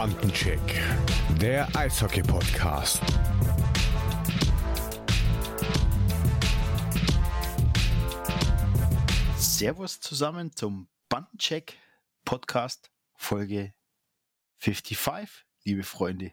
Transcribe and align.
Bandencheck, 0.00 0.80
der 1.42 1.68
Eishockey-Podcast. 1.76 3.02
Servus 9.36 10.00
zusammen 10.00 10.56
zum 10.56 10.88
Bandencheck 11.10 11.76
Podcast 12.24 12.90
Folge 13.14 13.74
55, 14.60 15.44
liebe 15.66 15.82
Freunde. 15.82 16.32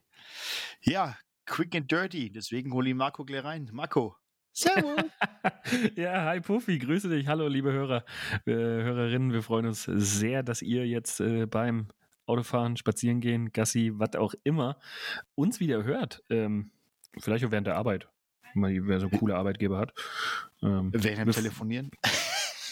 Ja, 0.81 1.17
quick 1.45 1.75
and 1.75 1.91
dirty, 1.91 2.31
deswegen 2.31 2.71
hole 2.71 2.87
ich 2.87 2.95
Marco 2.95 3.25
gleich 3.25 3.43
rein. 3.43 3.69
Marco, 3.73 4.15
Servus. 4.53 5.03
ja, 5.97 6.23
hi 6.23 6.39
Puffy, 6.39 6.79
grüße 6.79 7.09
dich. 7.09 7.27
Hallo, 7.27 7.49
liebe 7.49 7.73
Hörer, 7.73 8.05
äh, 8.45 8.53
Hörerinnen. 8.53 9.33
Wir 9.33 9.43
freuen 9.43 9.65
uns 9.65 9.83
sehr, 9.83 10.41
dass 10.41 10.61
ihr 10.61 10.87
jetzt 10.87 11.19
äh, 11.19 11.47
beim 11.47 11.89
Autofahren, 12.27 12.77
Spazierengehen, 12.77 13.51
Gassi, 13.51 13.91
was 13.95 14.15
auch 14.15 14.33
immer, 14.43 14.77
uns 15.35 15.59
wieder 15.59 15.83
hört. 15.83 16.23
Ähm, 16.29 16.71
vielleicht 17.17 17.45
auch 17.45 17.51
während 17.51 17.67
der 17.67 17.75
Arbeit, 17.75 18.07
wer 18.53 18.99
so 18.99 19.09
coole 19.09 19.35
Arbeitgeber 19.35 19.77
hat. 19.77 19.93
Ähm, 20.61 20.91
während 20.93 21.33
Telefonieren. 21.33 21.91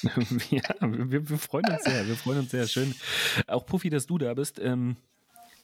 ja, 0.52 0.62
wir, 0.82 1.30
wir, 1.30 1.38
freuen 1.38 1.66
uns 1.66 1.84
sehr. 1.84 2.08
Wir 2.08 2.16
freuen 2.16 2.40
uns 2.40 2.52
sehr. 2.52 2.68
Schön. 2.68 2.94
Auch 3.48 3.66
Puffy, 3.66 3.90
dass 3.90 4.06
du 4.06 4.18
da 4.18 4.34
bist. 4.34 4.60
Ähm, 4.60 4.98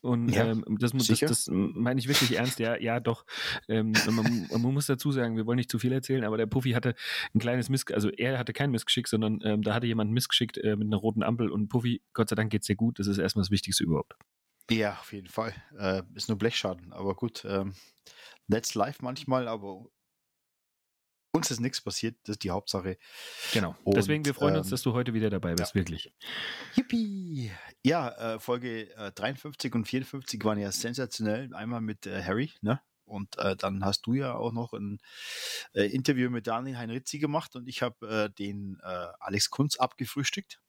und 0.01 0.29
ja, 0.29 0.47
ähm, 0.47 0.65
das, 0.79 0.91
das, 0.91 1.19
das, 1.19 1.47
meine 1.51 1.99
ich 1.99 2.07
wirklich 2.07 2.35
ernst, 2.37 2.59
ja, 2.59 2.75
ja, 2.77 2.99
doch. 2.99 3.25
Ähm, 3.67 3.93
man, 4.09 4.47
man, 4.51 4.73
muss 4.73 4.87
dazu 4.87 5.11
sagen, 5.11 5.37
wir 5.37 5.45
wollen 5.45 5.57
nicht 5.57 5.69
zu 5.69 5.77
viel 5.77 5.93
erzählen, 5.93 6.23
aber 6.23 6.37
der 6.37 6.47
Puffy 6.47 6.71
hatte 6.71 6.95
ein 7.35 7.39
kleines 7.39 7.69
Miss, 7.69 7.85
also 7.91 8.09
er 8.09 8.39
hatte 8.39 8.51
kein 8.53 8.71
Missgeschick, 8.71 9.07
sondern 9.07 9.39
ähm, 9.43 9.61
da 9.61 9.75
hatte 9.75 9.87
jemand 9.87 10.11
Missgeschickt 10.11 10.57
äh, 10.57 10.75
mit 10.75 10.87
einer 10.87 10.97
roten 10.97 11.21
Ampel 11.21 11.51
und 11.51 11.69
Puffy, 11.69 12.01
Gott 12.13 12.29
sei 12.29 12.35
Dank 12.35 12.51
geht's 12.51 12.67
dir 12.67 12.75
gut, 12.75 12.99
das 12.99 13.07
ist 13.07 13.19
erstmal 13.19 13.43
das 13.43 13.51
Wichtigste 13.51 13.83
überhaupt. 13.83 14.15
Ja, 14.71 14.93
auf 14.93 15.13
jeden 15.13 15.27
Fall. 15.27 15.53
Äh, 15.77 16.01
ist 16.15 16.29
nur 16.29 16.37
Blechschaden, 16.37 16.93
aber 16.93 17.15
gut. 17.15 17.45
Ähm, 17.45 17.73
let's 18.47 18.73
live 18.73 19.01
manchmal, 19.01 19.47
aber 19.47 19.85
uns 21.31 21.49
ist 21.49 21.59
nichts 21.59 21.81
passiert, 21.81 22.17
das 22.23 22.35
ist 22.35 22.43
die 22.43 22.51
Hauptsache. 22.51 22.97
Genau. 23.53 23.75
Und, 23.83 23.95
Deswegen, 23.95 24.25
wir 24.25 24.33
freuen 24.33 24.57
uns, 24.57 24.67
ähm, 24.67 24.71
dass 24.71 24.81
du 24.81 24.93
heute 24.93 25.13
wieder 25.13 25.29
dabei 25.29 25.55
bist, 25.55 25.73
ja. 25.73 25.75
wirklich. 25.75 26.13
Yippie! 26.75 27.51
Ja, 27.83 28.35
äh, 28.35 28.39
Folge 28.39 28.93
äh, 28.95 29.11
53 29.11 29.73
und 29.73 29.85
54 29.85 30.43
waren 30.43 30.59
ja 30.59 30.71
sensationell. 30.71 31.53
Einmal 31.53 31.81
mit 31.81 32.05
äh, 32.05 32.23
Harry, 32.23 32.51
ne? 32.61 32.81
Und 33.05 33.37
äh, 33.39 33.55
dann 33.57 33.83
hast 33.83 34.03
du 34.03 34.13
ja 34.13 34.35
auch 34.35 34.53
noch 34.53 34.73
ein 34.73 34.99
äh, 35.73 35.83
Interview 35.83 36.29
mit 36.29 36.47
Daniel 36.47 36.77
Heinritzi 36.77 37.19
gemacht 37.19 37.55
und 37.55 37.67
ich 37.67 37.81
habe 37.81 38.07
äh, 38.07 38.29
den 38.29 38.79
Alex 38.81 39.49
Kunz 39.49 39.75
abgefrühstückt. 39.75 40.61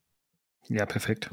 Ja, 0.69 0.87
perfekt. 0.87 1.31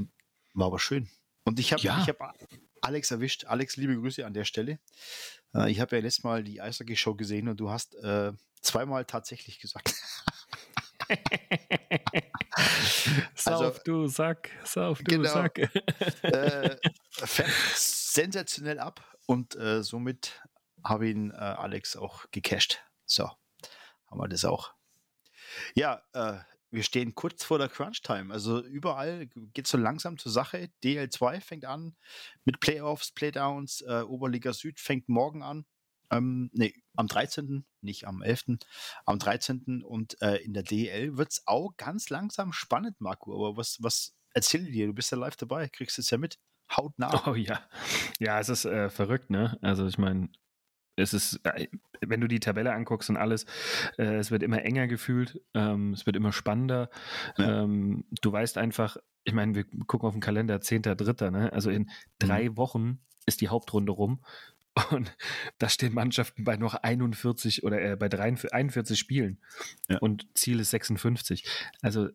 War 0.54 0.68
aber 0.68 0.80
schön. 0.80 1.10
Und 1.46 1.60
ich 1.60 1.74
habe 1.74 1.82
ja. 1.82 2.06
hab 2.06 2.36
Alex 2.82 3.12
erwischt. 3.12 3.46
Alex, 3.46 3.78
liebe 3.78 3.96
Grüße 3.96 4.26
an 4.26 4.34
der 4.34 4.46
Stelle. 4.46 4.80
Äh, 5.54 5.72
ich 5.72 5.80
habe 5.80 5.96
ja 5.96 6.02
letztes 6.02 6.24
Mal 6.24 6.44
die 6.44 6.62
Eishockey-Show 6.62 7.16
gesehen 7.16 7.48
und 7.48 7.60
du 7.60 7.70
hast 7.70 7.96
äh, 7.96 8.34
zweimal 8.62 9.06
tatsächlich 9.06 9.60
gesagt. 9.60 9.94
sauf 13.36 13.62
also, 13.62 13.80
du 13.84 14.08
Sack, 14.08 14.50
sauf 14.64 15.00
du 15.00 15.16
genau, 15.16 15.30
Sack. 15.30 15.58
äh, 16.24 16.78
sensationell 17.76 18.80
ab 18.80 19.04
und 19.26 19.56
äh, 19.56 19.84
somit 19.84 20.42
habe 20.84 21.10
ihn 21.10 21.32
äh, 21.32 21.36
Alex 21.36 21.96
auch 21.96 22.26
gecasht. 22.32 22.82
So, 23.06 23.30
haben 24.08 24.20
wir 24.20 24.28
das 24.28 24.46
auch. 24.46 24.74
Ja, 25.74 26.04
äh, 26.14 26.40
wir 26.72 26.84
stehen 26.84 27.16
kurz 27.16 27.44
vor 27.44 27.58
der 27.58 27.70
Crunch-Time. 27.70 28.34
Also 28.34 28.64
überall 28.64 29.28
geht 29.53 29.67
so 29.67 29.78
langsam 29.78 30.17
zur 30.17 30.31
Sache. 30.31 30.70
DL2 30.84 31.42
fängt 31.42 31.66
an 31.66 31.95
mit 32.45 32.59
Playoffs, 32.59 33.11
Playdowns. 33.11 33.81
Äh, 33.81 34.03
Oberliga 34.03 34.53
Süd 34.53 34.80
fängt 34.80 35.09
morgen 35.09 35.42
an. 35.42 35.66
Ähm, 36.11 36.50
nee, 36.53 36.73
am 36.95 37.08
13., 37.08 37.66
nicht 37.81 38.08
am 38.08 38.22
11., 38.22 38.58
am 39.05 39.20
13. 39.20 39.83
Und 39.83 40.21
äh, 40.21 40.38
in 40.38 40.54
der 40.54 40.64
DL 40.64 41.17
wird 41.17 41.32
es 41.32 41.44
auch 41.45 41.76
ganz 41.77 42.10
langsam 42.10 42.54
spannend, 42.54 42.99
Marco. 42.99 43.33
Aber 43.33 43.58
was, 43.58 43.77
was 43.82 44.15
erzähl 44.33 44.71
dir? 44.71 44.88
Du 44.88 44.94
bist 44.94 45.11
ja 45.11 45.17
live 45.17 45.36
dabei, 45.38 45.70
kriegst 45.70 45.99
es 45.99 46.10
ja 46.10 46.17
mit. 46.17 46.39
Haut 46.76 46.98
nach. 46.99 47.26
Oh 47.26 47.33
ja. 47.33 47.67
Ja, 48.20 48.39
es 48.39 48.49
ist 48.49 48.65
äh, 48.65 48.89
verrückt, 48.92 49.32
ne? 49.32 49.58
Also 49.61 49.88
ich 49.88 49.98
meine, 49.98 50.30
es 50.99 51.14
ist, 51.14 51.39
äh, 51.43 51.67
wenn 52.02 52.21
du 52.21 52.27
die 52.27 52.39
Tabelle 52.39 52.73
anguckst 52.73 53.10
und 53.10 53.17
alles, 53.17 53.45
äh, 53.98 54.15
es 54.15 54.32
wird 54.32 54.43
immer 54.43 54.64
enger 54.64 54.87
gefühlt, 54.87 55.42
ähm, 55.54 55.93
es 55.93 56.05
wird 56.05 56.15
immer 56.15 56.32
spannender. 56.32 56.89
Ja. 57.37 57.64
Ähm, 57.64 58.05
du 58.21 58.32
weißt 58.32 58.58
einfach, 58.58 58.98
ich 59.23 59.33
meine, 59.33 59.55
wir 59.55 59.65
gucken 59.88 60.08
auf 60.08 60.14
den 60.14 60.21
Kalender, 60.21 60.58
10.3., 60.58 61.32
ne? 61.32 61.54
Also 61.54 61.70
in 61.70 61.89
drei 62.20 62.49
mhm. 62.49 62.58
Wochen 62.58 62.99
ist 63.26 63.42
die 63.42 63.49
Hauptrunde 63.49 63.92
rum. 63.92 64.23
Und 64.92 65.15
da 65.58 65.67
stehen 65.67 65.93
Mannschaften 65.93 66.43
bei 66.43 66.55
noch 66.55 66.76
41 66.76 67.64
oder 67.64 67.82
äh, 67.82 67.95
bei 67.95 68.08
43, 68.08 68.54
41 68.54 68.99
Spielen. 68.99 69.39
Ja. 69.89 69.98
Und 69.99 70.27
Ziel 70.36 70.59
ist 70.59 70.70
56. 70.71 71.43
Also 71.82 72.09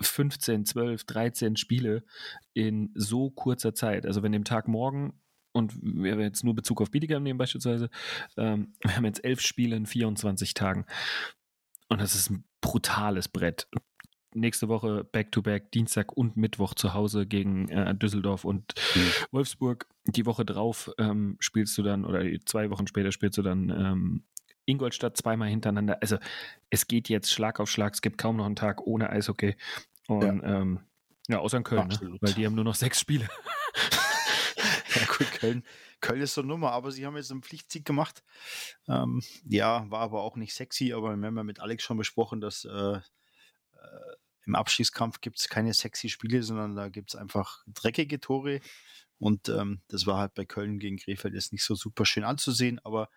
15, 0.00 0.64
12, 0.64 1.04
13 1.04 1.56
Spiele 1.56 2.04
in 2.54 2.90
so 2.94 3.30
kurzer 3.30 3.74
Zeit. 3.74 4.06
Also 4.06 4.22
wenn 4.22 4.32
dem 4.32 4.44
Tag 4.44 4.68
morgen 4.68 5.20
und 5.58 5.74
wir 5.82 6.12
haben 6.12 6.20
jetzt 6.20 6.44
nur 6.44 6.54
Bezug 6.54 6.80
auf 6.80 6.90
Bietigheim 6.90 7.22
nehmen 7.22 7.38
beispielsweise, 7.38 7.90
ähm, 8.36 8.74
wir 8.82 8.96
haben 8.96 9.04
jetzt 9.04 9.24
elf 9.24 9.40
Spiele 9.40 9.76
in 9.76 9.86
24 9.86 10.54
Tagen. 10.54 10.86
Und 11.88 12.00
das 12.00 12.14
ist 12.14 12.30
ein 12.30 12.44
brutales 12.60 13.28
Brett. 13.28 13.68
Nächste 14.34 14.68
Woche 14.68 15.04
Back-to-Back, 15.04 15.64
-back, 15.64 15.70
Dienstag 15.70 16.12
und 16.16 16.36
Mittwoch 16.36 16.74
zu 16.74 16.92
Hause 16.92 17.26
gegen 17.26 17.68
äh, 17.70 17.94
Düsseldorf 17.94 18.44
und 18.44 18.74
mhm. 18.94 19.10
Wolfsburg. 19.32 19.86
Die 20.06 20.26
Woche 20.26 20.44
drauf 20.44 20.90
ähm, 20.98 21.36
spielst 21.40 21.76
du 21.78 21.82
dann, 21.82 22.04
oder 22.04 22.22
zwei 22.44 22.70
Wochen 22.70 22.86
später 22.86 23.10
spielst 23.10 23.38
du 23.38 23.42
dann 23.42 23.70
ähm, 23.70 24.24
Ingolstadt 24.66 25.16
zweimal 25.16 25.48
hintereinander. 25.48 25.98
Also 26.02 26.18
es 26.70 26.86
geht 26.86 27.08
jetzt 27.08 27.32
Schlag 27.32 27.58
auf 27.58 27.70
Schlag. 27.70 27.94
Es 27.94 28.02
gibt 28.02 28.18
kaum 28.18 28.36
noch 28.36 28.46
einen 28.46 28.56
Tag 28.56 28.86
ohne 28.86 29.10
Eishockey. 29.10 29.56
Und 30.06 30.42
ja, 30.42 30.60
ähm, 30.60 30.80
ja 31.28 31.38
außer 31.38 31.56
in 31.56 31.64
Köln, 31.64 31.88
ne? 31.88 32.18
weil 32.20 32.34
die 32.34 32.46
haben 32.46 32.54
nur 32.54 32.64
noch 32.64 32.74
sechs 32.74 33.00
Spiele. 33.00 33.28
Köln, 35.40 35.64
Köln 36.00 36.20
ist 36.20 36.34
so 36.34 36.42
Nummer, 36.42 36.72
aber 36.72 36.90
sie 36.90 37.06
haben 37.06 37.16
jetzt 37.16 37.30
einen 37.30 37.42
Pflichtsieg 37.42 37.84
gemacht. 37.84 38.22
Ähm, 38.86 39.22
ja, 39.44 39.90
war 39.90 40.00
aber 40.00 40.22
auch 40.22 40.36
nicht 40.36 40.54
sexy, 40.54 40.92
aber 40.92 41.16
wir 41.16 41.26
haben 41.26 41.36
ja 41.36 41.44
mit 41.44 41.60
Alex 41.60 41.82
schon 41.82 41.96
besprochen, 41.96 42.40
dass 42.40 42.64
äh, 42.64 42.70
äh, 42.70 43.00
im 44.46 44.54
Abschießkampf 44.54 45.20
gibt 45.20 45.38
es 45.38 45.48
keine 45.48 45.74
sexy 45.74 46.08
Spiele, 46.08 46.42
sondern 46.42 46.74
da 46.74 46.88
gibt 46.88 47.10
es 47.10 47.16
einfach 47.16 47.64
dreckige 47.66 48.20
Tore. 48.20 48.60
Und 49.18 49.48
ähm, 49.48 49.82
das 49.88 50.06
war 50.06 50.18
halt 50.18 50.34
bei 50.34 50.44
Köln 50.44 50.78
gegen 50.78 50.96
Krefeld 50.96 51.34
jetzt 51.34 51.52
nicht 51.52 51.64
so 51.64 51.74
super 51.74 52.06
schön 52.06 52.24
anzusehen, 52.24 52.80
aber 52.84 53.10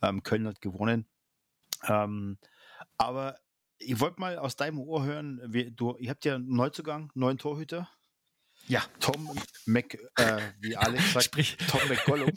ähm, 0.00 0.22
Köln 0.22 0.46
hat 0.46 0.60
gewonnen. 0.60 1.06
Ähm, 1.86 2.38
aber 2.96 3.38
ich 3.78 3.98
wollte 4.00 4.20
mal 4.20 4.38
aus 4.38 4.56
deinem 4.56 4.78
Ohr 4.78 5.04
hören, 5.04 5.40
wie, 5.44 5.70
du, 5.70 5.96
ihr 5.98 6.10
habt 6.10 6.24
ja 6.24 6.36
einen 6.36 6.54
Neuzugang, 6.54 7.10
neuen 7.14 7.38
Torhüter. 7.38 7.88
Ja. 8.70 8.82
Tom 9.00 9.28
Mac, 9.66 9.98
äh, 10.16 10.40
wie 10.60 10.76
Alex 10.76 11.12
sagt, 11.12 11.24
Sprich. 11.24 11.56
Tom 11.68 11.80
McGollum. 11.88 12.28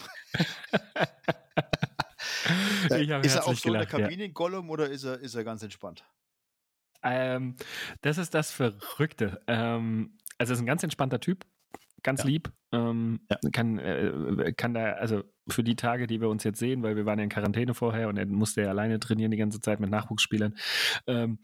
äh, 2.89 3.03
ist 3.23 3.35
er 3.35 3.47
auch 3.47 3.53
so 3.53 3.69
gelacht, 3.69 3.93
in 3.93 3.97
der 3.97 4.07
Kabine 4.07 4.25
ja. 4.25 4.31
Gollum 4.31 4.71
oder 4.71 4.89
ist 4.89 5.03
er, 5.03 5.19
ist 5.19 5.35
er 5.35 5.43
ganz 5.43 5.61
entspannt? 5.61 6.03
Ähm, 7.03 7.55
das 8.01 8.17
ist 8.17 8.33
das 8.33 8.51
Verrückte. 8.51 9.43
Ähm, 9.45 10.17
also, 10.39 10.53
er 10.53 10.55
ist 10.55 10.61
ein 10.61 10.65
ganz 10.65 10.81
entspannter 10.81 11.19
Typ, 11.19 11.45
ganz 12.01 12.21
ja. 12.21 12.25
lieb. 12.25 12.51
Ähm, 12.71 13.27
ja. 13.29 13.37
Kann, 13.51 13.77
äh, 13.77 14.53
kann 14.57 14.73
da, 14.73 14.93
also 14.93 15.23
für 15.47 15.63
die 15.63 15.75
Tage, 15.75 16.07
die 16.07 16.19
wir 16.19 16.29
uns 16.29 16.43
jetzt 16.43 16.57
sehen, 16.57 16.81
weil 16.81 16.95
wir 16.95 17.05
waren 17.05 17.19
ja 17.19 17.25
in 17.25 17.29
Quarantäne 17.29 17.75
vorher 17.75 18.09
und 18.09 18.17
er 18.17 18.25
musste 18.25 18.63
ja 18.63 18.69
alleine 18.69 18.99
trainieren 18.99 19.29
die 19.29 19.37
ganze 19.37 19.59
Zeit 19.59 19.79
mit 19.79 19.91
Nachwuchsspielern, 19.91 20.57
ähm, 21.05 21.37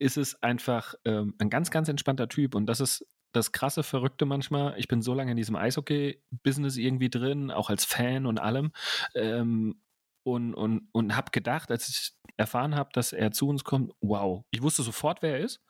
ist 0.00 0.16
es 0.16 0.42
einfach 0.42 0.96
ähm, 1.04 1.36
ein 1.38 1.50
ganz, 1.50 1.70
ganz 1.70 1.88
entspannter 1.88 2.28
Typ. 2.28 2.56
Und 2.56 2.66
das 2.66 2.80
ist 2.80 3.06
das 3.32 3.52
krasse 3.52 3.82
Verrückte 3.82 4.26
manchmal. 4.26 4.74
Ich 4.78 4.88
bin 4.88 5.02
so 5.02 5.14
lange 5.14 5.32
in 5.32 5.36
diesem 5.36 5.56
Eishockey-Business 5.56 6.76
irgendwie 6.76 7.10
drin, 7.10 7.50
auch 7.50 7.70
als 7.70 7.84
Fan 7.84 8.26
und 8.26 8.38
allem. 8.38 8.72
Ähm, 9.14 9.80
und, 10.24 10.54
und, 10.54 10.88
und 10.92 11.16
habe 11.16 11.30
gedacht, 11.30 11.70
als 11.70 11.88
ich 11.88 12.12
erfahren 12.36 12.74
habe, 12.74 12.90
dass 12.92 13.12
er 13.12 13.32
zu 13.32 13.48
uns 13.48 13.64
kommt, 13.64 13.92
wow, 14.00 14.44
ich 14.50 14.62
wusste 14.62 14.82
sofort, 14.82 15.22
wer 15.22 15.38
er 15.38 15.44
ist, 15.44 15.60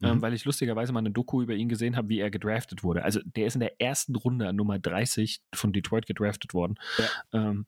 ähm, 0.00 0.08
mhm. 0.08 0.14
ähm, 0.14 0.22
weil 0.22 0.32
ich 0.32 0.44
lustigerweise 0.44 0.92
mal 0.92 1.00
eine 1.00 1.10
Doku 1.10 1.42
über 1.42 1.54
ihn 1.54 1.68
gesehen 1.68 1.96
habe, 1.96 2.08
wie 2.08 2.20
er 2.20 2.30
gedraftet 2.30 2.82
wurde. 2.82 3.04
Also 3.04 3.20
der 3.24 3.46
ist 3.46 3.54
in 3.54 3.60
der 3.60 3.80
ersten 3.80 4.14
Runde 4.14 4.48
an 4.48 4.56
Nummer 4.56 4.78
30 4.78 5.42
von 5.54 5.72
Detroit 5.72 6.06
gedraftet 6.06 6.54
worden. 6.54 6.76
Ja. 6.98 7.50
Ähm, 7.50 7.66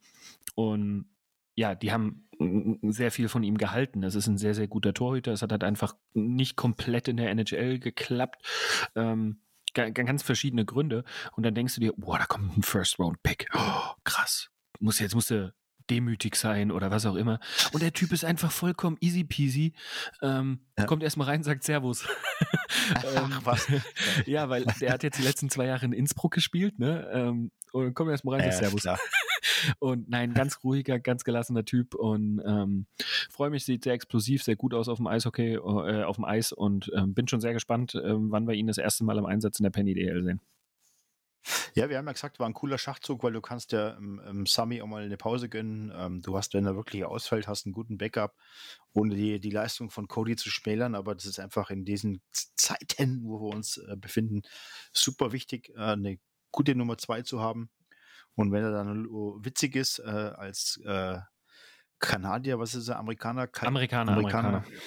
und 0.54 1.06
ja, 1.54 1.74
die 1.74 1.92
haben 1.92 2.28
sehr 2.82 3.10
viel 3.10 3.28
von 3.28 3.42
ihm 3.42 3.58
gehalten. 3.58 4.00
Das 4.00 4.14
ist 4.14 4.26
ein 4.26 4.38
sehr, 4.38 4.54
sehr 4.54 4.68
guter 4.68 4.94
Torhüter. 4.94 5.32
Es 5.32 5.42
hat 5.42 5.52
halt 5.52 5.64
einfach 5.64 5.96
nicht 6.14 6.56
komplett 6.56 7.08
in 7.08 7.16
der 7.16 7.30
NHL 7.30 7.78
geklappt. 7.78 8.44
Ähm, 8.96 9.40
ganz 9.74 10.22
verschiedene 10.22 10.64
Gründe. 10.64 11.04
Und 11.36 11.44
dann 11.44 11.54
denkst 11.54 11.74
du 11.74 11.80
dir, 11.80 11.92
boah, 11.96 12.18
da 12.18 12.26
kommt 12.26 12.56
ein 12.56 12.62
First-Round-Pick. 12.62 13.48
Oh, 13.54 13.92
krass. 14.04 14.50
Muss, 14.80 14.98
jetzt 14.98 15.14
musst 15.14 15.30
du 15.30 15.54
demütig 15.90 16.36
sein 16.36 16.70
oder 16.70 16.90
was 16.90 17.06
auch 17.06 17.16
immer. 17.16 17.40
Und 17.72 17.82
der 17.82 17.92
Typ 17.92 18.12
ist 18.12 18.24
einfach 18.24 18.50
vollkommen 18.50 18.96
easy 19.00 19.24
peasy. 19.24 19.74
Ähm, 20.20 20.60
ja. 20.78 20.84
Kommt 20.84 21.02
erstmal 21.02 21.28
rein, 21.28 21.42
sagt 21.42 21.64
Servus. 21.64 22.06
Ach, 22.94 23.04
ähm, 23.16 23.38
was? 23.44 23.66
ja, 24.26 24.48
weil 24.48 24.64
der 24.80 24.92
hat 24.92 25.02
jetzt 25.02 25.18
die 25.18 25.22
letzten 25.22 25.50
zwei 25.50 25.66
Jahre 25.66 25.86
in 25.86 25.92
Innsbruck 25.92 26.32
gespielt, 26.32 26.78
ne? 26.78 27.08
Ähm, 27.12 27.50
und 27.72 27.94
kommt 27.94 28.10
erstmal 28.10 28.40
rein, 28.40 28.50
sagt 28.50 28.64
Servus. 28.64 28.82
Klar. 28.82 28.98
Und 29.78 30.08
nein, 30.08 30.34
ganz 30.34 30.62
ruhiger, 30.62 30.98
ganz 30.98 31.24
gelassener 31.24 31.64
Typ 31.64 31.94
und 31.94 32.40
ähm, 32.44 32.86
freue 33.30 33.50
mich, 33.50 33.64
sieht 33.64 33.84
sehr 33.84 33.92
explosiv, 33.92 34.42
sehr 34.42 34.56
gut 34.56 34.74
aus 34.74 34.88
auf 34.88 34.98
dem 34.98 35.06
Eishockey, 35.06 35.54
äh, 35.54 36.04
auf 36.04 36.16
dem 36.16 36.24
Eis 36.24 36.52
und 36.52 36.90
ähm, 36.96 37.14
bin 37.14 37.28
schon 37.28 37.40
sehr 37.40 37.52
gespannt, 37.52 37.94
ähm, 37.94 38.30
wann 38.30 38.46
wir 38.46 38.54
ihn 38.54 38.66
das 38.66 38.78
erste 38.78 39.04
Mal 39.04 39.18
im 39.18 39.26
Einsatz 39.26 39.58
in 39.58 39.64
der 39.64 39.70
Penny 39.70 39.94
DL 39.94 40.22
sehen. 40.24 40.40
Ja, 41.74 41.88
wir 41.88 41.98
haben 41.98 42.06
ja 42.06 42.12
gesagt, 42.12 42.38
war 42.38 42.48
ein 42.48 42.54
cooler 42.54 42.78
Schachzug, 42.78 43.22
weil 43.24 43.32
du 43.32 43.40
kannst 43.40 43.72
ja 43.72 43.90
im 43.90 44.46
Sami 44.46 44.80
auch 44.80 44.86
mal 44.86 45.02
eine 45.02 45.16
Pause 45.16 45.48
gönnen. 45.48 45.92
Ähm, 45.94 46.22
du 46.22 46.36
hast, 46.36 46.54
wenn 46.54 46.66
er 46.66 46.76
wirklich 46.76 47.04
ausfällt, 47.04 47.48
hast 47.48 47.66
einen 47.66 47.72
guten 47.72 47.98
Backup, 47.98 48.36
ohne 48.92 49.16
die, 49.16 49.40
die 49.40 49.50
Leistung 49.50 49.90
von 49.90 50.06
Cody 50.06 50.36
zu 50.36 50.50
schmälern. 50.50 50.94
Aber 50.94 51.14
das 51.14 51.24
ist 51.24 51.40
einfach 51.40 51.70
in 51.70 51.84
diesen 51.84 52.22
Zeiten, 52.30 53.22
wo 53.24 53.40
wir 53.40 53.54
uns 53.54 53.78
äh, 53.78 53.96
befinden, 53.96 54.42
super 54.92 55.32
wichtig, 55.32 55.70
äh, 55.70 55.80
eine 55.80 56.18
gute 56.52 56.74
Nummer 56.74 56.98
zwei 56.98 57.22
zu 57.22 57.40
haben. 57.40 57.70
Und 58.34 58.52
wenn 58.52 58.62
er 58.62 58.72
dann 58.72 59.06
witzig 59.44 59.76
ist, 59.76 59.98
äh, 59.98 60.02
als 60.08 60.80
äh, 60.84 61.18
Kanadier, 61.98 62.58
was 62.58 62.74
ist 62.74 62.88
er, 62.88 62.98
Amerikaner? 62.98 63.46
Ka 63.46 63.66
Amerikaner, 63.66 64.12
Amerikaner. 64.12 64.48
Amerikaner. 64.48 64.78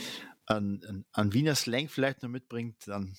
An, 0.47 0.81
an, 0.87 1.05
an 1.11 1.33
Wiener 1.33 1.55
Slang 1.55 1.87
vielleicht 1.87 2.21
noch 2.21 2.29
mitbringt, 2.29 2.87
dann 2.87 3.15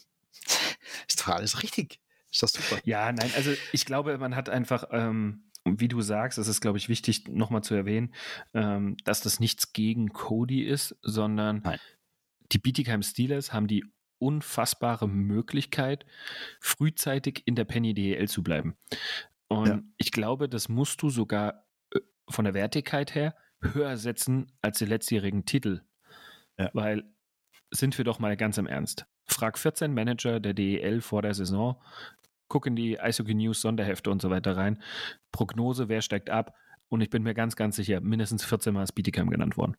ist 1.09 1.21
doch 1.21 1.29
alles 1.29 1.63
richtig. 1.63 2.01
Ist 2.31 2.43
das 2.43 2.53
super? 2.53 2.81
Ja, 2.85 3.13
nein, 3.13 3.31
also 3.35 3.53
ich 3.73 3.85
glaube, 3.85 4.19
man 4.19 4.37
hat 4.37 4.49
einfach, 4.49 4.85
ähm, 4.91 5.51
wie 5.65 5.89
du 5.89 6.01
sagst, 6.03 6.39
es 6.39 6.49
ist, 6.49 6.61
glaube 6.61 6.79
ich, 6.79 6.89
wichtig, 6.89 7.29
nochmal 7.29 7.63
zu 7.63 7.75
erwähnen, 7.75 8.15
ähm, 8.55 8.97
dass 9.05 9.23
das 9.23 9.41
nichts 9.41 9.73
gegen 9.73 10.13
Cody 10.13 10.63
ist, 10.63 10.97
sondern 11.03 11.63
nein. 11.65 11.79
die 12.53 12.59
Bietigheim 12.59 13.03
Steelers 13.03 13.53
haben 13.53 13.67
die 13.67 13.85
unfassbare 14.19 15.09
Möglichkeit, 15.09 16.07
frühzeitig 16.61 17.43
in 17.47 17.55
der 17.55 17.65
Penny 17.65 17.95
DEL 17.95 18.29
zu 18.29 18.43
bleiben. 18.43 18.77
Und 19.49 19.67
ja. 19.67 19.81
ich 19.97 20.13
glaube, 20.13 20.49
das 20.49 20.69
musst 20.69 21.03
du 21.03 21.11
sogar 21.11 21.67
äh, 21.95 22.01
von 22.29 22.45
der 22.45 22.55
Wertigkeit 22.55 23.15
her 23.15 23.35
höher 23.61 23.97
setzen 23.97 24.53
als 24.63 24.79
die 24.79 24.87
letztjährigen 24.87 25.45
Titel. 25.45 25.83
Ja. 26.59 26.71
Weil, 26.73 27.05
sind 27.71 27.97
wir 27.99 28.05
doch 28.05 28.19
mal 28.19 28.37
ganz 28.37 28.59
im 28.59 28.67
Ernst. 28.67 29.07
Frag 29.25 29.59
14 29.59 29.93
Manager 29.93 30.41
der 30.41 30.55
DEL 30.55 31.01
vor 31.01 31.23
der 31.23 31.35
Saison, 31.35 31.81
guck 32.49 32.67
in 32.67 32.77
die 32.77 33.01
Eishockey 33.01 33.35
News 33.35 33.61
Sonderhefte 33.61 34.11
und 34.11 34.23
so 34.23 34.31
weiter 34.31 34.57
rein. 34.57 34.83
Prognose, 35.33 35.89
wer 35.89 36.01
steigt 36.01 36.31
ab? 36.31 36.55
Und 36.89 37.01
ich 37.01 37.11
bin 37.11 37.23
mir 37.23 37.35
ganz, 37.35 37.57
ganz 37.57 37.77
sicher, 37.77 38.01
mindestens 38.01 38.45
14 38.45 38.73
Mal 38.73 38.85
ist 38.85 38.93
Bietigheim 38.93 39.31
genannt 39.31 39.57
worden. 39.57 39.77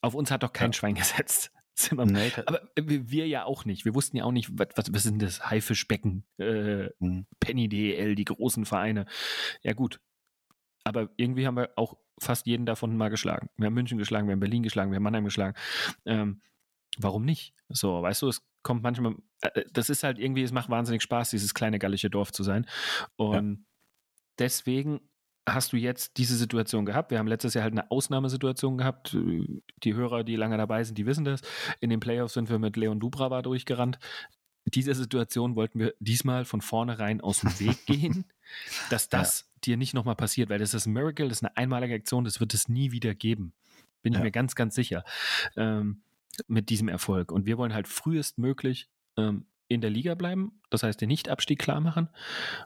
Auf 0.00 0.14
uns 0.14 0.30
hat 0.30 0.42
doch 0.42 0.52
kein 0.52 0.72
ja. 0.72 0.72
Schwein 0.74 0.94
gesetzt. 0.96 1.52
Nee, 1.90 2.32
aber 2.46 2.62
wir 2.76 3.26
ja 3.26 3.44
auch 3.44 3.64
nicht. 3.64 3.84
Wir 3.84 3.94
wussten 3.94 4.16
ja 4.16 4.24
auch 4.24 4.32
nicht, 4.32 4.50
was, 4.52 4.92
was 4.92 5.02
sind 5.02 5.20
das? 5.20 5.50
Haifischbecken, 5.50 6.24
äh, 6.38 6.88
mhm. 7.00 7.26
Penny 7.40 7.68
DEL, 7.68 8.14
die 8.14 8.24
großen 8.24 8.64
Vereine. 8.64 9.06
Ja, 9.62 9.72
gut. 9.72 10.00
Aber 10.84 11.08
irgendwie 11.16 11.46
haben 11.46 11.56
wir 11.56 11.70
auch 11.76 11.96
fast 12.20 12.46
jeden 12.46 12.66
davon 12.66 12.96
mal 12.96 13.08
geschlagen. 13.08 13.48
Wir 13.56 13.66
haben 13.66 13.74
München 13.74 13.98
geschlagen, 13.98 14.28
wir 14.28 14.32
haben 14.32 14.40
Berlin 14.40 14.62
geschlagen, 14.62 14.90
wir 14.92 14.96
haben 14.96 15.02
Mannheim 15.02 15.24
geschlagen. 15.24 15.56
Ähm, 16.04 16.42
warum 16.98 17.24
nicht? 17.24 17.54
So, 17.68 18.02
weißt 18.02 18.22
du, 18.22 18.28
es 18.28 18.42
kommt 18.62 18.82
manchmal, 18.82 19.16
äh, 19.40 19.64
das 19.72 19.90
ist 19.90 20.04
halt 20.04 20.18
irgendwie, 20.18 20.42
es 20.42 20.52
macht 20.52 20.70
wahnsinnig 20.70 21.02
Spaß, 21.02 21.30
dieses 21.30 21.54
kleine 21.54 21.78
gallische 21.78 22.10
Dorf 22.10 22.32
zu 22.32 22.42
sein. 22.44 22.66
Und 23.16 23.54
ja. 23.54 23.64
deswegen 24.38 25.00
hast 25.46 25.72
du 25.72 25.76
jetzt 25.76 26.16
diese 26.16 26.36
Situation 26.36 26.86
gehabt. 26.86 27.10
Wir 27.10 27.18
haben 27.18 27.26
letztes 27.26 27.54
Jahr 27.54 27.64
halt 27.64 27.74
eine 27.74 27.90
Ausnahmesituation 27.90 28.78
gehabt. 28.78 29.16
Die 29.82 29.94
Hörer, 29.94 30.24
die 30.24 30.36
lange 30.36 30.56
dabei 30.56 30.84
sind, 30.84 30.96
die 30.96 31.06
wissen 31.06 31.24
das. 31.24 31.42
In 31.80 31.90
den 31.90 32.00
Playoffs 32.00 32.34
sind 32.34 32.48
wir 32.48 32.58
mit 32.58 32.76
Leon 32.76 33.00
Dubrava 33.00 33.42
durchgerannt. 33.42 33.98
Diese 34.66 34.94
Situation 34.94 35.56
wollten 35.56 35.78
wir 35.78 35.94
diesmal 35.98 36.46
von 36.46 36.62
vornherein 36.62 37.20
aus 37.20 37.40
dem 37.40 37.58
Weg 37.60 37.84
gehen, 37.86 38.24
dass 38.88 39.08
das 39.08 39.40
ja. 39.40 39.60
dir 39.64 39.76
nicht 39.76 39.92
nochmal 39.92 40.16
passiert, 40.16 40.48
weil 40.48 40.58
das 40.58 40.72
ist 40.72 40.86
ein 40.86 40.92
Miracle, 40.94 41.28
das 41.28 41.38
ist 41.38 41.44
eine 41.44 41.56
einmalige 41.56 41.94
Aktion, 41.94 42.24
das 42.24 42.40
wird 42.40 42.54
es 42.54 42.68
nie 42.68 42.90
wieder 42.90 43.14
geben. 43.14 43.52
Bin 44.02 44.14
ja. 44.14 44.20
ich 44.20 44.24
mir 44.24 44.30
ganz, 44.30 44.54
ganz 44.54 44.74
sicher. 44.74 45.04
Ähm, 45.56 46.00
mit 46.48 46.68
diesem 46.70 46.88
Erfolg. 46.88 47.30
Und 47.30 47.46
wir 47.46 47.58
wollen 47.58 47.74
halt 47.74 47.86
frühestmöglich 47.86 48.88
ähm, 49.16 49.46
in 49.74 49.80
der 49.80 49.90
Liga 49.90 50.14
bleiben, 50.14 50.60
das 50.70 50.82
heißt 50.82 51.00
den 51.00 51.08
Nicht-Abstieg 51.08 51.58
klar 51.58 51.80
machen. 51.80 52.08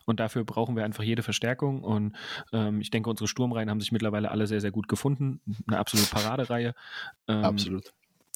Und 0.05 0.21
dafür 0.21 0.45
brauchen 0.45 0.77
wir 0.77 0.85
einfach 0.85 1.05
jede 1.05 1.23
Verstärkung. 1.23 1.83
Und 1.83 2.17
ähm, 2.53 2.81
ich 2.81 2.91
denke, 2.91 3.11
unsere 3.11 3.29
Sturmreihen 3.29 3.71
haben 3.71 3.81
sich 3.81 3.93
mittlerweile 3.93 4.31
alle 4.31 4.47
sehr, 4.47 4.61
sehr 4.61 4.71
gut 4.71 4.89
gefunden. 4.89 5.41
Eine 5.67 5.79
absolute 5.79 6.11
Paradereihe. 6.11 6.75
Ähm, 7.27 7.45
Absolut. 7.45 7.93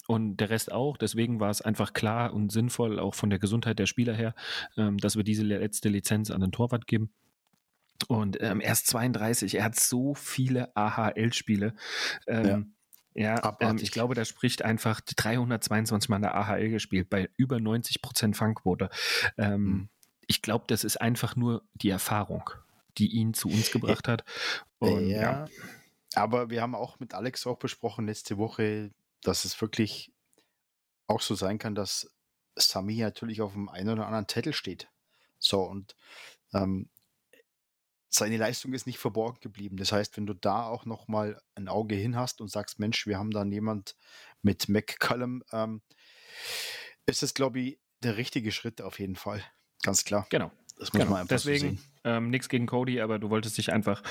Und 0.09 0.39
der 0.39 0.51
Rest 0.51 0.73
auch. 0.73 0.97
Deswegen 0.97 1.39
war 1.39 1.51
es 1.51 1.63
einfach 1.63 1.93
klar 1.93 2.35
und 2.35 2.51
sinnvoll, 2.51 2.99
auch 2.99 3.15
von 3.15 3.31
der 3.31 3.39
Gesundheit 3.39 3.79
der 3.79 3.87
Spieler 3.87 4.15
her, 4.15 4.35
ähm, 4.77 4.99
dass 4.99 5.17
wir 5.17 5.25
diese 5.25 5.45
letzte 5.45 5.89
Lizenz 5.89 6.31
an 6.31 6.41
den 6.41 6.53
Torwart 6.53 6.87
geben. 6.87 7.13
Und 8.09 8.39
ähm, 8.41 8.61
er 8.61 8.73
ist 8.73 8.89
32, 8.89 9.55
er 9.55 9.65
hat 9.65 9.79
so 9.79 10.15
viele 10.15 10.75
AHL-Spiele. 10.77 11.75
Ähm, 12.27 12.75
ja. 13.15 13.57
Ähm, 13.61 13.79
ich 13.81 13.93
glaube, 13.93 14.15
da 14.15 14.25
spricht 14.25 14.63
einfach 14.63 15.01
322 15.01 16.09
Mal 16.09 16.17
in 16.17 16.23
der 16.23 16.35
AHL 16.35 16.71
gespielt, 16.71 17.11
bei 17.11 17.31
über 17.37 17.61
90 17.61 18.03
Prozent 18.03 18.37
Fangquote. 18.37 18.91
Ähm, 19.37 19.63
mhm. 19.63 19.89
Ich 20.27 20.43
glaube, 20.43 20.65
das 20.69 20.85
ist 20.85 21.01
einfach 21.01 21.37
nur 21.37 21.63
die 21.75 21.91
Erfahrung, 21.91 22.51
die 22.99 23.09
ihn 23.09 23.35
zu 23.35 23.49
uns 23.49 23.71
gebracht 23.71 24.09
hat. 24.09 24.25
Und, 24.79 25.09
ja, 25.09 25.21
ja. 25.21 25.49
Aber 26.15 26.51
wir 26.51 26.63
haben 26.63 26.75
auch 26.75 27.01
mit 27.01 27.15
Alex 27.15 27.47
auch 27.47 27.59
besprochen 27.59 28.07
letzte 28.07 28.39
Woche, 28.39 28.91
dass 29.23 29.45
es 29.45 29.61
wirklich 29.61 30.13
auch 31.07 31.21
so 31.21 31.35
sein 31.35 31.59
kann, 31.59 31.75
dass 31.75 32.11
Sami 32.57 32.97
natürlich 32.97 33.41
auf 33.41 33.53
dem 33.53 33.69
einen 33.69 33.91
oder 33.91 34.07
anderen 34.07 34.29
Zettel 34.29 34.53
steht. 34.53 34.89
So, 35.39 35.63
und 35.63 35.97
ähm, 36.53 36.89
seine 38.15 38.37
Leistung 38.37 38.75
ist 38.75 38.87
nicht 38.87 38.99
verborgen 38.99 39.39
geblieben. 39.41 39.77
Das 39.77 39.93
heißt, 39.93 40.17
wenn 40.17 40.27
du 40.27 40.35
da 40.35 40.67
auch 40.67 40.85
noch 40.85 41.09
mal 41.09 41.41
ein 41.55 41.69
Auge 41.69 41.95
hin 41.95 42.17
hast 42.17 42.41
und 42.41 42.49
sagst, 42.49 42.79
Mensch, 42.79 43.07
wir 43.07 43.19
haben 43.19 43.31
da 43.31 43.43
jemand 43.45 43.97
mit 44.43 44.69
McCallum, 44.69 45.43
ähm, 45.53 45.81
ist 47.07 47.23
das, 47.23 47.35
glaube 47.35 47.61
ich, 47.61 47.79
der 48.03 48.17
richtige 48.17 48.53
Schritt 48.53 48.83
auf 48.83 48.99
jeden 48.99 49.17
Fall. 49.17 49.43
Ganz 49.83 50.05
klar. 50.05 50.27
Genau. 50.31 50.51
Das 50.79 50.93
muss 50.93 51.01
genau. 51.01 51.13
man 51.13 51.21
einfach 51.23 51.37
Deswegen 51.37 51.77
so 51.77 51.83
ähm, 52.05 52.31
nichts 52.31 52.49
gegen 52.49 52.67
Cody, 52.67 53.01
aber 53.01 53.19
du 53.19 53.31
wolltest 53.31 53.57
dich 53.57 53.73
einfach 53.73 54.03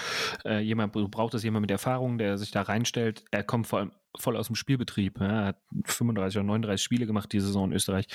äh, 0.46 0.60
jemand, 0.60 0.96
du 0.96 1.08
brauchtest 1.10 1.44
jemand 1.44 1.62
mit 1.62 1.72
Erfahrung, 1.72 2.18
der 2.18 2.38
sich 2.38 2.52
da 2.52 2.62
reinstellt. 2.62 3.26
Er 3.32 3.44
kommt 3.44 3.68
vor 3.68 3.80
allem 3.80 3.92
voll 4.18 4.38
aus 4.38 4.48
dem 4.48 4.56
Spielbetrieb. 4.56 5.20
Ja, 5.20 5.42
er 5.42 5.46
hat 5.48 5.62
35 5.86 6.38
oder 6.38 6.48
39 6.48 6.84
Spiele 6.84 7.06
gemacht 7.06 7.32
diese 7.32 7.48
Saison 7.48 7.70
in 7.70 7.76
Österreich 7.76 8.08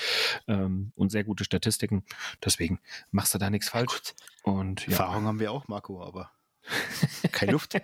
ähm, 0.46 0.93
und 0.94 1.10
sehr 1.10 1.25
gute 1.25 1.44
Statistiken. 1.44 2.04
Deswegen 2.44 2.81
machst 3.10 3.34
du 3.34 3.38
da 3.38 3.50
nichts 3.50 3.69
falsch. 3.69 4.14
Und, 4.43 4.82
ja. 4.82 4.93
Erfahrung 4.93 5.25
haben 5.25 5.40
wir 5.40 5.52
auch, 5.52 5.69
Marco, 5.69 6.02
aber 6.02 6.30
keine 7.32 7.52
Luft. 7.52 7.75
ja, 7.75 7.82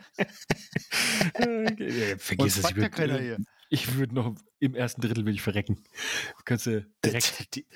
vergiss 2.19 2.57
es. 2.59 2.71
Ich 2.71 2.77
würde 2.77 3.25
ja 3.25 3.37
würd 3.95 4.13
noch 4.13 4.35
im 4.59 4.75
ersten 4.75 5.01
Drittel 5.01 5.25
will 5.25 5.35
ich 5.35 5.43
verrecken. 5.43 5.83
Kannst 6.45 6.67
du 6.67 6.87
direkt 7.05 7.55
die, 7.55 7.67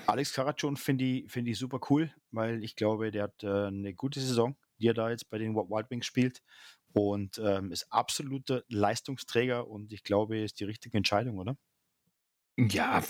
Alex 0.06 0.32
Karajun 0.32 0.76
finde 0.76 1.04
ich, 1.04 1.30
find 1.30 1.48
ich 1.48 1.58
super 1.58 1.80
cool, 1.90 2.10
weil 2.30 2.62
ich 2.62 2.76
glaube, 2.76 3.10
der 3.10 3.24
hat 3.24 3.42
äh, 3.42 3.66
eine 3.66 3.94
gute 3.94 4.20
Saison 4.20 4.56
die 4.78 4.88
er 4.88 4.94
da 4.94 5.10
jetzt 5.10 5.30
bei 5.30 5.38
den 5.38 5.54
Wild 5.54 5.90
Wings 5.90 6.06
spielt. 6.06 6.42
Und 6.94 7.38
ähm, 7.38 7.70
ist 7.70 7.92
absoluter 7.92 8.62
Leistungsträger 8.68 9.68
und 9.68 9.92
ich 9.92 10.02
glaube, 10.04 10.38
ist 10.38 10.58
die 10.58 10.64
richtige 10.64 10.96
Entscheidung, 10.96 11.38
oder? 11.38 11.56
Ja, 12.58 13.02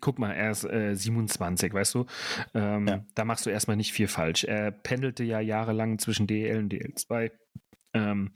guck 0.00 0.18
mal, 0.18 0.32
er 0.32 0.50
ist 0.50 0.64
äh, 0.64 0.94
27, 0.94 1.72
weißt 1.72 1.94
du? 1.94 2.06
Ähm, 2.54 2.88
ja. 2.88 3.04
Da 3.14 3.24
machst 3.24 3.46
du 3.46 3.50
erstmal 3.50 3.76
nicht 3.76 3.92
viel 3.92 4.08
falsch. 4.08 4.44
Er 4.44 4.72
pendelte 4.72 5.22
ja 5.22 5.40
jahrelang 5.40 5.98
zwischen 5.98 6.26
DL 6.26 6.58
und 6.58 6.72
DL2. 6.72 7.30
Ähm, 7.94 8.32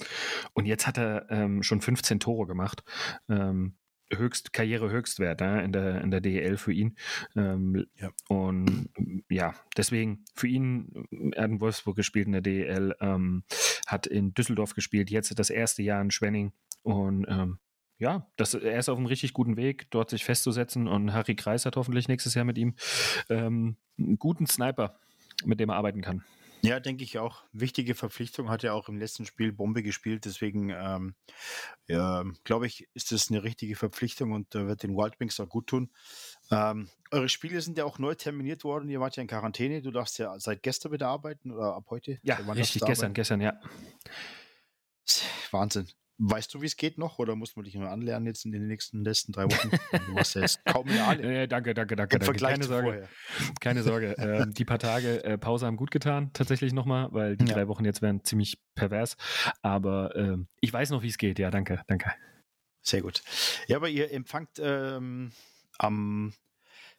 und 0.52 0.66
jetzt 0.66 0.86
hat 0.86 0.98
er 0.98 1.26
ähm, 1.30 1.62
schon 1.62 1.80
15 1.80 2.20
Tore 2.20 2.46
gemacht. 2.46 2.84
Ähm, 3.28 3.76
höchst 4.12 4.52
Karriere-Höchstwert 4.52 5.40
ja, 5.40 5.60
in, 5.60 5.72
der, 5.72 6.00
in 6.02 6.10
der 6.10 6.20
DEL 6.20 6.56
für 6.56 6.72
ihn. 6.72 6.96
Ähm, 7.36 7.86
ja. 7.96 8.10
Und 8.28 8.90
ja, 9.28 9.54
deswegen 9.76 10.24
für 10.34 10.46
ihn, 10.46 11.32
er 11.34 11.44
hat 11.44 11.50
in 11.50 11.60
Wolfsburg 11.60 11.96
gespielt 11.96 12.26
in 12.26 12.32
der 12.32 12.42
DEL, 12.42 12.94
ähm, 13.00 13.44
hat 13.86 14.06
in 14.06 14.34
Düsseldorf 14.34 14.74
gespielt, 14.74 15.10
jetzt 15.10 15.36
das 15.36 15.50
erste 15.50 15.82
Jahr 15.82 16.00
in 16.00 16.10
Schwenning 16.10 16.52
und 16.82 17.26
ähm, 17.28 17.58
ja, 17.98 18.26
das, 18.36 18.54
er 18.54 18.78
ist 18.78 18.88
auf 18.88 18.98
einem 18.98 19.06
richtig 19.06 19.32
guten 19.32 19.56
Weg, 19.56 19.90
dort 19.90 20.10
sich 20.10 20.24
festzusetzen 20.24 20.88
und 20.88 21.12
Harry 21.12 21.36
Kreis 21.36 21.66
hat 21.66 21.76
hoffentlich 21.76 22.08
nächstes 22.08 22.34
Jahr 22.34 22.44
mit 22.44 22.58
ihm 22.58 22.74
ähm, 23.28 23.76
einen 23.98 24.18
guten 24.18 24.46
Sniper, 24.46 24.98
mit 25.44 25.60
dem 25.60 25.70
er 25.70 25.76
arbeiten 25.76 26.02
kann. 26.02 26.24
Ja, 26.64 26.80
denke 26.80 27.04
ich 27.04 27.18
auch. 27.18 27.44
Wichtige 27.52 27.94
Verpflichtung 27.94 28.48
hat 28.48 28.64
er 28.64 28.74
auch 28.74 28.88
im 28.88 28.96
letzten 28.96 29.26
Spiel 29.26 29.52
Bombe 29.52 29.82
gespielt. 29.82 30.24
Deswegen, 30.24 30.70
ähm, 30.70 31.14
ja, 31.88 32.24
glaube 32.44 32.66
ich, 32.66 32.88
ist 32.94 33.12
das 33.12 33.30
eine 33.30 33.42
richtige 33.42 33.76
Verpflichtung 33.76 34.32
und 34.32 34.54
äh, 34.54 34.66
wird 34.66 34.82
den 34.82 34.96
Wild 34.96 35.20
Wings 35.20 35.38
auch 35.40 35.48
gut 35.48 35.66
tun. 35.66 35.90
Ähm, 36.50 36.88
eure 37.10 37.28
Spiele 37.28 37.60
sind 37.60 37.76
ja 37.76 37.84
auch 37.84 37.98
neu 37.98 38.14
terminiert 38.14 38.64
worden. 38.64 38.88
Ihr 38.88 38.98
wart 38.98 39.14
ja 39.16 39.20
in 39.20 39.28
Quarantäne. 39.28 39.82
Du 39.82 39.90
darfst 39.90 40.18
ja 40.18 40.38
seit 40.40 40.62
gestern 40.62 40.92
wieder 40.92 41.08
arbeiten 41.08 41.50
oder 41.50 41.74
ab 41.74 41.84
heute? 41.90 42.18
Ja, 42.22 42.36
richtig, 42.36 42.82
gestern, 42.82 43.12
gestern, 43.12 43.42
ja. 43.42 43.60
Wahnsinn. 45.50 45.86
Weißt 46.18 46.54
du, 46.54 46.62
wie 46.62 46.66
es 46.66 46.76
geht 46.76 46.96
noch 46.96 47.18
oder 47.18 47.34
muss 47.34 47.56
man 47.56 47.64
dich 47.64 47.74
nur 47.74 47.90
anlernen 47.90 48.26
jetzt 48.26 48.44
in 48.44 48.52
den 48.52 48.68
nächsten, 48.68 49.02
letzten 49.04 49.32
drei 49.32 49.44
Wochen? 49.44 49.70
Du 50.06 50.16
hast 50.16 50.34
ja 50.34 50.42
jetzt 50.42 50.64
kaum 50.64 50.86
mehr 50.86 51.08
alle. 51.08 51.26
Nee, 51.26 51.46
danke, 51.48 51.74
danke, 51.74 51.96
danke. 51.96 52.18
danke. 52.20 52.38
Keine 52.38 52.64
Sorge. 52.64 53.08
Keine 53.60 53.82
Sorge. 53.84 54.14
ähm, 54.18 54.54
die 54.54 54.64
paar 54.64 54.78
Tage 54.78 55.24
äh, 55.24 55.36
Pause 55.38 55.66
haben 55.66 55.76
gut 55.76 55.90
getan, 55.90 56.30
tatsächlich 56.32 56.72
nochmal, 56.72 57.08
weil 57.12 57.36
die 57.36 57.46
ja. 57.46 57.54
drei 57.54 57.66
Wochen 57.66 57.84
jetzt 57.84 58.00
wären 58.00 58.22
ziemlich 58.22 58.62
pervers. 58.76 59.16
Aber 59.62 60.14
ähm, 60.14 60.46
ich 60.60 60.72
weiß 60.72 60.90
noch, 60.90 61.02
wie 61.02 61.08
es 61.08 61.18
geht. 61.18 61.40
Ja, 61.40 61.50
danke, 61.50 61.82
danke. 61.88 62.12
Sehr 62.82 63.02
gut. 63.02 63.22
Ja, 63.66 63.78
aber 63.78 63.88
ihr 63.88 64.12
empfangt 64.12 64.60
ähm, 64.60 65.32
am 65.78 66.32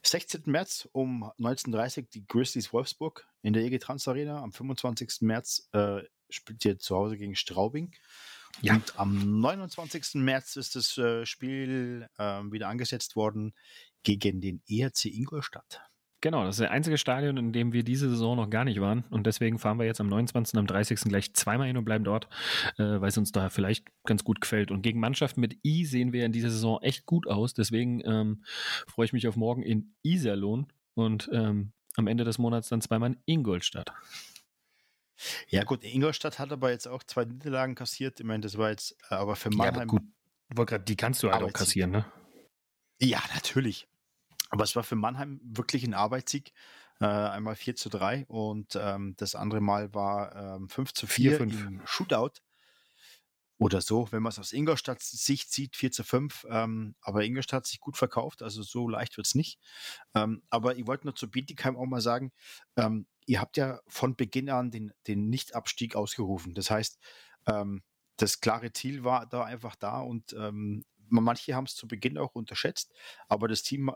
16. 0.03 0.43
März 0.45 0.89
um 0.91 1.31
19.30 1.39 1.97
Uhr 1.97 2.07
die 2.13 2.27
Grizzlies 2.27 2.73
Wolfsburg 2.73 3.25
in 3.43 3.53
der 3.53 3.63
EG 3.63 3.79
Trans 3.79 4.07
Arena. 4.07 4.41
Am 4.41 4.51
25. 4.51 5.21
März 5.21 5.69
äh, 5.71 6.01
spielt 6.29 6.65
ihr 6.65 6.79
zu 6.79 6.95
Hause 6.95 7.17
gegen 7.17 7.35
Straubing. 7.35 7.93
Ja. 8.61 8.75
Und 8.75 8.99
am 8.99 9.41
29. 9.41 10.15
März 10.15 10.55
ist 10.55 10.75
das 10.75 10.97
äh, 10.97 11.25
Spiel 11.25 12.07
äh, 12.17 12.23
wieder 12.23 12.69
angesetzt 12.69 13.15
worden 13.15 13.53
gegen 14.03 14.41
den 14.41 14.61
ERC 14.67 15.05
Ingolstadt. 15.05 15.81
Genau, 16.21 16.43
das 16.43 16.55
ist 16.55 16.61
der 16.61 16.71
einzige 16.71 16.97
Stadion, 16.97 17.37
in 17.37 17.53
dem 17.53 17.71
wir 17.71 17.83
diese 17.83 18.09
Saison 18.09 18.35
noch 18.35 18.49
gar 18.49 18.65
nicht 18.65 18.81
waren. 18.81 19.03
Und 19.11 19.27
deswegen 19.27 19.59
fahren 19.59 19.77
wir 19.77 19.85
jetzt 19.85 20.01
am 20.01 20.07
29. 20.07 20.55
und 20.55 20.59
am 20.61 20.65
30. 20.65 21.01
gleich 21.01 21.33
zweimal 21.35 21.67
hin 21.67 21.77
und 21.77 21.85
bleiben 21.85 22.03
dort, 22.03 22.27
äh, 22.77 22.83
weil 22.99 23.09
es 23.09 23.17
uns 23.19 23.31
da 23.31 23.49
vielleicht 23.49 23.85
ganz 24.05 24.23
gut 24.23 24.41
gefällt. 24.41 24.71
Und 24.71 24.81
gegen 24.81 24.99
Mannschaften 24.99 25.39
mit 25.39 25.59
I 25.63 25.85
sehen 25.85 26.13
wir 26.13 26.25
in 26.25 26.31
dieser 26.31 26.49
Saison 26.49 26.81
echt 26.81 27.05
gut 27.05 27.27
aus. 27.27 27.53
Deswegen 27.53 28.01
ähm, 28.05 28.43
freue 28.87 29.05
ich 29.05 29.13
mich 29.13 29.27
auf 29.27 29.35
morgen 29.35 29.61
in 29.61 29.93
Iserlohn 30.01 30.65
und 30.95 31.29
ähm, 31.31 31.73
am 31.95 32.07
Ende 32.07 32.23
des 32.23 32.39
Monats 32.39 32.69
dann 32.69 32.81
zweimal 32.81 33.11
in 33.11 33.17
Ingolstadt. 33.25 33.93
Ja, 35.49 35.63
gut, 35.63 35.83
Ingolstadt 35.83 36.39
hat 36.39 36.51
aber 36.51 36.71
jetzt 36.71 36.87
auch 36.87 37.03
zwei 37.03 37.25
Niederlagen 37.25 37.75
kassiert. 37.75 38.19
Ich 38.19 38.25
meine, 38.25 38.41
das 38.41 38.57
war 38.57 38.69
jetzt, 38.69 38.97
äh, 39.09 39.15
aber 39.15 39.35
für 39.35 39.49
Mannheim. 39.49 39.75
Ja, 39.75 39.81
aber 39.81 39.85
gut, 39.85 40.67
grad, 40.67 40.89
die 40.89 40.95
kannst 40.95 41.23
du 41.23 41.31
halt 41.31 41.43
auch 41.43 41.53
kassieren, 41.53 41.91
ne? 41.91 42.05
Ja, 42.99 43.21
natürlich. 43.33 43.87
Aber 44.49 44.63
es 44.63 44.75
war 44.75 44.83
für 44.83 44.95
Mannheim 44.95 45.39
wirklich 45.43 45.83
ein 45.83 45.93
Arbeitssieg. 45.93 46.53
Äh, 47.01 47.05
einmal 47.07 47.57
4 47.57 47.75
zu 47.75 47.89
3 47.89 48.25
und 48.27 48.77
ähm, 48.81 49.15
das 49.17 49.35
andere 49.35 49.59
Mal 49.59 49.93
war 49.93 50.55
ähm, 50.55 50.69
5 50.69 50.93
zu 50.93 51.07
4, 51.07 51.37
4 51.37 51.41
im 51.41 51.81
Shootout. 51.85 52.39
Oder 53.57 53.79
so, 53.81 54.11
wenn 54.11 54.21
man 54.21 54.31
es 54.31 54.39
aus 54.39 54.51
Ingolstadt 54.51 55.01
Sicht 55.01 55.51
sieht, 55.51 55.77
4 55.77 55.91
zu 55.91 56.03
5. 56.03 56.45
Ähm, 56.49 56.95
aber 57.01 57.23
Ingolstadt 57.23 57.59
hat 57.59 57.67
sich 57.67 57.79
gut 57.79 57.95
verkauft, 57.95 58.41
also 58.41 58.63
so 58.63 58.89
leicht 58.89 59.15
wird 59.15 59.27
es 59.27 59.35
nicht. 59.35 59.59
Ähm, 60.13 60.43
aber 60.49 60.75
ich 60.77 60.87
wollte 60.87 61.07
nur 61.07 61.15
zu 61.15 61.29
Bietigheim 61.29 61.77
auch 61.77 61.85
mal 61.85 62.01
sagen, 62.01 62.31
ähm, 62.75 63.07
ihr 63.25 63.39
habt 63.39 63.55
ja 63.57 63.79
von 63.87 64.15
Beginn 64.15 64.49
an 64.49 64.71
den, 64.71 64.91
den 65.07 65.29
Nicht-Abstieg 65.29 65.95
ausgerufen. 65.95 66.53
Das 66.53 66.69
heißt, 66.69 66.99
ähm, 67.47 67.81
das 68.17 68.41
klare 68.41 68.73
Ziel 68.73 69.03
war 69.03 69.25
da 69.25 69.43
einfach 69.43 69.75
da 69.75 70.01
und 70.01 70.33
ähm, 70.33 70.85
manche 71.09 71.55
haben 71.55 71.65
es 71.65 71.75
zu 71.75 71.87
Beginn 71.87 72.17
auch 72.17 72.35
unterschätzt, 72.35 72.91
aber 73.27 73.47
das 73.47 73.63
Team 73.63 73.91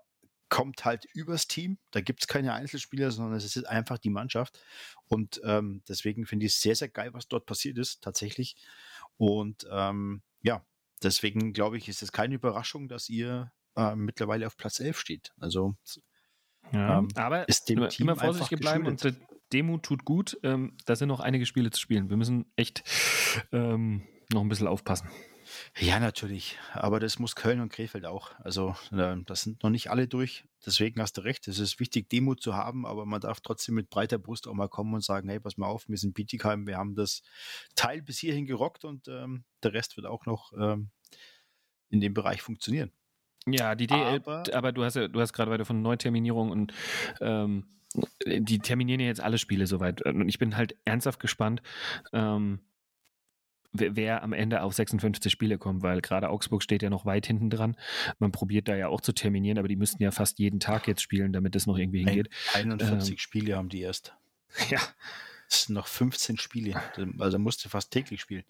kommt 0.50 0.84
halt 0.84 1.06
übers 1.13 1.48
Team. 1.48 1.78
Da 1.92 2.01
gibt 2.01 2.22
es 2.22 2.28
keine 2.28 2.54
Einzelspieler, 2.54 3.12
sondern 3.12 3.36
es 3.36 3.56
ist 3.56 3.68
einfach 3.68 4.00
die 4.00 4.10
Mannschaft. 4.10 4.60
Und 5.08 5.39
ähm, 5.44 5.84
deswegen 5.88 6.25
finde 6.25 6.48
ich 6.48 6.54
es 6.54 6.62
sehr, 6.62 6.75
sehr 6.75 6.89
geil, 6.89 7.13
was 7.13 7.28
dort 7.28 7.46
passiert 7.46 7.78
ist, 7.78 8.01
tatsächlich. 8.01 8.56
Und 9.20 9.68
ähm, 9.70 10.22
ja, 10.42 10.66
deswegen 11.04 11.52
glaube 11.52 11.78
ich, 11.78 11.90
ist 11.90 12.02
es 12.02 12.14
keine 12.14 12.36
Überraschung, 12.36 12.88
dass 12.88 13.10
ihr 13.10 13.52
äh, 13.76 13.94
mittlerweile 13.96 14.48
auf 14.48 14.56
Platz 14.56 14.80
11 14.80 14.98
steht. 14.98 15.34
Also 15.38 15.76
ja, 16.72 17.00
ähm, 17.00 17.10
aber 17.16 17.48
ist 17.50 17.68
dem 17.68 17.90
Team 17.90 18.08
immer 18.08 18.16
vorsichtig 18.16 18.60
bleiben 18.60 18.86
und 18.88 19.04
Demut 19.52 19.84
tut 19.84 20.06
gut. 20.06 20.40
Ähm, 20.44 20.78
da 20.86 20.96
sind 20.96 21.10
noch 21.10 21.20
einige 21.20 21.46
Spiele 21.46 21.70
zu 21.70 21.82
spielen. 21.82 22.10
Wir 22.10 22.16
müssen 22.16 22.46
echt 22.56 22.84
ähm, 23.52 24.08
noch 24.32 24.42
ein 24.42 24.48
bisschen 24.48 24.68
aufpassen. 24.68 25.10
Ja, 25.77 26.00
natürlich. 26.00 26.58
Aber 26.74 27.00
das 27.00 27.20
muss 27.20 27.36
Köln 27.36 27.60
und 27.60 27.72
Krefeld 27.72 28.06
auch. 28.06 28.32
Also, 28.39 28.75
äh, 28.91 29.15
das 29.25 29.41
sind 29.41 29.63
noch 29.63 29.70
nicht 29.70 29.89
alle 29.89 30.08
durch. 30.08 30.46
Deswegen 30.65 31.01
hast 31.01 31.18
du 31.18 31.22
recht. 31.22 31.48
Es 31.48 31.60
ist 31.60 31.79
wichtig, 31.79 32.10
Demut 32.10 32.41
zu 32.41 32.56
haben, 32.56 32.86
aber 32.86 33.06
man 33.06 33.22
darf 33.22 33.39
trotzdem 33.41 33.75
mit 33.75 33.89
breiter 33.89 34.18
Brust 34.18 34.48
auch 34.48 34.53
mal 34.53 34.68
kommen 34.68 34.94
und 34.94 35.03
sagen: 35.03 35.29
Hey, 35.29 35.39
pass 35.39 35.58
mal 35.58 35.68
auf, 35.68 35.88
wir 35.88 35.98
sind 35.98 36.13
Bietigheim, 36.13 36.68
wir 36.68 36.77
haben 36.77 36.96
das 36.96 37.22
Teil 37.75 38.01
bis 38.01 38.20
hierhin 38.20 38.46
gerockt 38.46 38.86
und 38.86 39.08
ähm, 39.08 39.46
der 39.63 39.74
Rest 39.74 39.98
wird 39.98 40.06
auch 40.06 40.25
noch 40.25 40.51
ähm, 40.53 40.89
in 41.89 42.01
dem 42.01 42.13
Bereich 42.13 42.41
funktionieren. 42.41 42.91
Ja, 43.48 43.75
die 43.75 43.88
DL, 43.88 43.98
aber, 43.98 44.44
aber 44.53 44.72
du 44.72 44.84
hast 44.84 44.96
ja, 44.96 45.08
du 45.08 45.20
hast 45.22 45.34
gerade 45.34 45.50
weiter 45.50 45.65
von 45.65 45.82
Neuterminierung 45.82 46.51
und 46.51 46.74
ähm, 47.22 47.65
die 48.25 48.60
terminieren 48.60 49.00
ja 49.00 49.08
jetzt 49.08 49.22
alle 49.22 49.38
Spiele 49.38 49.65
soweit. 49.65 50.06
Und 50.06 50.29
ich 50.29 50.38
bin 50.38 50.56
halt 50.58 50.75
ernsthaft 50.86 51.20
gespannt, 51.20 51.62
ähm, 52.13 52.60
wer, 53.72 53.96
wer, 53.96 54.24
am 54.24 54.34
Ende 54.34 54.62
auf 54.62 54.74
56 54.74 55.32
Spiele 55.32 55.58
kommt, 55.58 55.84
weil 55.84 56.02
gerade 56.02 56.30
Augsburg 56.30 56.64
steht 56.64 56.84
ja 56.84 56.90
noch 56.90 57.06
weit 57.06 57.28
hinten 57.28 57.50
dran. 57.50 57.76
Man 58.20 58.32
probiert 58.32 58.68
da 58.68 58.76
ja 58.76 58.88
auch 58.88 59.02
zu 59.02 59.14
terminieren, 59.14 59.58
aber 59.58 59.68
die 59.68 59.76
müssten 59.76 60.02
ja 60.02 60.12
fast 60.12 60.40
jeden 60.40 60.60
Tag 60.60 60.88
jetzt 60.88 61.02
spielen, 61.02 61.34
damit 61.34 61.56
es 61.56 61.68
noch 61.68 61.78
irgendwie 61.78 62.04
hingeht. 62.04 62.30
41 62.54 63.12
ähm, 63.12 63.18
Spiele 63.18 63.56
haben 63.56 63.70
die 63.70 63.82
erst. 63.82 64.16
Ja. 64.70 64.80
Es 65.52 65.64
sind 65.64 65.76
noch 65.76 65.88
15 65.88 66.38
Spiele. 66.38 66.80
Also 67.18 67.40
musst 67.40 67.66
du 67.66 67.70
fast 67.70 67.92
täglich 67.92 68.22
spielen. 68.22 68.44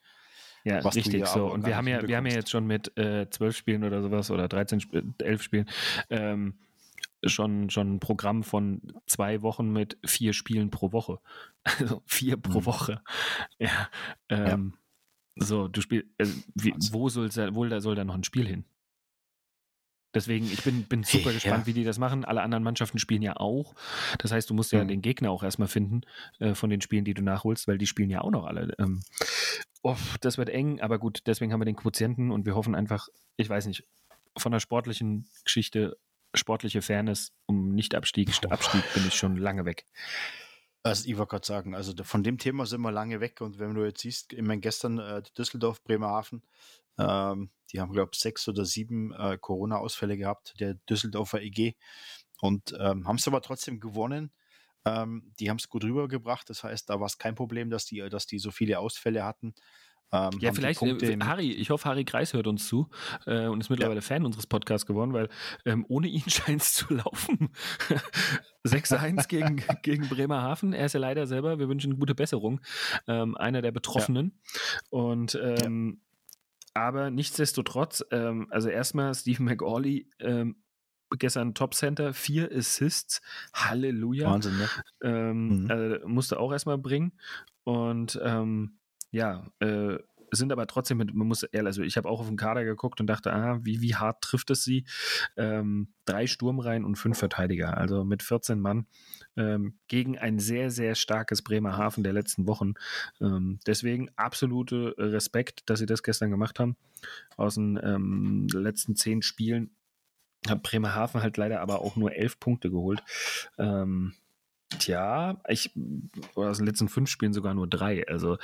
Ja, 0.66 0.80
richtig 0.80 1.26
so. 1.28 1.46
Und 1.46 1.66
wir 1.66 1.78
haben 1.78 1.88
ja, 1.88 2.06
wir 2.06 2.18
haben 2.18 2.26
ja 2.26 2.34
jetzt 2.34 2.50
schon 2.50 2.68
mit 2.68 2.98
äh, 2.98 3.30
12 3.30 3.56
Spielen 3.56 3.84
oder 3.86 4.02
sowas 4.02 4.30
oder 4.32 4.50
13, 4.50 5.16
11 5.20 5.42
Spielen 5.42 5.70
ähm, 6.10 6.56
schon, 7.24 7.70
schon 7.70 7.96
ein 7.96 8.00
Programm 8.00 8.44
von 8.44 8.82
zwei 9.06 9.42
Wochen 9.42 9.72
mit 9.72 9.98
vier 10.06 10.34
Spielen 10.34 10.70
pro 10.70 10.92
Woche. 10.92 11.20
Also 11.64 12.02
vier 12.06 12.38
pro 12.38 12.62
mhm. 12.62 12.66
Woche. 12.66 13.02
Ja. 13.60 13.90
Ähm, 14.30 14.74
ja. 14.74 14.80
So, 15.40 15.68
du 15.68 15.82
spielst, 15.82 16.08
äh, 16.18 16.28
wo 16.92 17.10
soll, 17.10 17.30
wo 17.56 17.80
soll 17.80 17.96
da 17.96 18.04
noch 18.04 18.16
ein 18.16 18.24
Spiel 18.24 18.48
hin? 18.48 18.66
Deswegen, 20.14 20.46
ich 20.46 20.64
bin, 20.64 20.84
bin 20.86 21.04
super 21.04 21.32
gespannt, 21.32 21.62
ja. 21.62 21.66
wie 21.68 21.74
die 21.74 21.84
das 21.84 22.00
machen. 22.00 22.26
Alle 22.26 22.42
anderen 22.42 22.64
Mannschaften 22.64 22.98
spielen 22.98 23.22
ja 23.22 23.38
auch. 23.38 23.76
Das 24.18 24.32
heißt, 24.32 24.50
du 24.50 24.56
musst 24.56 24.72
ja 24.72 24.84
mhm. 24.84 24.88
den 24.88 25.02
Gegner 25.02 25.30
auch 25.30 25.44
erstmal 25.44 25.68
finden 25.68 26.02
äh, 26.40 26.56
von 26.56 26.72
den 26.72 26.82
Spielen, 26.82 27.06
die 27.06 27.14
du 27.14 27.22
nachholst, 27.22 27.68
weil 27.68 27.78
die 27.78 27.86
spielen 27.86 28.10
ja 28.10 28.22
auch 28.22 28.32
noch 28.32 28.46
alle. 28.46 28.74
Ähm, 28.80 29.04
oh, 29.84 29.98
das 30.22 30.40
wird 30.40 30.50
eng, 30.50 30.82
aber 30.82 30.98
gut, 30.98 31.22
deswegen 31.28 31.54
haben 31.54 31.62
wir 31.62 31.66
den 31.66 31.76
Quotienten 31.76 32.32
und 32.32 32.48
wir 32.48 32.56
hoffen 32.56 32.74
einfach, 32.74 33.08
ich 33.38 33.50
weiß 33.50 33.68
nicht, 33.68 33.84
von 34.36 34.52
der 34.52 34.60
sportlichen 34.60 35.28
Geschichte, 35.44 35.98
sportliche 36.34 36.82
Fairness 36.82 37.32
um 37.46 37.76
Nicht-Abstieg, 37.76 38.30
Abstieg 38.50 38.84
bin 38.96 39.06
ich 39.08 39.14
schon 39.14 39.38
lange 39.38 39.66
weg. 39.66 39.86
Also 40.84 41.08
ich 41.10 41.18
wollte 41.18 41.32
gerade 41.32 41.46
sagen, 41.46 41.76
also 41.76 41.94
von 42.04 42.24
dem 42.24 42.38
Thema 42.38 42.66
sind 42.66 42.82
wir 42.82 42.92
lange 42.92 43.20
weg 43.20 43.42
und 43.42 43.60
wenn 43.60 43.74
du 43.76 43.84
jetzt 43.84 44.02
siehst, 44.02 44.32
ich 44.34 44.42
meine 44.42 44.62
gestern 44.62 44.98
äh, 44.98 45.22
Düsseldorf, 45.38 45.84
Bremerhaven, 45.84 46.42
ähm, 46.98 47.52
die 47.72 47.82
haben, 47.82 47.92
glaube 47.92 48.12
ich, 48.14 48.20
sechs 48.20 48.48
oder 48.48 48.66
sieben 48.66 49.14
äh, 49.14 49.38
Corona-Ausfälle 49.40 50.18
gehabt, 50.18 50.56
der 50.60 50.76
Düsseldorfer 50.90 51.42
EG. 51.42 51.76
Und 52.42 52.74
ähm, 52.80 53.08
haben 53.08 53.18
es 53.18 53.28
aber 53.28 53.42
trotzdem 53.42 53.80
gewonnen. 53.80 54.32
Ähm, 54.86 55.34
die 55.40 55.50
haben 55.50 55.58
es 55.58 55.70
gut 55.70 55.84
rübergebracht. 55.84 56.50
Das 56.50 56.64
heißt, 56.64 56.90
da 56.90 57.00
war 57.00 57.08
es 57.08 57.18
kein 57.18 57.36
Problem, 57.36 57.70
dass 57.70 57.86
die, 57.86 58.08
dass 58.10 58.26
die 58.28 58.40
so 58.40 58.52
viele 58.52 58.80
Ausfälle 58.80 59.24
hatten. 59.26 59.54
Ähm, 60.12 60.32
ja, 60.40 60.52
vielleicht, 60.54 60.82
äh, 60.82 61.18
Harry, 61.22 61.52
ich 61.52 61.70
hoffe, 61.70 61.88
Harry 61.88 62.04
Kreis 62.04 62.34
hört 62.34 62.48
uns 62.48 62.68
zu 62.68 62.90
äh, 63.28 63.48
und 63.48 63.62
ist 63.62 63.70
mittlerweile 63.70 64.00
ja. 64.00 64.02
Fan 64.02 64.26
unseres 64.26 64.48
Podcasts 64.48 64.86
geworden, 64.88 65.14
weil 65.14 65.30
ähm, 65.66 65.86
ohne 65.88 66.08
ihn 66.08 66.24
scheint 66.28 66.62
es 66.62 66.74
zu 66.74 66.94
laufen. 66.94 67.50
6-1 68.66 69.28
gegen, 69.28 69.64
gegen 69.84 70.10
Bremerhaven. 70.10 70.74
Er 70.74 70.86
ist 70.88 70.94
ja 70.94 71.00
leider 71.00 71.28
selber, 71.28 71.60
wir 71.60 71.70
wünschen 71.70 72.00
gute 72.00 72.16
Besserung, 72.16 72.62
ähm, 73.08 73.38
einer 73.38 73.62
der 73.62 73.72
Betroffenen. 73.72 74.34
Ja. 74.92 75.00
Und 75.00 75.40
ähm, 75.42 76.02
aber 76.74 77.10
nichtsdestotrotz, 77.10 78.04
ähm, 78.12 78.48
also 78.52 78.70
erstmal 78.70 79.14
Stephen 79.14 79.46
McAuley, 79.46 80.08
ähm, 80.20 80.56
gestern 81.18 81.54
Top 81.54 81.74
Center, 81.74 82.14
vier 82.14 82.52
Assists, 82.52 83.22
Halleluja. 83.54 84.30
Wahnsinn, 84.30 84.58
ne? 84.58 84.70
Ähm, 85.04 85.64
mhm. 85.64 85.70
äh, 85.70 86.00
musste 86.06 86.40
auch 86.40 86.52
erstmal 86.52 86.78
bringen. 86.78 87.14
Und 87.64 88.20
ähm, 88.24 88.79
ja, 89.12 89.48
äh, 89.60 89.98
sind 90.32 90.52
aber 90.52 90.68
trotzdem 90.68 90.98
mit, 90.98 91.14
man 91.14 91.28
muss 91.28 91.44
ehrlich, 91.44 91.68
also 91.68 91.82
ich 91.82 91.98
habe 91.98 92.08
auch 92.08 92.20
auf 92.20 92.28
den 92.28 92.38
Kader 92.38 92.64
geguckt 92.64 93.00
und 93.00 93.08
dachte, 93.08 93.34
ah, 93.34 93.60
wie, 93.64 93.82
wie 93.82 93.96
hart 93.96 94.22
trifft 94.22 94.52
es 94.52 94.64
sie? 94.64 94.86
Ähm, 95.38 95.90
drei 96.06 96.28
Sturmreihen 96.28 96.86
und 96.86 96.98
fünf 96.98 97.18
Verteidiger, 97.18 97.78
also 97.78 98.04
mit 98.04 98.24
14 98.24 98.60
Mann 98.60 98.86
ähm, 99.38 99.76
gegen 99.88 100.18
ein 100.18 100.40
sehr, 100.40 100.72
sehr 100.72 100.96
starkes 100.96 101.42
Bremerhaven 101.42 102.04
der 102.04 102.14
letzten 102.14 102.48
Wochen. 102.48 102.74
Ähm, 103.22 103.60
deswegen 103.66 104.10
absolute 104.16 104.96
Respekt, 104.98 105.70
dass 105.70 105.80
sie 105.80 105.86
das 105.86 106.04
gestern 106.04 106.32
gemacht 106.32 106.60
haben. 106.60 106.76
Aus 107.38 107.56
den 107.56 107.80
ähm, 107.82 108.48
letzten 108.52 108.96
zehn 108.96 109.22
Spielen 109.22 109.72
hat 110.48 110.64
Bremerhaven 110.64 111.22
halt 111.22 111.38
leider 111.38 111.62
aber 111.62 111.82
auch 111.82 111.96
nur 111.96 112.14
elf 112.14 112.40
Punkte 112.40 112.70
geholt. 112.70 113.04
Ähm, 113.58 114.14
Tja, 114.78 115.42
ich 115.48 115.72
aus 116.36 116.58
den 116.58 116.68
letzten 116.68 116.90
fünf 116.90 117.10
Spielen 117.10 117.34
sogar 117.34 117.54
nur 117.54 117.68
drei. 117.68 118.08
Also 118.08 118.36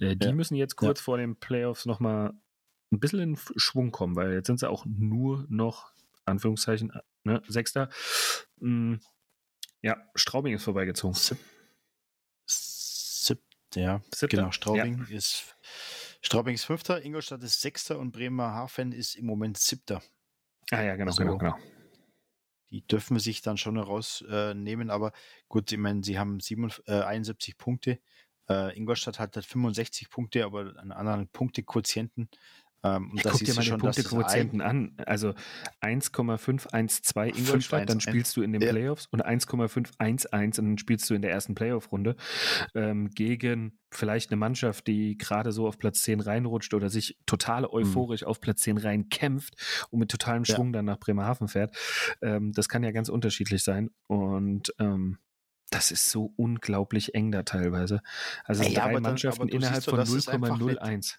äh, 0.00 0.16
die 0.16 0.26
ja. 0.26 0.32
müssen 0.32 0.54
jetzt 0.54 0.76
kurz 0.76 1.00
ja. 1.00 1.04
vor 1.04 1.18
den 1.18 1.36
Playoffs 1.36 1.86
nochmal 1.86 2.32
ein 2.92 3.00
bisschen 3.00 3.20
in 3.20 3.38
Schwung 3.56 3.90
kommen, 3.90 4.14
weil 4.14 4.32
jetzt 4.32 4.46
sind 4.46 4.60
sie 4.60 4.70
auch 4.70 4.84
nur 4.86 5.46
noch, 5.48 5.90
Anführungszeichen, 6.24 6.92
ne, 7.24 7.42
Sechster. 7.48 7.88
Hm, 8.60 9.00
ja, 9.80 9.96
Straubing 10.14 10.54
ist 10.54 10.62
vorbeigezogen. 10.62 11.14
Sieb, 11.14 11.38
Sieb, 12.46 13.40
ja, 13.74 14.02
Siebter? 14.14 14.36
genau, 14.36 14.52
Straubing 14.52 15.04
ja. 15.08 15.16
ist 15.16 15.56
Straubing 16.20 16.54
ist 16.54 16.64
Fünfter, 16.64 17.04
Ingolstadt 17.04 17.42
ist 17.42 17.60
Sechster 17.60 17.98
und 17.98 18.12
Bremerhaven 18.12 18.92
ist 18.92 19.16
im 19.16 19.26
Moment 19.26 19.58
Siebter. 19.58 20.00
Ah 20.70 20.82
ja, 20.82 20.94
genau, 20.94 21.10
also, 21.10 21.24
genau, 21.24 21.38
genau 21.38 21.56
die 22.72 22.86
dürfen 22.86 23.18
sich 23.18 23.42
dann 23.42 23.58
schon 23.58 23.76
rausnehmen. 23.76 24.88
Äh, 24.88 24.92
aber 24.92 25.12
gut, 25.48 25.70
ich 25.70 25.78
meine, 25.78 26.02
sie 26.02 26.18
haben 26.18 26.40
7, 26.40 26.72
äh, 26.86 27.02
71 27.02 27.58
Punkte. 27.58 28.00
Äh, 28.48 28.76
Ingolstadt 28.76 29.18
hat 29.18 29.36
65 29.36 30.10
Punkte, 30.10 30.44
aber 30.44 30.74
einen 30.78 30.92
anderen 30.92 31.28
Punktequotienten. 31.28 32.28
Ähm, 32.84 33.10
und 33.10 33.24
ja, 33.24 33.30
guck 33.30 33.40
dir 33.40 33.54
mal 33.54 33.64
den 33.64 33.78
Punktequotienten 33.78 34.60
an. 34.60 34.96
Also 35.06 35.34
1,512 35.80 37.38
Ingolstadt, 37.38 37.88
dann 37.88 38.00
spielst 38.00 38.36
du 38.36 38.42
in 38.42 38.52
den 38.52 38.62
ja. 38.62 38.70
Playoffs 38.70 39.06
und 39.06 39.24
1,511 39.24 40.58
und 40.58 40.58
dann 40.58 40.78
spielst 40.78 41.08
du 41.08 41.14
in 41.14 41.22
der 41.22 41.30
ersten 41.30 41.54
Playoff-Runde 41.54 42.16
ähm, 42.74 43.10
gegen 43.10 43.78
vielleicht 43.90 44.30
eine 44.30 44.36
Mannschaft, 44.36 44.86
die 44.86 45.16
gerade 45.18 45.52
so 45.52 45.66
auf 45.66 45.78
Platz 45.78 46.02
10 46.02 46.20
reinrutscht 46.20 46.74
oder 46.74 46.90
sich 46.90 47.18
total 47.26 47.62
mhm. 47.62 47.68
euphorisch 47.70 48.22
mhm. 48.22 48.28
auf 48.28 48.40
Platz 48.40 48.62
10 48.62 48.78
reinkämpft 48.78 49.54
und 49.90 50.00
mit 50.00 50.10
totalem 50.10 50.44
Schwung 50.44 50.68
ja. 50.68 50.72
dann 50.72 50.86
nach 50.86 50.98
Bremerhaven 50.98 51.48
fährt. 51.48 51.76
Ähm, 52.20 52.52
das 52.52 52.68
kann 52.68 52.82
ja 52.82 52.90
ganz 52.90 53.08
unterschiedlich 53.08 53.62
sein 53.62 53.90
und 54.06 54.74
ähm, 54.78 55.18
das 55.70 55.90
ist 55.90 56.10
so 56.10 56.32
unglaublich 56.36 57.14
eng 57.14 57.32
da 57.32 57.44
teilweise. 57.44 58.02
Also 58.44 58.62
ja, 58.62 58.88
drei 58.88 59.00
Mannschaften 59.00 59.48
dann, 59.48 59.56
innerhalb 59.56 59.84
von 59.84 60.00
0,01. 60.00 61.16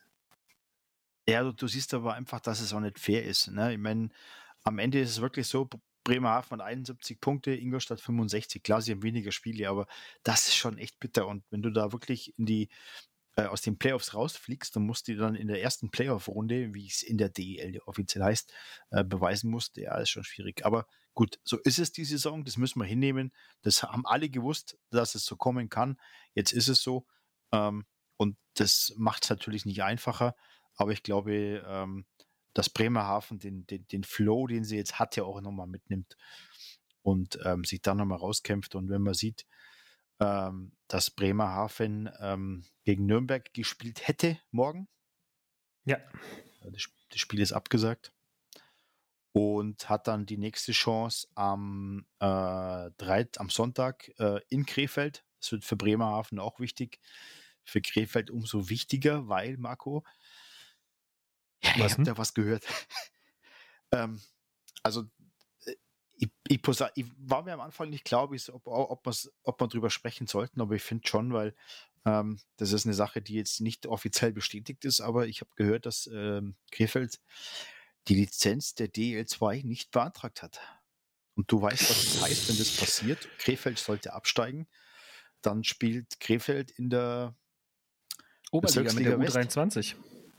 Ja, 1.27 1.43
du, 1.43 1.53
du, 1.53 1.67
siehst 1.67 1.93
aber 1.93 2.13
einfach, 2.13 2.39
dass 2.39 2.59
es 2.59 2.73
auch 2.73 2.79
nicht 2.79 2.99
fair 2.99 3.23
ist. 3.23 3.47
Ne? 3.49 3.73
Ich 3.73 3.79
meine, 3.79 4.09
am 4.63 4.79
Ende 4.79 4.99
ist 4.99 5.11
es 5.11 5.21
wirklich 5.21 5.47
so, 5.47 5.69
Bremerhaven 6.03 6.59
hat 6.59 6.67
71 6.67 7.21
Punkte, 7.21 7.55
Ingolstadt 7.55 8.01
65. 8.01 8.61
Klar, 8.61 8.81
sie 8.81 8.91
haben 8.91 9.03
weniger 9.03 9.31
Spiele, 9.31 9.69
aber 9.69 9.87
das 10.23 10.47
ist 10.47 10.55
schon 10.55 10.77
echt 10.77 10.99
bitter. 10.99 11.27
Und 11.27 11.43
wenn 11.49 11.61
du 11.61 11.69
da 11.69 11.93
wirklich 11.93 12.37
in 12.37 12.45
die 12.45 12.69
äh, 13.35 13.45
aus 13.45 13.61
den 13.61 13.77
Playoffs 13.77 14.13
rausfliegst, 14.13 14.75
dann 14.75 14.85
musst 14.85 15.07
du 15.07 15.15
dann 15.15 15.35
in 15.35 15.47
der 15.47 15.61
ersten 15.61 15.89
Playoff-Runde, 15.89 16.73
wie 16.73 16.87
es 16.87 17.03
in 17.03 17.17
der 17.17 17.29
DEL 17.29 17.79
offiziell 17.85 18.23
heißt, 18.23 18.53
äh, 18.91 19.03
beweisen 19.03 19.49
musst, 19.49 19.77
ja, 19.77 19.97
ist 19.97 20.09
schon 20.09 20.23
schwierig. 20.23 20.65
Aber 20.65 20.87
gut, 21.13 21.39
so 21.43 21.57
ist 21.59 21.79
es 21.79 21.91
die 21.91 22.05
Saison, 22.05 22.43
das 22.43 22.57
müssen 22.57 22.79
wir 22.79 22.85
hinnehmen. 22.85 23.31
Das 23.61 23.81
haben 23.81 24.05
alle 24.05 24.29
gewusst, 24.29 24.77
dass 24.91 25.15
es 25.15 25.25
so 25.25 25.35
kommen 25.35 25.69
kann. 25.69 25.97
Jetzt 26.35 26.51
ist 26.51 26.67
es 26.67 26.81
so. 26.81 27.05
Ähm, 27.51 27.85
und 28.17 28.37
das 28.55 28.93
macht 28.97 29.23
es 29.23 29.29
natürlich 29.29 29.65
nicht 29.65 29.83
einfacher. 29.83 30.35
Aber 30.75 30.91
ich 30.91 31.03
glaube, 31.03 31.63
ähm, 31.67 32.05
dass 32.53 32.69
Bremerhaven 32.69 33.39
den, 33.39 33.65
den, 33.67 33.87
den 33.87 34.03
Flow, 34.03 34.47
den 34.47 34.63
sie 34.63 34.77
jetzt 34.77 34.99
hat, 34.99 35.15
ja 35.15 35.23
auch 35.23 35.41
nochmal 35.41 35.67
mitnimmt 35.67 36.17
und 37.01 37.39
ähm, 37.45 37.63
sich 37.63 37.81
dann 37.81 37.97
nochmal 37.97 38.19
rauskämpft. 38.19 38.75
Und 38.75 38.89
wenn 38.89 39.01
man 39.01 39.13
sieht, 39.13 39.45
ähm, 40.19 40.71
dass 40.87 41.11
Bremerhaven 41.11 42.09
ähm, 42.19 42.65
gegen 42.83 43.05
Nürnberg 43.05 43.53
gespielt 43.53 44.07
hätte 44.07 44.39
morgen. 44.51 44.87
Ja. 45.85 45.97
Das, 46.61 46.89
das, 47.09 47.19
Spiel 47.19 47.41
ist 47.41 47.51
abgesagt. 47.51 48.13
Und 49.33 49.89
hat 49.89 50.07
dann 50.07 50.27
die 50.27 50.37
nächste 50.37 50.71
Chance 50.71 51.27
am, 51.33 52.05
äh, 52.19 52.91
drei, 52.97 53.27
am 53.37 53.49
Sonntag 53.49 54.11
äh, 54.19 54.39
in 54.49 54.65
Krefeld. 54.65 55.25
Das 55.39 55.51
wird 55.51 55.65
für 55.65 55.75
Bremerhaven 55.75 56.39
auch 56.39 56.59
wichtig. 56.59 56.99
Für 57.63 57.81
Krefeld 57.81 58.29
umso 58.29 58.69
wichtiger, 58.69 59.27
weil, 59.27 59.57
Marco, 59.57 60.03
ja, 61.63 61.71
was 61.77 61.91
ich 61.91 61.93
habe 61.93 62.03
da 62.03 62.17
was 62.17 62.33
gehört. 62.33 62.63
ähm, 63.91 64.21
also 64.83 65.03
äh, 65.65 65.75
ich, 66.17 66.29
ich, 66.47 66.61
ich, 66.95 67.05
war 67.17 67.43
mir 67.43 67.53
am 67.53 67.61
Anfang 67.61 67.89
nicht 67.89 68.05
klar, 68.05 68.23
ob, 68.23 68.67
ob, 68.67 69.07
ob 69.43 69.59
man 69.59 69.69
drüber 69.69 69.89
sprechen 69.89 70.27
sollten, 70.27 70.61
aber 70.61 70.75
ich 70.75 70.83
finde 70.83 71.07
schon, 71.07 71.33
weil 71.33 71.55
ähm, 72.05 72.39
das 72.57 72.71
ist 72.71 72.85
eine 72.85 72.93
Sache, 72.93 73.21
die 73.21 73.35
jetzt 73.35 73.61
nicht 73.61 73.87
offiziell 73.87 74.33
bestätigt 74.33 74.85
ist, 74.85 75.01
aber 75.01 75.27
ich 75.27 75.41
habe 75.41 75.51
gehört, 75.55 75.85
dass 75.85 76.09
ähm, 76.13 76.55
Krefeld 76.71 77.19
die 78.07 78.15
Lizenz 78.15 78.75
der 78.75 78.91
DL2 78.91 79.65
nicht 79.65 79.91
beantragt 79.91 80.41
hat. 80.41 80.59
Und 81.35 81.51
du 81.51 81.61
weißt, 81.61 81.89
was 81.89 82.03
das 82.03 82.21
heißt, 82.21 82.49
wenn 82.49 82.57
das 82.57 82.75
passiert. 82.75 83.27
Krefeld 83.39 83.79
sollte 83.79 84.13
absteigen. 84.13 84.67
Dann 85.41 85.63
spielt 85.63 86.19
Krefeld 86.19 86.71
in 86.71 86.89
der 86.89 87.35
Oberliga 88.51 88.93
mit 88.93 89.05
der 89.05 89.17
U23. 89.17 89.75
West. 89.75 89.95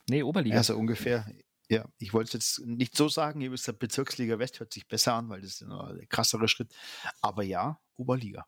Nee, 0.09 0.23
Oberliga. 0.23 0.57
Also 0.57 0.77
ungefähr. 0.77 1.27
Ja, 1.71 1.89
ich 1.99 2.13
wollte 2.13 2.37
es 2.37 2.59
jetzt 2.59 2.67
nicht 2.67 2.95
so 2.97 3.09
sagen, 3.09 3.41
ihr 3.41 3.51
wisst, 3.51 3.79
Bezirksliga 3.79 4.39
West 4.39 4.61
hört 4.61 4.73
sich 4.73 4.87
besser 4.87 5.15
an, 5.15 5.31
weil 5.31 5.41
das 5.41 5.61
ist 5.61 5.63
ein 5.63 6.09
krassere 6.09 6.47
Schritt. 6.47 6.75
Aber 7.23 7.43
ja, 7.43 7.81
Oberliga. 7.97 8.47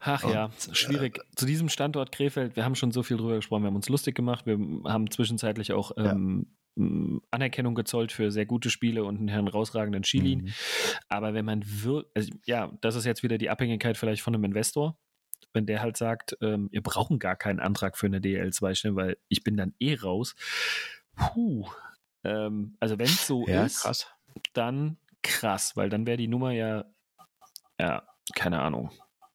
Ach 0.00 0.22
ja, 0.24 0.44
Und, 0.46 0.68
äh, 0.68 0.74
schwierig. 0.74 1.18
Äh, 1.18 1.22
Zu 1.34 1.46
diesem 1.46 1.68
Standort 1.68 2.12
Krefeld, 2.12 2.56
wir 2.56 2.64
haben 2.64 2.74
schon 2.74 2.92
so 2.92 3.02
viel 3.02 3.16
drüber 3.16 3.36
gesprochen, 3.36 3.62
wir 3.62 3.68
haben 3.68 3.76
uns 3.76 3.88
lustig 3.88 4.14
gemacht, 4.14 4.46
wir 4.46 4.58
haben 4.84 5.10
zwischenzeitlich 5.10 5.72
auch 5.72 5.92
ähm, 5.96 6.54
Anerkennung 7.30 7.74
gezollt 7.74 8.12
für 8.12 8.30
sehr 8.30 8.46
gute 8.46 8.70
Spiele 8.70 9.04
und 9.04 9.18
einen 9.18 9.28
herausragenden 9.28 10.04
Skilin. 10.04 10.42
Mhm. 10.42 10.52
Aber 11.08 11.34
wenn 11.34 11.44
man 11.44 11.62
wirklich, 11.66 12.12
also, 12.14 12.32
ja, 12.46 12.72
das 12.80 12.94
ist 12.94 13.06
jetzt 13.06 13.22
wieder 13.22 13.38
die 13.38 13.50
Abhängigkeit 13.50 13.96
vielleicht 13.96 14.22
von 14.22 14.34
einem 14.34 14.44
Investor 14.44 14.96
wenn 15.52 15.66
der 15.66 15.80
halt 15.80 15.96
sagt, 15.96 16.36
ähm, 16.40 16.68
ihr 16.72 16.82
brauchen 16.82 17.18
gar 17.18 17.36
keinen 17.36 17.60
Antrag 17.60 17.96
für 17.96 18.06
eine 18.06 18.20
DL2 18.20 18.74
stellen, 18.74 18.96
weil 18.96 19.16
ich 19.28 19.42
bin 19.42 19.56
dann 19.56 19.74
eh 19.78 19.94
raus. 19.94 20.34
Puh. 21.16 21.68
Ähm, 22.24 22.76
also 22.80 22.98
wenn 22.98 23.06
es 23.06 23.26
so 23.26 23.46
ja, 23.46 23.64
ist, 23.64 23.82
krass. 23.82 24.06
dann 24.52 24.98
krass, 25.22 25.76
weil 25.76 25.88
dann 25.88 26.06
wäre 26.06 26.16
die 26.16 26.28
Nummer 26.28 26.52
ja, 26.52 26.84
ja, 27.78 28.06
keine 28.34 28.60
Ahnung. 28.60 28.90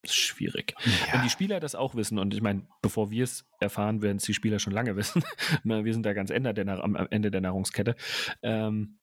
Schwierig. 0.07 0.75
Ja. 0.85 1.13
Wenn 1.13 1.23
die 1.23 1.29
Spieler 1.29 1.59
das 1.59 1.73
auch 1.73 1.95
wissen, 1.95 2.19
und 2.19 2.33
ich 2.33 2.41
meine, 2.41 2.67
bevor 2.81 3.09
wir 3.09 3.23
es 3.23 3.45
erfahren, 3.59 4.03
werden 4.03 4.17
es 4.17 4.23
die 4.23 4.35
Spieler 4.35 4.59
schon 4.59 4.73
lange 4.73 4.95
wissen. 4.95 5.23
wir 5.63 5.93
sind 5.93 6.05
da 6.05 6.13
ganz 6.13 6.29
Ende 6.29 6.53
der, 6.53 6.83
am 6.83 6.95
Ende 6.95 7.31
der 7.31 7.41
Nahrungskette. 7.41 7.95
Ähm, 8.43 8.99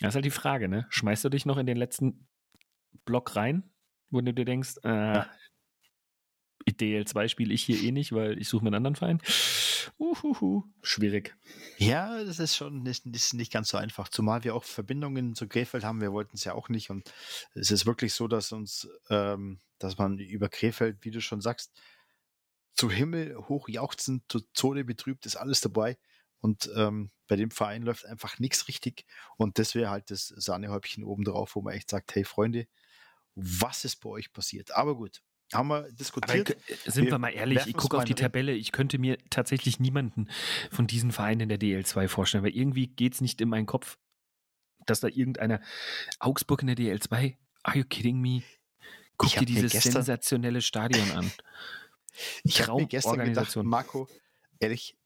Das 0.00 0.10
ist 0.10 0.14
halt 0.16 0.24
die 0.24 0.30
Frage, 0.30 0.68
ne? 0.68 0.86
Schmeißt 0.90 1.24
du 1.24 1.28
dich 1.30 1.46
noch 1.46 1.56
in 1.56 1.66
den 1.66 1.78
letzten 1.78 2.28
Block 3.04 3.36
rein, 3.36 3.70
wo 4.10 4.20
du 4.20 4.32
dir 4.32 4.44
denkst, 4.44 4.76
äh. 4.82 5.22
DL2 6.70 7.28
spiele 7.28 7.54
ich 7.54 7.64
hier 7.64 7.82
eh 7.82 7.92
nicht, 7.92 8.12
weil 8.12 8.38
ich 8.38 8.48
suche 8.48 8.64
mir 8.64 8.68
einen 8.68 8.76
anderen 8.76 8.96
Verein. 8.96 9.20
Uhuhu. 9.98 10.64
Schwierig. 10.82 11.36
Ja, 11.76 12.22
das 12.24 12.38
ist 12.38 12.56
schon 12.56 12.84
das 12.84 13.00
ist 13.00 13.34
nicht 13.34 13.52
ganz 13.52 13.68
so 13.68 13.78
einfach. 13.78 14.08
Zumal 14.08 14.44
wir 14.44 14.54
auch 14.54 14.64
Verbindungen 14.64 15.34
zu 15.34 15.48
Krefeld 15.48 15.84
haben. 15.84 16.00
Wir 16.00 16.12
wollten 16.12 16.36
es 16.36 16.44
ja 16.44 16.54
auch 16.54 16.68
nicht. 16.68 16.90
Und 16.90 17.12
es 17.54 17.70
ist 17.70 17.86
wirklich 17.86 18.14
so, 18.14 18.28
dass 18.28 18.52
uns, 18.52 18.88
ähm, 19.10 19.60
dass 19.78 19.98
man 19.98 20.18
über 20.18 20.48
Krefeld, 20.48 20.98
wie 21.02 21.10
du 21.10 21.20
schon 21.20 21.40
sagst, 21.40 21.72
zu 22.74 22.90
Himmel 22.90 23.36
hoch 23.48 23.68
jauchzend, 23.68 24.22
zu 24.28 24.40
Zone 24.52 24.84
betrübt, 24.84 25.26
ist 25.26 25.36
alles 25.36 25.60
dabei. 25.60 25.98
Und 26.40 26.70
ähm, 26.76 27.10
bei 27.26 27.36
dem 27.36 27.50
Verein 27.50 27.82
läuft 27.82 28.06
einfach 28.06 28.38
nichts 28.38 28.68
richtig. 28.68 29.04
Und 29.36 29.58
das 29.58 29.74
wäre 29.74 29.90
halt 29.90 30.10
das 30.10 30.28
Sahnehäubchen 30.28 31.04
oben 31.04 31.24
drauf, 31.24 31.56
wo 31.56 31.62
man 31.62 31.74
echt 31.74 31.90
sagt, 31.90 32.14
hey 32.14 32.24
Freunde, 32.24 32.68
was 33.34 33.84
ist 33.84 33.96
bei 33.96 34.08
euch 34.08 34.32
passiert? 34.32 34.72
Aber 34.72 34.96
gut, 34.96 35.22
haben 35.52 35.68
wir 35.68 35.90
diskutiert. 35.92 36.50
Aber, 36.50 36.90
sind 36.90 37.04
wir, 37.04 37.12
wir 37.12 37.18
mal 37.18 37.30
ehrlich, 37.30 37.66
ich 37.66 37.76
gucke 37.76 37.96
auf 37.96 38.04
die 38.04 38.14
Tabelle, 38.14 38.52
ich 38.52 38.72
könnte 38.72 38.98
mir 38.98 39.18
tatsächlich 39.30 39.80
niemanden 39.80 40.28
von 40.70 40.86
diesen 40.86 41.12
Vereinen 41.12 41.42
in 41.42 41.48
der 41.48 41.58
DL2 41.58 42.08
vorstellen, 42.08 42.44
weil 42.44 42.54
irgendwie 42.54 42.88
geht 42.88 43.14
es 43.14 43.20
nicht 43.20 43.40
in 43.40 43.48
meinen 43.48 43.66
Kopf, 43.66 43.98
dass 44.86 45.00
da 45.00 45.08
irgendeiner 45.08 45.60
Augsburg 46.18 46.62
in 46.62 46.68
der 46.68 46.76
DL2, 46.76 47.36
are 47.62 47.78
you 47.78 47.84
kidding 47.84 48.20
me? 48.20 48.42
Guck 49.16 49.32
dir 49.32 49.46
dieses 49.46 49.72
gestern, 49.72 49.92
sensationelle 49.92 50.62
Stadion 50.62 51.10
an. 51.12 51.30
Ich 52.42 52.66
habe 52.66 52.80
mir 52.80 52.88
gestern 52.88 53.24
gedacht, 53.24 53.54
Marco, 53.62 54.08
ehrlich, 54.58 54.98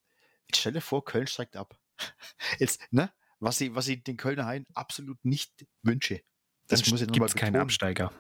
stelle 0.55 0.81
vor, 0.81 1.05
Köln 1.05 1.27
steigt 1.27 1.57
ab. 1.57 1.79
Jetzt, 2.59 2.81
ne? 2.91 3.13
Was 3.39 3.61
ich, 3.61 3.75
was 3.75 3.87
ich 3.89 4.03
den 4.03 4.17
Kölner 4.17 4.47
Hain 4.47 4.65
absolut 4.73 5.23
nicht 5.23 5.67
wünsche. 5.83 6.23
Das 6.69 6.81
Dann 6.81 6.91
muss 6.91 7.03
ich 7.03 7.09
nochmal 7.09 7.29
keinen 7.29 7.57
Absteiger. 7.57 8.13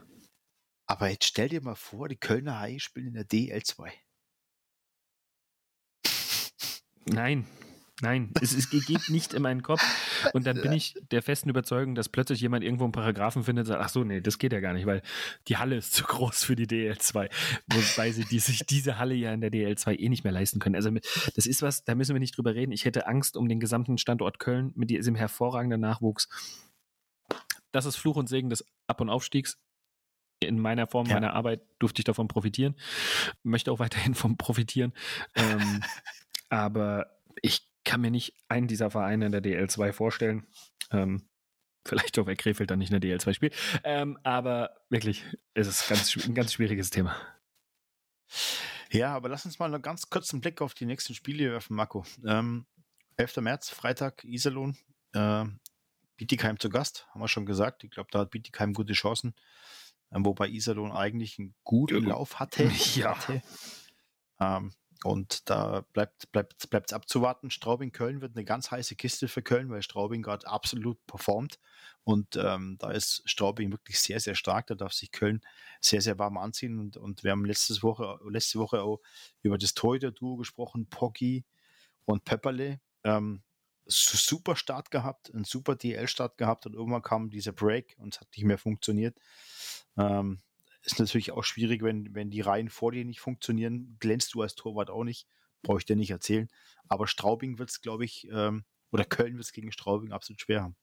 Aber 0.92 1.08
jetzt 1.08 1.24
stell 1.24 1.48
dir 1.48 1.62
mal 1.62 1.74
vor, 1.74 2.06
die 2.06 2.16
Kölner 2.16 2.60
Haie 2.60 2.78
spielen 2.78 3.06
in 3.06 3.14
der 3.14 3.24
DL2. 3.26 3.92
Nein, 7.06 7.46
nein, 8.02 8.30
es, 8.42 8.52
es, 8.52 8.68
geht 8.68 9.08
nicht 9.08 9.32
in 9.32 9.40
meinen 9.40 9.62
Kopf. 9.62 9.80
Und 10.34 10.46
dann 10.46 10.60
bin 10.60 10.72
ich 10.72 10.94
der 11.10 11.22
festen 11.22 11.48
Überzeugung, 11.48 11.94
dass 11.94 12.10
plötzlich 12.10 12.42
jemand 12.42 12.62
irgendwo 12.62 12.84
einen 12.84 12.92
Paragraphen 12.92 13.42
findet 13.42 13.62
und 13.62 13.68
sagt, 13.68 13.82
ach 13.82 13.88
so, 13.88 14.04
nee, 14.04 14.20
das 14.20 14.36
geht 14.36 14.52
ja 14.52 14.60
gar 14.60 14.74
nicht, 14.74 14.84
weil 14.84 15.00
die 15.48 15.56
Halle 15.56 15.76
ist 15.76 15.94
zu 15.94 16.04
groß 16.04 16.44
für 16.44 16.56
die 16.56 16.66
DL2. 16.66 17.30
Wobei 17.68 18.12
sie 18.12 18.26
die, 18.26 18.38
sich 18.38 18.66
diese 18.66 18.98
Halle 18.98 19.14
ja 19.14 19.32
in 19.32 19.40
der 19.40 19.50
DL2 19.50 19.98
eh 19.98 20.10
nicht 20.10 20.24
mehr 20.24 20.32
leisten 20.34 20.60
können. 20.60 20.76
Also 20.76 20.90
das 21.34 21.46
ist 21.46 21.62
was, 21.62 21.84
da 21.84 21.94
müssen 21.94 22.14
wir 22.14 22.20
nicht 22.20 22.36
drüber 22.36 22.54
reden. 22.54 22.72
Ich 22.72 22.84
hätte 22.84 23.06
Angst 23.06 23.38
um 23.38 23.48
den 23.48 23.60
gesamten 23.60 23.96
Standort 23.96 24.38
Köln 24.38 24.72
mit 24.74 24.90
diesem 24.90 25.14
hervorragenden 25.14 25.80
Nachwuchs. 25.80 26.28
Das 27.70 27.86
ist 27.86 27.96
Fluch 27.96 28.16
und 28.16 28.28
Segen 28.28 28.50
des 28.50 28.66
Ab- 28.86 29.00
und 29.00 29.08
Aufstiegs 29.08 29.58
in 30.44 30.58
meiner 30.58 30.86
Form, 30.86 31.06
ja. 31.06 31.14
meiner 31.14 31.34
Arbeit 31.34 31.62
durfte 31.78 32.00
ich 32.00 32.04
davon 32.04 32.28
profitieren. 32.28 32.74
Möchte 33.42 33.72
auch 33.72 33.78
weiterhin 33.78 34.12
davon 34.14 34.36
profitieren. 34.36 34.92
ähm, 35.34 35.82
aber 36.48 37.18
ich 37.40 37.66
kann 37.84 38.00
mir 38.00 38.10
nicht 38.10 38.34
einen 38.48 38.68
dieser 38.68 38.90
Vereine 38.90 39.26
in 39.26 39.32
der 39.32 39.42
DL2 39.42 39.92
vorstellen. 39.92 40.46
Ähm, 40.90 41.22
vielleicht 41.86 42.18
auch, 42.18 42.26
weil 42.26 42.36
Krefeld 42.36 42.70
dann 42.70 42.78
nicht 42.78 42.92
in 42.92 43.00
der 43.00 43.18
DL2 43.18 43.34
spielt. 43.34 43.56
Ähm, 43.84 44.18
aber 44.22 44.70
wirklich, 44.88 45.24
es 45.54 45.66
ist 45.66 45.88
ganz, 45.88 46.16
ein 46.16 46.34
ganz 46.34 46.52
schwieriges 46.52 46.90
Thema. 46.90 47.16
Ja, 48.90 49.14
aber 49.14 49.28
lass 49.28 49.46
uns 49.46 49.58
mal 49.58 49.72
einen 49.72 49.82
ganz 49.82 50.10
kurzen 50.10 50.40
Blick 50.40 50.60
auf 50.60 50.74
die 50.74 50.86
nächsten 50.86 51.14
Spiele 51.14 51.50
werfen, 51.50 51.74
Marco. 51.74 52.04
Ähm, 52.26 52.66
11. 53.16 53.38
März, 53.38 53.70
Freitag, 53.70 54.24
Iserlohn. 54.24 54.76
Äh, 55.14 55.44
Bietigheim 56.16 56.58
zu 56.60 56.68
Gast, 56.68 57.06
haben 57.10 57.20
wir 57.20 57.28
schon 57.28 57.46
gesagt. 57.46 57.84
Ich 57.84 57.90
glaube, 57.90 58.08
da 58.12 58.20
hat 58.20 58.30
Bietigheim 58.30 58.74
gute 58.74 58.92
Chancen. 58.92 59.34
Ähm, 60.14 60.24
wobei 60.24 60.48
Iserlohn 60.48 60.92
eigentlich 60.92 61.38
einen 61.38 61.54
guten 61.64 62.04
Lauf 62.04 62.40
hatte. 62.40 62.70
Ja. 62.94 63.16
Hatte. 63.16 63.42
Ähm, 64.40 64.72
und 65.04 65.50
da 65.50 65.84
bleibt 65.92 66.30
bleibt 66.30 66.70
bleibt 66.70 66.92
abzuwarten. 66.92 67.50
Straubing-Köln 67.50 68.20
wird 68.20 68.36
eine 68.36 68.44
ganz 68.44 68.70
heiße 68.70 68.94
Kiste 68.94 69.26
für 69.26 69.42
Köln, 69.42 69.68
weil 69.70 69.82
Straubing 69.82 70.22
gerade 70.22 70.46
absolut 70.46 71.04
performt. 71.06 71.58
Und 72.04 72.36
ähm, 72.36 72.76
da 72.78 72.90
ist 72.90 73.22
Straubing 73.24 73.72
wirklich 73.72 73.98
sehr, 74.00 74.20
sehr 74.20 74.36
stark. 74.36 74.68
Da 74.68 74.74
darf 74.74 74.92
sich 74.92 75.10
Köln 75.10 75.40
sehr, 75.80 76.02
sehr 76.02 76.18
warm 76.18 76.38
anziehen. 76.38 76.78
Und, 76.78 76.96
und 76.96 77.24
wir 77.24 77.32
haben 77.32 77.44
letztes 77.44 77.82
Woche, 77.82 78.18
letzte 78.28 78.60
Woche 78.60 78.82
auch 78.82 79.00
über 79.42 79.58
das 79.58 79.74
Torhüter-Duo 79.74 80.36
gesprochen, 80.36 80.86
Poggi 80.88 81.44
und 82.04 82.24
Pepperle. 82.24 82.80
Ähm, 83.02 83.42
super 83.86 84.56
Start 84.56 84.90
gehabt, 84.90 85.32
einen 85.34 85.44
super 85.44 85.76
DL-Start 85.76 86.38
gehabt 86.38 86.66
und 86.66 86.74
irgendwann 86.74 87.02
kam 87.02 87.30
dieser 87.30 87.52
Break 87.52 87.94
und 87.98 88.14
es 88.14 88.20
hat 88.20 88.28
nicht 88.36 88.44
mehr 88.44 88.58
funktioniert. 88.58 89.18
Ähm, 89.96 90.40
ist 90.82 90.98
natürlich 90.98 91.32
auch 91.32 91.44
schwierig, 91.44 91.82
wenn, 91.82 92.14
wenn 92.14 92.30
die 92.30 92.40
Reihen 92.40 92.68
vor 92.68 92.92
dir 92.92 93.04
nicht 93.04 93.20
funktionieren, 93.20 93.96
glänzt 94.00 94.34
du 94.34 94.42
als 94.42 94.54
Torwart 94.54 94.90
auch 94.90 95.04
nicht, 95.04 95.26
brauche 95.62 95.78
ich 95.78 95.84
dir 95.84 95.96
nicht 95.96 96.10
erzählen. 96.10 96.48
Aber 96.88 97.06
Straubing 97.06 97.58
wird 97.58 97.70
es, 97.70 97.80
glaube 97.80 98.04
ich, 98.04 98.28
ähm, 98.32 98.64
oder 98.90 99.04
Köln 99.04 99.34
wird 99.34 99.44
es 99.44 99.52
gegen 99.52 99.72
Straubing 99.72 100.12
absolut 100.12 100.40
schwer 100.40 100.62
haben. 100.62 100.76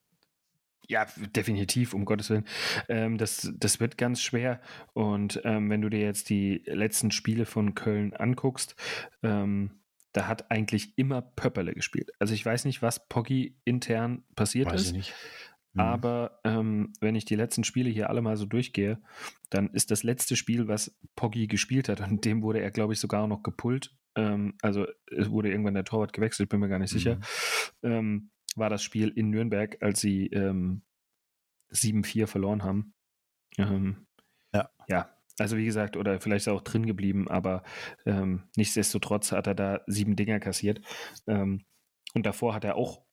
Ja, 0.87 1.05
definitiv, 1.35 1.93
um 1.93 2.05
Gottes 2.05 2.31
Willen. 2.31 2.45
Ähm, 2.87 3.17
das, 3.19 3.51
das 3.55 3.79
wird 3.79 3.97
ganz 3.97 4.21
schwer. 4.21 4.59
Und 4.93 5.39
ähm, 5.43 5.69
wenn 5.69 5.81
du 5.81 5.89
dir 5.89 5.99
jetzt 5.99 6.29
die 6.29 6.63
letzten 6.65 7.11
Spiele 7.11 7.45
von 7.45 7.75
Köln 7.75 8.13
anguckst, 8.13 8.75
ähm, 9.21 9.81
da 10.13 10.27
hat 10.27 10.49
eigentlich 10.51 10.97
immer 10.97 11.21
Pöpperle 11.21 11.73
gespielt. 11.73 12.11
Also 12.19 12.33
ich 12.33 12.45
weiß 12.45 12.65
nicht, 12.65 12.81
was 12.81 13.07
Poggi 13.07 13.57
intern 13.63 14.23
passiert 14.35 14.67
weiß 14.67 14.81
ist. 14.81 14.87
Ich 14.87 14.93
nicht. 14.93 15.13
Mhm. 15.73 15.81
Aber 15.81 16.39
ähm, 16.43 16.93
wenn 16.99 17.15
ich 17.15 17.25
die 17.25 17.35
letzten 17.35 17.63
Spiele 17.63 17.89
hier 17.89 18.09
alle 18.09 18.21
mal 18.21 18.37
so 18.37 18.45
durchgehe, 18.45 19.01
dann 19.49 19.69
ist 19.69 19.91
das 19.91 20.03
letzte 20.03 20.35
Spiel, 20.35 20.67
was 20.67 20.97
Poggi 21.15 21.47
gespielt 21.47 21.89
hat, 21.89 22.01
und 22.01 22.25
dem 22.25 22.41
wurde 22.41 22.61
er, 22.61 22.71
glaube 22.71 22.93
ich, 22.93 22.99
sogar 22.99 23.27
noch 23.27 23.43
gepult. 23.43 23.95
Ähm, 24.15 24.55
also 24.61 24.87
es 25.07 25.29
wurde 25.29 25.51
irgendwann 25.51 25.75
der 25.75 25.85
Torwart 25.85 26.13
gewechselt, 26.13 26.49
bin 26.49 26.59
mir 26.59 26.69
gar 26.69 26.79
nicht 26.79 26.91
sicher. 26.91 27.15
Mhm. 27.15 27.21
Ähm, 27.91 28.31
war 28.55 28.69
das 28.69 28.83
Spiel 28.83 29.09
in 29.09 29.29
Nürnberg, 29.29 29.77
als 29.81 30.01
sie 30.01 30.27
ähm, 30.27 30.81
7-4 31.71 32.25
verloren 32.25 32.63
haben. 32.63 32.93
Ähm, 33.57 34.07
ja. 34.53 34.69
ja, 34.87 35.15
also 35.39 35.57
wie 35.57 35.65
gesagt, 35.65 35.97
oder 35.97 36.19
vielleicht 36.19 36.43
ist 36.43 36.47
er 36.47 36.53
auch 36.53 36.61
drin 36.61 36.85
geblieben, 36.85 37.27
aber 37.27 37.63
ähm, 38.05 38.43
nichtsdestotrotz 38.55 39.31
hat 39.31 39.47
er 39.47 39.55
da 39.55 39.81
sieben 39.87 40.15
Dinger 40.15 40.39
kassiert. 40.39 40.81
Ähm, 41.27 41.65
und 42.13 42.25
davor 42.25 42.53
hat 42.53 42.63
er 42.63 42.75
auch 42.75 43.03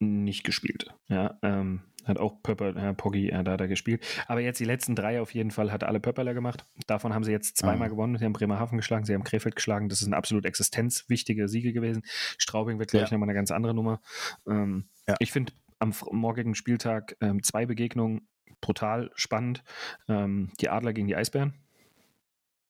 nicht 0.00 0.44
gespielt. 0.44 0.94
Ja, 1.08 1.38
ähm, 1.42 1.82
hat 2.04 2.18
auch 2.18 2.42
Pöpper, 2.42 2.74
Herr 2.74 2.94
Poggi, 2.94 3.28
äh, 3.28 3.44
da 3.44 3.52
hat 3.52 3.60
er 3.60 3.68
gespielt. 3.68 4.04
Aber 4.26 4.40
jetzt 4.40 4.58
die 4.58 4.64
letzten 4.64 4.94
drei 4.94 5.20
auf 5.20 5.34
jeden 5.34 5.50
Fall 5.50 5.70
hat 5.70 5.84
alle 5.84 6.00
Pöpperler 6.00 6.32
gemacht. 6.32 6.64
Davon 6.86 7.12
haben 7.12 7.24
sie 7.24 7.32
jetzt 7.32 7.58
zweimal 7.58 7.88
mhm. 7.88 7.92
gewonnen. 7.92 8.16
Sie 8.16 8.24
haben 8.24 8.32
Bremerhaven 8.32 8.78
geschlagen, 8.78 9.04
sie 9.04 9.12
haben 9.12 9.24
Krefeld 9.24 9.56
geschlagen. 9.56 9.88
Das 9.88 10.00
ist 10.00 10.06
ein 10.06 10.14
absolut 10.14 10.46
existenzwichtige 10.46 11.48
Siege 11.48 11.72
gewesen. 11.72 12.02
Straubing 12.38 12.78
wird, 12.78 12.90
glaube 12.90 13.06
ja. 13.06 13.12
nochmal 13.12 13.28
eine 13.28 13.36
ganz 13.36 13.50
andere 13.50 13.74
Nummer. 13.74 14.00
Ähm, 14.48 14.88
ja. 15.06 15.16
Ich 15.18 15.32
finde 15.32 15.52
am 15.78 15.94
morgigen 16.10 16.54
Spieltag 16.54 17.16
ähm, 17.20 17.42
zwei 17.42 17.66
Begegnungen 17.66 18.28
brutal 18.60 19.10
spannend. 19.14 19.62
Ähm, 20.08 20.52
die 20.60 20.68
Adler 20.68 20.92
gegen 20.92 21.08
die 21.08 21.16
Eisbären. 21.16 21.54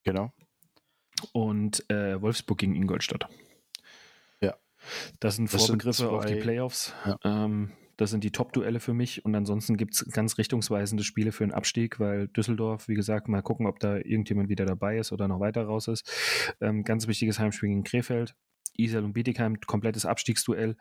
Genau. 0.04 0.32
Und 1.32 1.88
äh, 1.90 2.20
Wolfsburg 2.20 2.58
gegen 2.58 2.74
Ingolstadt. 2.74 3.28
Ja. 4.40 4.56
Das 5.20 5.36
sind 5.36 5.52
das 5.52 5.66
Vorbegriffe 5.66 5.98
sind 5.98 6.08
auf 6.08 6.26
die 6.26 6.36
Playoffs. 6.36 6.94
Ja. 7.04 7.16
Ähm, 7.24 7.72
das 8.00 8.10
sind 8.10 8.24
die 8.24 8.32
Top-Duelle 8.32 8.80
für 8.80 8.94
mich. 8.94 9.26
Und 9.26 9.34
ansonsten 9.34 9.76
gibt 9.76 9.92
es 9.94 10.10
ganz 10.10 10.38
richtungsweisende 10.38 11.04
Spiele 11.04 11.32
für 11.32 11.44
den 11.44 11.52
Abstieg, 11.52 12.00
weil 12.00 12.28
Düsseldorf, 12.28 12.88
wie 12.88 12.94
gesagt, 12.94 13.28
mal 13.28 13.42
gucken, 13.42 13.66
ob 13.66 13.78
da 13.78 13.96
irgendjemand 13.96 14.48
wieder 14.48 14.64
dabei 14.64 14.96
ist 14.96 15.12
oder 15.12 15.28
noch 15.28 15.40
weiter 15.40 15.64
raus 15.64 15.86
ist. 15.86 16.56
Ähm, 16.62 16.82
ganz 16.82 17.08
wichtiges 17.08 17.38
Heimspiel 17.38 17.68
gegen 17.68 17.84
Krefeld. 17.84 18.34
Isel 18.78 19.04
und 19.04 19.12
Bietigheim, 19.12 19.60
komplettes 19.60 20.06
Abstiegsduell. 20.06 20.78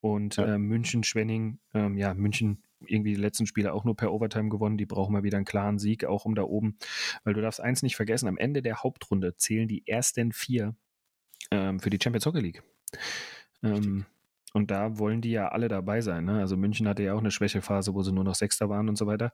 Und 0.00 0.36
ja. 0.36 0.54
äh, 0.54 0.58
München, 0.58 1.02
Schwenning, 1.02 1.58
ähm, 1.74 1.96
ja, 1.96 2.14
München 2.14 2.62
irgendwie 2.86 3.14
die 3.14 3.20
letzten 3.20 3.46
Spiele 3.46 3.72
auch 3.72 3.84
nur 3.84 3.96
per 3.96 4.12
Overtime 4.12 4.48
gewonnen. 4.48 4.76
Die 4.76 4.86
brauchen 4.86 5.12
mal 5.12 5.22
wieder 5.22 5.36
einen 5.36 5.44
klaren 5.44 5.78
Sieg, 5.78 6.04
auch 6.04 6.24
um 6.24 6.34
da 6.34 6.42
oben. 6.42 6.76
Weil 7.24 7.34
du 7.34 7.40
darfst 7.40 7.60
eins 7.60 7.82
nicht 7.82 7.96
vergessen, 7.96 8.28
am 8.28 8.38
Ende 8.38 8.62
der 8.62 8.82
Hauptrunde 8.82 9.36
zählen 9.36 9.68
die 9.68 9.86
ersten 9.86 10.32
vier 10.32 10.74
ähm, 11.50 11.80
für 11.80 11.90
die 11.90 11.98
Champions 12.02 12.26
Hockey 12.26 12.40
League. 12.40 12.62
Ähm, 13.62 14.06
und 14.52 14.70
da 14.70 14.98
wollen 14.98 15.20
die 15.20 15.30
ja 15.30 15.48
alle 15.48 15.68
dabei 15.68 16.00
sein. 16.00 16.24
Ne? 16.24 16.40
Also 16.40 16.56
München 16.56 16.88
hatte 16.88 17.02
ja 17.02 17.14
auch 17.14 17.20
eine 17.20 17.30
Schwächephase, 17.30 17.94
wo 17.94 18.02
sie 18.02 18.12
nur 18.12 18.24
noch 18.24 18.34
Sechster 18.34 18.68
waren 18.68 18.88
und 18.88 18.96
so 18.96 19.06
weiter 19.06 19.32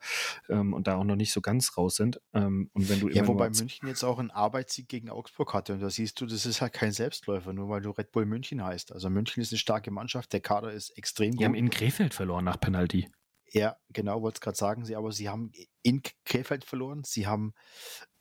ähm, 0.48 0.74
und 0.74 0.86
da 0.86 0.96
auch 0.96 1.04
noch 1.04 1.16
nicht 1.16 1.32
so 1.32 1.40
ganz 1.40 1.76
raus 1.76 1.96
sind. 1.96 2.20
Ähm, 2.34 2.70
und 2.74 2.88
wenn 2.88 3.00
du 3.00 3.08
ja, 3.08 3.26
wobei 3.26 3.48
München 3.48 3.88
jetzt 3.88 4.04
auch 4.04 4.18
einen 4.18 4.30
Arbeitssieg 4.30 4.88
gegen 4.88 5.08
Augsburg 5.08 5.54
hatte 5.54 5.74
und 5.74 5.80
da 5.80 5.90
siehst 5.90 6.20
du, 6.20 6.26
das 6.26 6.44
ist 6.44 6.60
halt 6.60 6.74
kein 6.74 6.92
Selbstläufer, 6.92 7.52
nur 7.52 7.68
weil 7.68 7.80
du 7.80 7.90
Red 7.90 8.12
Bull 8.12 8.26
München 8.26 8.62
heißt. 8.62 8.92
Also 8.92 9.08
München 9.08 9.42
ist 9.42 9.52
eine 9.52 9.58
starke 9.58 9.90
Mannschaft, 9.90 10.32
der 10.32 10.40
Kader 10.40 10.72
ist 10.72 10.90
extrem 10.90 11.30
die 11.30 11.36
gut. 11.36 11.40
Die 11.40 11.44
haben 11.46 11.54
in 11.54 11.70
Krefeld 11.70 12.12
verloren 12.12 12.44
nach 12.44 12.60
Penalty. 12.60 13.08
Ja, 13.52 13.76
genau, 13.90 14.22
wollte 14.22 14.36
es 14.36 14.40
gerade 14.40 14.56
sagen. 14.56 14.84
Sie, 14.84 14.96
aber 14.96 15.12
sie 15.12 15.28
haben 15.28 15.52
in 15.82 16.02
Krefeld 16.24 16.64
verloren. 16.64 17.04
Sie 17.04 17.26
haben 17.26 17.54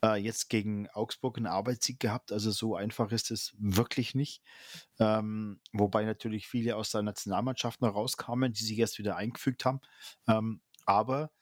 äh, 0.04 0.16
jetzt 0.16 0.48
gegen 0.48 0.88
Augsburg 0.90 1.36
einen 1.36 1.46
Arbeitssieg 1.46 1.98
gehabt. 1.98 2.30
Also 2.32 2.50
so 2.52 2.76
einfach 2.76 3.10
ist 3.10 3.30
es 3.30 3.54
wirklich 3.58 4.14
nicht. 4.14 4.42
Ähm, 4.98 5.60
wobei 5.72 6.04
natürlich 6.04 6.46
viele 6.46 6.76
aus 6.76 6.90
der 6.90 7.02
Nationalmannschaft 7.02 7.80
noch 7.80 7.94
rauskamen, 7.94 8.52
die 8.52 8.64
sich 8.64 8.78
erst 8.78 8.98
wieder 8.98 9.16
eingefügt 9.16 9.64
haben. 9.64 9.80
Ähm, 10.28 10.60
aber 10.84 11.32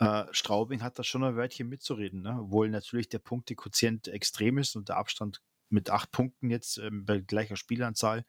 äh, 0.00 0.24
Straubing 0.32 0.82
hat 0.82 0.98
da 0.98 1.04
schon 1.04 1.24
ein 1.24 1.36
Wörtchen 1.36 1.68
mitzureden, 1.68 2.22
ne? 2.22 2.38
obwohl 2.40 2.68
natürlich 2.70 3.08
der 3.08 3.18
Punktequotient 3.20 4.08
extrem 4.08 4.58
ist 4.58 4.76
und 4.76 4.88
der 4.88 4.96
Abstand 4.96 5.42
mit 5.70 5.90
acht 5.90 6.10
Punkten 6.12 6.50
jetzt 6.50 6.78
ähm, 6.78 7.04
bei 7.04 7.20
gleicher 7.20 7.56
Spielanzahl 7.56 8.24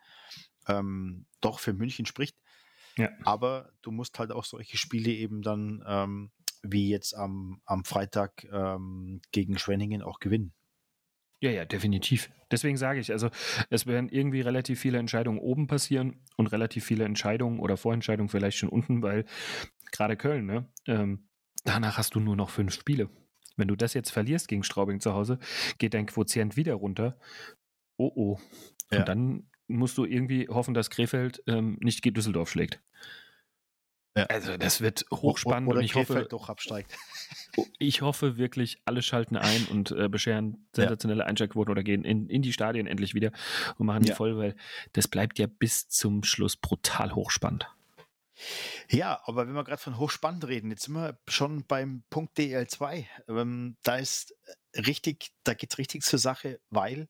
ähm, 0.68 1.26
doch 1.42 1.60
für 1.60 1.74
München 1.74 2.06
spricht. 2.06 2.38
Ja. 3.00 3.10
Aber 3.24 3.72
du 3.82 3.92
musst 3.92 4.20
halt 4.20 4.32
auch 4.32 4.44
solche 4.44 4.78
Spiele 4.78 5.12
eben 5.12 5.42
dann, 5.42 5.84
ähm, 5.88 6.32
wie 6.62 6.90
jetzt 6.90 7.16
am, 7.16 7.62
am 7.66 7.86
Freitag 7.86 8.44
ähm, 8.52 9.22
gegen 9.32 9.58
Schwenningen, 9.58 10.02
auch 10.02 10.20
gewinnen. 10.20 10.54
Ja, 11.42 11.52
ja, 11.52 11.64
definitiv. 11.64 12.30
Deswegen 12.52 12.76
sage 12.76 13.00
ich, 13.00 13.12
also 13.12 13.30
es 13.70 13.88
werden 13.88 14.10
irgendwie 14.10 14.42
relativ 14.42 14.80
viele 14.82 14.98
Entscheidungen 14.98 15.40
oben 15.40 15.68
passieren 15.68 16.22
und 16.36 16.48
relativ 16.48 16.84
viele 16.84 17.06
Entscheidungen 17.06 17.60
oder 17.60 17.78
Vorentscheidungen 17.78 18.28
vielleicht 18.28 18.58
schon 18.58 18.70
unten, 18.70 19.02
weil 19.02 19.26
gerade 19.94 20.18
Köln, 20.18 20.46
ne? 20.46 20.68
Ähm, 20.86 21.30
danach 21.64 21.98
hast 21.98 22.16
du 22.16 22.20
nur 22.20 22.36
noch 22.36 22.50
fünf 22.50 22.74
Spiele. 22.74 23.10
Wenn 23.56 23.70
du 23.70 23.78
das 23.78 23.94
jetzt 23.94 24.12
verlierst 24.12 24.50
gegen 24.50 24.64
Straubing 24.64 25.00
zu 25.00 25.14
Hause, 25.14 25.40
geht 25.78 25.94
dein 25.94 26.08
Quotient 26.08 26.58
wieder 26.58 26.74
runter. 26.74 27.18
Oh 27.98 28.12
oh. 28.16 28.40
Und 28.92 28.98
ja. 28.98 29.04
dann 29.04 29.49
musst 29.70 29.98
du 29.98 30.06
irgendwie 30.06 30.48
hoffen, 30.50 30.74
dass 30.74 30.90
Krefeld 30.90 31.42
ähm, 31.48 31.78
nicht 31.82 32.04
Düsseldorf 32.04 32.50
schlägt. 32.50 32.82
Ja. 34.18 34.26
Also 34.26 34.58
das 34.58 34.82
wird 34.82 35.06
hochspannend 35.12 35.70
oder 35.70 35.80
und 35.80 35.86
ich 35.86 35.94
Krefeld 35.94 36.20
hoffe, 36.20 36.30
doch 36.30 36.50
absteigt. 36.50 36.98
Oh, 37.58 37.66
ich 37.80 38.02
hoffe 38.02 38.38
wirklich, 38.38 38.82
alle 38.86 39.02
schalten 39.02 39.36
ein 39.36 39.66
und 39.72 39.92
äh, 39.92 40.08
bescheren 40.08 40.68
sensationelle 40.76 41.22
ja. 41.22 41.26
Einschaltquoten 41.26 41.72
oder 41.72 41.84
gehen 41.84 42.04
in, 42.04 42.30
in 42.30 42.42
die 42.42 42.54
Stadien 42.54 42.86
endlich 42.86 43.14
wieder 43.14 43.32
und 43.78 43.86
machen 43.86 44.04
die 44.04 44.10
ja. 44.10 44.16
voll, 44.16 44.38
weil 44.38 44.56
das 44.94 45.08
bleibt 45.08 45.40
ja 45.40 45.48
bis 45.48 45.90
zum 45.90 46.24
Schluss 46.24 46.58
brutal 46.58 47.16
hochspannend. 47.16 47.68
Ja, 48.90 49.20
aber 49.26 49.48
wenn 49.48 49.54
wir 49.54 49.64
gerade 49.64 49.82
von 49.82 49.98
hochspannend 49.98 50.48
reden, 50.48 50.70
jetzt 50.72 50.84
sind 50.84 50.96
wir 50.96 51.20
schon 51.28 51.66
beim 51.66 52.04
Punkt 52.10 52.38
DL2. 52.38 53.06
Ähm, 53.28 53.78
da 53.84 53.98
ist 53.98 54.36
richtig, 54.76 55.32
da 55.44 55.54
geht 55.54 55.72
es 55.72 55.78
richtig 55.78 56.04
zur 56.04 56.20
Sache, 56.20 56.60
weil 56.70 57.10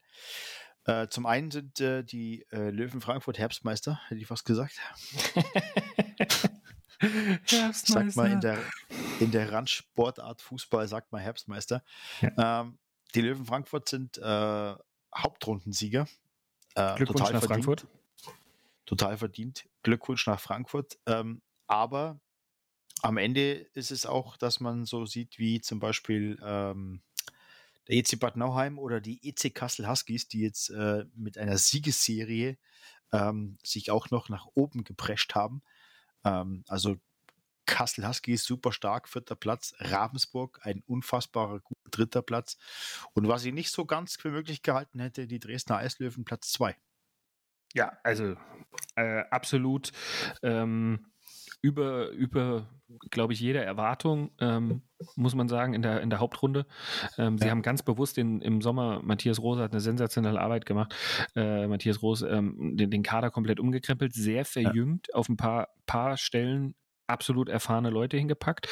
äh, 0.90 1.10
zum 1.10 1.26
einen 1.26 1.52
sind 1.52 1.80
äh, 1.80 2.04
die 2.04 2.46
äh, 2.52 2.70
Löwen 2.70 3.02
Frankfurt 3.02 3.38
Herbstmeister, 3.38 4.00
hätte 4.08 4.20
ich 4.22 4.28
fast 4.28 4.46
gesagt. 4.46 4.80
Herbstmeister. 7.00 7.94
Sagt 7.94 8.16
mal 8.16 8.32
in 8.32 8.42
der, 8.42 8.58
in 9.20 9.32
der 9.32 9.52
Randsportart 9.52 10.42
Fußball, 10.42 10.88
sagt 10.88 11.12
man 11.12 11.22
Herbstmeister. 11.22 11.84
Ja. 12.22 12.62
Ähm, 12.62 12.78
die 13.16 13.22
Löwen 13.22 13.46
Frankfurt 13.46 13.88
sind 13.88 14.18
äh, 14.18 14.76
Hauptrundensieger. 15.16 16.08
Äh, 16.76 16.96
Glückwunsch 16.96 17.22
nach 17.22 17.40
verdient. 17.40 17.46
Frankfurt. 17.48 17.88
Total 18.86 19.18
verdient. 19.18 19.70
Glückwunsch 19.84 20.26
nach 20.28 20.40
Frankfurt. 20.40 20.98
Ähm, 21.06 21.42
aber 21.68 22.20
am 23.02 23.18
Ende 23.18 23.52
ist 23.74 23.92
es 23.92 24.06
auch, 24.06 24.36
dass 24.38 24.60
man 24.60 24.86
so 24.86 25.06
sieht, 25.06 25.38
wie 25.38 25.62
zum 25.62 25.80
Beispiel 25.80 26.38
ähm, 26.44 27.02
der 27.90 27.98
EC 27.98 28.20
Bad 28.20 28.38
Nauheim 28.38 28.78
oder 28.80 29.02
die 29.02 29.28
EC 29.28 29.54
Kassel 29.54 29.88
Huskies, 29.88 30.28
die 30.28 30.42
jetzt 30.42 30.70
äh, 30.70 31.06
mit 31.16 31.38
einer 31.38 31.58
Siegesserie 31.58 32.58
ähm, 33.12 33.58
sich 33.64 33.92
auch 33.92 34.12
noch 34.12 34.30
nach 34.30 34.46
oben 34.54 34.84
geprescht 34.84 35.36
haben. 35.36 35.64
Ähm, 36.24 36.64
also 36.68 36.98
Kassel 37.66 38.08
Huskies 38.08 38.44
super 38.44 38.72
stark, 38.72 39.10
vierter 39.10 39.36
Platz. 39.36 39.74
Ravensburg 39.80 40.60
ein 40.64 40.84
unfassbarer 40.86 41.60
guter 41.60 41.80
dritter 41.90 42.22
Platz. 42.22 42.58
Und 43.14 43.28
was 43.28 43.46
ich 43.46 43.54
nicht 43.54 43.72
so 43.72 43.86
ganz 43.86 44.16
für 44.16 44.30
möglich 44.30 44.62
gehalten 44.62 45.00
hätte, 45.00 45.28
die 45.28 45.40
Dresdner 45.40 45.78
Eislöwen 45.78 46.26
Platz 46.26 46.52
zwei. 46.52 46.78
Ja, 47.74 47.98
also 48.04 48.36
äh, 48.96 49.24
absolut 49.30 49.92
ähm, 50.42 51.12
über, 51.62 52.10
über 52.10 52.68
glaube 53.10 53.34
ich, 53.34 53.40
jede 53.40 53.64
Erwartung, 53.64 54.32
ähm, 54.40 54.82
muss 55.16 55.36
man 55.36 55.48
sagen, 55.48 55.74
in 55.74 55.82
der, 55.82 56.02
in 56.02 56.10
der 56.10 56.20
Hauptrunde. 56.20 56.66
Ähm, 57.18 57.38
ja. 57.38 57.46
Sie 57.46 57.52
haben 57.52 57.62
ganz 57.62 57.84
bewusst 57.84 58.18
den, 58.18 58.42
im 58.42 58.62
Sommer, 58.62 59.02
Matthias 59.04 59.40
Rose 59.40 59.62
hat 59.62 59.72
eine 59.72 59.82
sensationelle 59.82 60.40
Arbeit 60.40 60.66
gemacht, 60.66 60.96
äh, 61.36 61.68
Matthias 61.68 62.02
Rose 62.02 62.28
ähm, 62.28 62.78
den, 62.78 62.90
den, 62.90 63.04
Kader 63.04 63.30
komplett 63.30 63.60
umgekrempelt, 63.60 64.14
sehr 64.14 64.46
verjüngt, 64.46 65.08
ja. 65.10 65.16
auf 65.16 65.30
ein 65.30 65.38
paar, 65.38 65.70
paar 65.86 66.18
Stellen 66.18 66.76
absolut 67.08 67.50
erfahrene 67.50 67.90
Leute 67.90 68.18
hingepackt. 68.18 68.68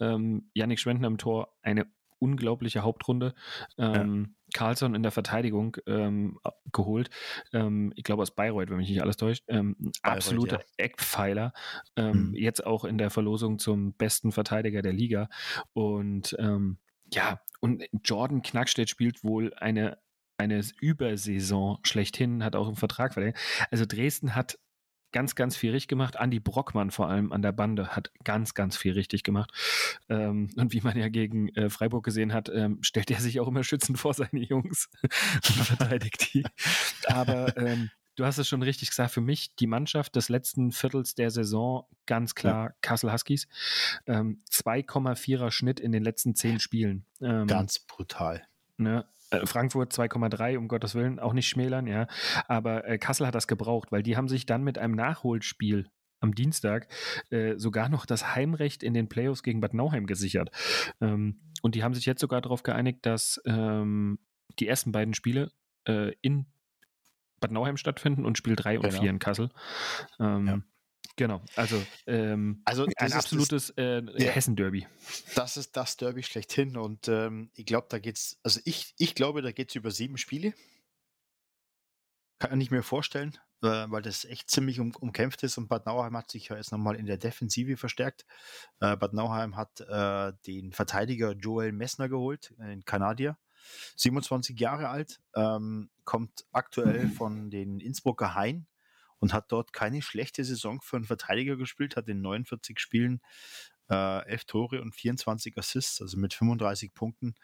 Ähm, 0.00 0.50
Yannick 0.54 0.80
Schwendner 0.80 1.08
im 1.08 1.18
Tor, 1.18 1.54
eine 1.62 1.86
unglaubliche 2.18 2.82
Hauptrunde. 2.82 3.34
Ähm, 3.78 4.34
ja. 4.36 4.41
Carlson 4.52 4.94
in 4.94 5.02
der 5.02 5.12
Verteidigung 5.12 5.76
ähm, 5.86 6.38
geholt. 6.72 7.10
Ähm, 7.52 7.92
ich 7.96 8.04
glaube 8.04 8.22
aus 8.22 8.34
Bayreuth, 8.34 8.70
wenn 8.70 8.76
mich 8.76 8.88
nicht 8.88 9.02
alles 9.02 9.16
täuscht. 9.16 9.44
Ähm, 9.48 9.76
absoluter 10.02 10.58
ja. 10.58 10.64
Eckpfeiler. 10.84 11.52
Ähm, 11.96 12.28
mhm. 12.28 12.34
Jetzt 12.34 12.64
auch 12.66 12.84
in 12.84 12.98
der 12.98 13.10
Verlosung 13.10 13.58
zum 13.58 13.94
besten 13.94 14.32
Verteidiger 14.32 14.82
der 14.82 14.92
Liga. 14.92 15.28
Und 15.72 16.36
ähm, 16.38 16.78
ja, 17.12 17.40
und 17.60 17.84
Jordan 18.04 18.42
Knackstedt 18.42 18.88
spielt 18.88 19.22
wohl 19.24 19.52
eine 19.54 19.98
eine 20.38 20.62
Übersaison 20.80 21.78
schlechthin, 21.82 22.42
hat 22.42 22.56
auch 22.56 22.66
einen 22.66 22.76
Vertrag 22.76 23.14
verlängert. 23.14 23.38
Also 23.70 23.84
Dresden 23.86 24.34
hat 24.34 24.58
ganz, 25.12 25.34
ganz 25.34 25.56
viel 25.56 25.72
richtig 25.72 25.88
gemacht. 25.88 26.16
Andy 26.18 26.40
Brockmann 26.40 26.90
vor 26.90 27.08
allem 27.08 27.32
an 27.32 27.42
der 27.42 27.52
Bande 27.52 27.88
hat 27.88 28.10
ganz, 28.24 28.54
ganz 28.54 28.76
viel 28.76 28.92
richtig 28.92 29.22
gemacht. 29.22 29.52
Ähm, 30.08 30.50
und 30.56 30.72
wie 30.72 30.80
man 30.80 30.98
ja 30.98 31.08
gegen 31.08 31.48
äh, 31.50 31.70
Freiburg 31.70 32.04
gesehen 32.04 32.32
hat, 32.32 32.48
ähm, 32.48 32.78
stellt 32.82 33.10
er 33.10 33.20
sich 33.20 33.40
auch 33.40 33.48
immer 33.48 33.64
schützend 33.64 33.98
vor 33.98 34.14
seine 34.14 34.40
Jungs 34.40 34.88
und 35.02 35.64
verteidigt 35.64 36.34
die. 36.34 36.44
Aber 37.06 37.56
ähm, 37.56 37.90
du 38.16 38.24
hast 38.24 38.38
es 38.38 38.48
schon 38.48 38.62
richtig 38.62 38.90
gesagt, 38.90 39.12
für 39.12 39.20
mich 39.20 39.54
die 39.56 39.66
Mannschaft 39.66 40.16
des 40.16 40.28
letzten 40.28 40.72
Viertels 40.72 41.14
der 41.14 41.30
Saison 41.30 41.86
ganz 42.06 42.34
klar 42.34 42.66
ja. 42.66 42.74
Kassel 42.80 43.12
Huskies. 43.12 43.48
Ähm, 44.06 44.42
2,4er 44.50 45.50
Schnitt 45.50 45.80
in 45.80 45.92
den 45.92 46.02
letzten 46.02 46.34
zehn 46.34 46.60
Spielen. 46.60 47.04
Ähm, 47.20 47.46
ganz 47.46 47.78
brutal. 47.78 48.42
Ne? 48.76 49.04
Äh, 49.32 49.46
Frankfurt 49.46 49.92
2,3, 49.92 50.58
um 50.58 50.68
Gottes 50.68 50.94
Willen, 50.94 51.18
auch 51.18 51.32
nicht 51.32 51.48
schmälern, 51.48 51.86
ja. 51.86 52.06
Aber 52.46 52.86
äh, 52.86 52.98
Kassel 52.98 53.26
hat 53.26 53.34
das 53.34 53.46
gebraucht, 53.46 53.90
weil 53.90 54.02
die 54.02 54.16
haben 54.16 54.28
sich 54.28 54.46
dann 54.46 54.62
mit 54.62 54.78
einem 54.78 54.94
Nachholspiel 54.94 55.88
am 56.20 56.34
Dienstag 56.34 56.86
äh, 57.30 57.56
sogar 57.56 57.88
noch 57.88 58.06
das 58.06 58.36
Heimrecht 58.36 58.82
in 58.82 58.94
den 58.94 59.08
Playoffs 59.08 59.42
gegen 59.42 59.60
Bad 59.60 59.74
Nauheim 59.74 60.06
gesichert. 60.06 60.50
Ähm, 61.00 61.40
und 61.62 61.74
die 61.74 61.82
haben 61.82 61.94
sich 61.94 62.06
jetzt 62.06 62.20
sogar 62.20 62.40
darauf 62.40 62.62
geeinigt, 62.62 63.00
dass 63.02 63.40
ähm, 63.44 64.18
die 64.58 64.68
ersten 64.68 64.92
beiden 64.92 65.14
Spiele 65.14 65.50
äh, 65.88 66.12
in 66.20 66.46
Bad 67.40 67.50
Nauheim 67.50 67.76
stattfinden 67.76 68.24
und 68.24 68.38
Spiel 68.38 68.54
3 68.54 68.78
und 68.78 68.90
genau. 68.90 69.00
4 69.00 69.10
in 69.10 69.18
Kassel. 69.18 69.50
Ähm, 70.20 70.46
ja. 70.46 70.58
Genau, 71.16 71.42
also, 71.56 71.84
ähm, 72.06 72.62
also 72.64 72.86
ein 72.96 73.12
absolutes 73.12 73.70
äh, 73.76 74.02
ja, 74.16 74.30
Hessen-Derby. 74.30 74.86
Das 75.34 75.56
ist 75.56 75.76
das 75.76 75.96
Derby 75.96 76.22
schlechthin 76.22 76.76
und 76.76 77.08
ähm, 77.08 77.50
ich 77.54 77.66
glaube, 77.66 77.86
da 77.90 77.98
geht's, 77.98 78.38
also 78.42 78.60
ich, 78.64 78.94
ich 78.98 79.14
glaube, 79.14 79.42
da 79.42 79.52
geht 79.52 79.70
es 79.70 79.74
über 79.74 79.90
sieben 79.90 80.16
Spiele. 80.16 80.54
Kann 82.38 82.60
ich 82.60 82.70
mir 82.70 82.82
vorstellen, 82.82 83.38
äh, 83.62 83.86
weil 83.88 84.02
das 84.02 84.24
echt 84.24 84.50
ziemlich 84.50 84.80
um, 84.80 84.94
umkämpft 84.96 85.42
ist 85.42 85.58
und 85.58 85.68
Bad 85.68 85.86
Nauheim 85.86 86.16
hat 86.16 86.30
sich 86.30 86.48
ja 86.48 86.56
jetzt 86.56 86.72
nochmal 86.72 86.96
in 86.96 87.06
der 87.06 87.18
Defensive 87.18 87.76
verstärkt. 87.76 88.24
Äh, 88.80 88.96
Bad 88.96 89.12
Nauheim 89.12 89.56
hat 89.56 89.80
äh, 89.80 90.32
den 90.46 90.72
Verteidiger 90.72 91.32
Joel 91.32 91.72
Messner 91.72 92.08
geholt, 92.08 92.54
ein 92.58 92.84
Kanadier. 92.84 93.36
27 93.96 94.58
Jahre 94.58 94.88
alt, 94.88 95.20
ähm, 95.36 95.90
kommt 96.04 96.46
aktuell 96.50 97.08
von 97.08 97.50
den 97.50 97.78
Innsbrucker 97.78 98.34
Hain, 98.34 98.66
und 99.22 99.32
hat 99.32 99.52
dort 99.52 99.72
keine 99.72 100.02
schlechte 100.02 100.42
Saison 100.44 100.80
für 100.80 100.96
einen 100.96 101.04
Verteidiger 101.04 101.56
gespielt, 101.56 101.94
hat 101.94 102.08
in 102.08 102.20
49 102.22 102.80
Spielen 102.80 103.20
äh, 103.88 104.26
11 104.26 104.44
Tore 104.46 104.82
und 104.82 104.96
24 104.96 105.56
Assists, 105.56 106.02
also 106.02 106.18
mit 106.18 106.34
35 106.34 106.92
Punkten 106.92 107.36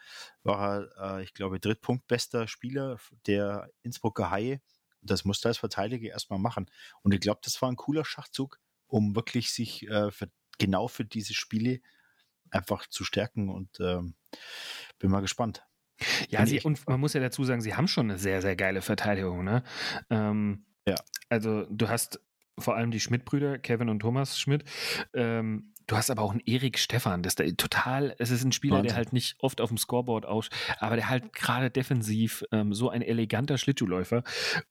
war 0.43 0.89
er, 0.97 1.19
äh, 1.19 1.23
ich 1.23 1.35
glaube, 1.35 1.61
drittpunktbester 1.61 2.49
Spieler 2.49 2.99
der 3.29 3.71
Innsbrucker 3.83 4.29
Haie. 4.29 4.61
Das 5.03 5.25
musste 5.25 5.47
er 5.47 5.51
als 5.51 5.59
Verteidiger 5.59 6.09
erstmal 6.09 6.41
machen. 6.41 6.69
Und 7.03 7.15
ich 7.15 7.21
glaube, 7.21 7.41
das 7.45 7.63
war 7.63 7.71
ein 7.71 7.77
cooler 7.77 8.05
Schachzug, 8.05 8.59
um 8.89 9.15
wirklich 9.15 9.53
sich 9.53 9.87
äh, 9.87 10.11
für, 10.11 10.29
genau 10.59 10.89
für 10.89 11.05
diese 11.05 11.33
Spiele 11.33 11.81
einfach 12.51 12.89
zu 12.89 13.05
stärken 13.05 13.51
und 13.51 13.79
ähm, 13.79 14.17
bin 14.99 15.13
mal 15.13 15.21
gespannt. 15.21 15.63
Ja, 16.29 16.45
sie, 16.45 16.61
und 16.61 16.89
man 16.89 16.99
muss 16.99 17.13
ja 17.13 17.21
dazu 17.21 17.45
sagen, 17.45 17.61
sie 17.61 17.77
haben 17.77 17.87
schon 17.87 18.11
eine 18.11 18.19
sehr, 18.19 18.43
sehr 18.43 18.57
geile 18.57 18.83
Verteidigung. 18.83 19.45
Ne? 19.45 19.63
Ähm, 20.11 20.65
ja. 20.89 20.97
Also 21.29 21.67
du 21.71 21.89
hast 21.89 22.21
vor 22.59 22.77
allem 22.77 22.91
die 22.91 23.01
Schmidt-Brüder, 23.01 23.59
Kevin 23.59 23.89
und 23.89 24.01
Thomas 24.01 24.39
Schmidt, 24.39 24.65
ähm, 25.15 25.73
du 25.89 25.97
hast 25.97 26.11
aber 26.11 26.23
auch 26.23 26.31
einen 26.31 26.43
Erik 26.45 26.79
Stefan, 26.79 27.23
das 27.23 27.35
ist 27.35 27.59
total, 27.59 28.15
es 28.19 28.31
ist 28.31 28.45
ein 28.45 28.53
Spieler, 28.53 28.77
Wahnsinn. 28.77 28.89
der 28.89 28.97
halt 28.97 29.13
nicht 29.13 29.37
oft 29.41 29.61
auf 29.61 29.71
dem 29.71 29.79
Scoreboard 29.79 30.27
aus, 30.27 30.51
aber 30.79 30.97
der 30.97 31.09
halt 31.09 31.33
gerade 31.33 31.71
defensiv 31.71 32.45
ähm, 32.53 32.73
so 32.73 32.91
ein 32.91 33.03
eleganter 33.03 33.59
Schlittschuhläufer. 33.59 34.23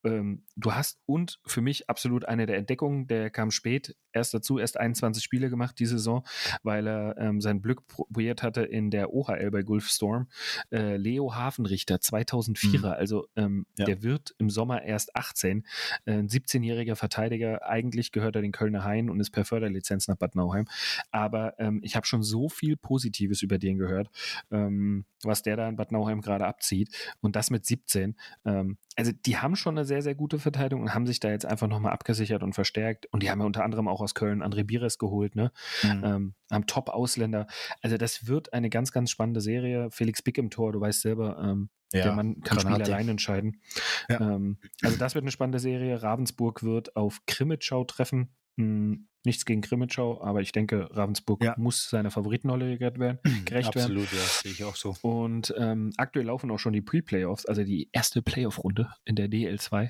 Ähm, 0.04 0.44
du 0.56 0.74
hast 0.74 1.00
und 1.06 1.40
für 1.46 1.62
mich 1.62 1.90
absolut 1.90 2.26
eine 2.26 2.46
der 2.46 2.58
Entdeckungen, 2.58 3.08
der 3.08 3.30
kam 3.32 3.52
spät 3.52 3.96
erst 4.14 4.34
dazu, 4.34 4.60
erst 4.60 4.80
21 4.80 5.24
Spiele 5.24 5.50
gemacht 5.50 5.80
die 5.80 5.86
Saison, 5.86 6.26
weil 6.64 6.88
er 6.88 7.18
ähm, 7.18 7.42
sein 7.42 7.62
Glück 7.62 7.88
probiert 7.88 8.44
hatte 8.44 8.62
in 8.64 8.92
der 8.92 9.14
OHL 9.14 9.52
bei 9.52 9.64
Gulfstorm. 9.64 10.28
Äh, 10.72 10.98
Leo 10.98 11.36
Hafenrichter, 11.36 11.96
2004er, 11.96 12.78
mhm. 12.78 12.86
also 12.86 13.28
ähm, 13.36 13.66
ja. 13.78 13.86
der 13.86 14.04
wird 14.04 14.36
im 14.38 14.50
Sommer 14.50 14.84
erst 14.84 15.16
18, 15.16 15.66
äh, 16.06 16.14
ein 16.14 16.28
17-jähriger 16.28 16.96
Verteidiger, 16.96 17.68
eigentlich 17.68 18.12
gehört 18.12 18.36
er 18.36 18.42
den 18.42 18.52
Kölner 18.52 18.84
Hain 18.84 19.10
und 19.10 19.20
ist 19.20 19.32
per 19.32 19.46
Förderlizenz 19.46 20.08
nach 20.08 20.18
Bad 20.18 20.36
Nauheim. 20.36 20.68
Aber 21.12 21.60
ähm, 21.60 21.80
ich 21.84 21.96
habe 21.96 22.06
schon 22.06 22.24
so 22.24 22.50
viel 22.50 22.78
Positives 22.78 23.42
über 23.42 23.58
den 23.58 23.78
gehört, 23.78 24.10
ähm, 24.52 25.06
was 25.24 25.42
der 25.42 25.58
da 25.58 25.68
in 25.68 25.76
Bad 25.76 25.92
Nauheim 25.92 26.22
gerade 26.22 26.46
abzieht. 26.46 26.96
Und 27.22 27.36
das 27.36 27.50
mit 27.50 27.66
17. 27.66 28.16
Ähm, 28.46 28.78
also 28.96 29.12
die 29.12 29.38
haben 29.38 29.56
schon 29.56 29.78
eine 29.78 29.86
sehr, 29.86 30.02
sehr 30.02 30.16
gute 30.16 30.40
Verteidigung 30.40 30.84
und 30.84 30.94
haben 30.94 31.08
sich 31.08 31.20
da 31.20 31.30
jetzt 31.30 31.46
einfach 31.46 31.68
nochmal 31.68 31.94
abgesichert 31.94 32.44
und 32.44 32.54
verstärkt. 32.54 33.06
Und 33.12 33.24
die 33.24 33.30
haben 33.30 33.40
ja 33.40 33.46
unter 33.46 33.64
anderem 33.64 33.88
auch 33.88 34.02
aus 34.02 34.16
Köln 34.16 34.44
André 34.44 34.64
Bires 34.64 34.98
geholt, 34.98 35.36
ne? 35.36 35.52
Mhm. 35.84 36.04
Ähm, 36.04 36.34
haben 36.52 36.66
Top-Ausländer. 36.66 37.48
Also 37.82 37.98
das 37.98 38.28
wird 38.28 38.54
eine 38.54 38.70
ganz, 38.70 38.92
ganz 38.92 39.12
spannende 39.12 39.42
Serie. 39.42 39.92
Felix 39.92 40.22
Bick 40.22 40.38
im 40.38 40.50
Tor, 40.50 40.72
du 40.72 40.82
weißt 40.82 41.02
selber, 41.02 41.38
ähm, 41.42 41.70
ja, 41.94 42.04
der 42.04 42.14
Mann 42.14 42.42
kann. 42.42 42.60
Spiel 42.60 42.74
allein 42.74 43.08
entscheiden. 43.08 43.62
Ja. 44.10 44.20
Ähm, 44.20 44.58
also 44.82 44.98
das 44.98 45.16
wird 45.16 45.24
eine 45.24 45.32
spannende 45.32 45.60
Serie. 45.60 46.02
Ravensburg 46.02 46.64
wird 46.64 46.96
auf 46.96 47.22
Krimitschau 47.28 47.84
treffen. 47.86 48.30
Hm, 48.58 49.08
nichts 49.24 49.46
gegen 49.46 49.62
Krimitschau, 49.62 50.22
aber 50.22 50.42
ich 50.42 50.52
denke, 50.52 50.90
Ravensburg 50.92 51.44
ja. 51.44 51.54
muss 51.58 51.90
seiner 51.90 52.12
Favoritenrolle 52.12 52.78
gerecht 52.78 53.00
werden. 53.00 53.20
Gerecht 53.46 53.76
Absolut, 53.76 54.12
werden. 54.12 54.20
ja, 54.20 54.26
sehe 54.26 54.52
ich 54.52 54.64
auch 54.64 54.76
so. 54.76 54.96
Und 55.02 55.54
ähm, 55.58 55.94
aktuell 55.98 56.26
laufen 56.26 56.50
auch 56.52 56.60
schon 56.60 56.74
die 56.74 56.82
Pre-Playoffs, 56.82 57.46
also 57.46 57.64
die 57.64 57.90
erste 57.92 58.22
Playoff-Runde 58.22 58.90
in 59.06 59.16
der 59.16 59.28
DL2. 59.28 59.90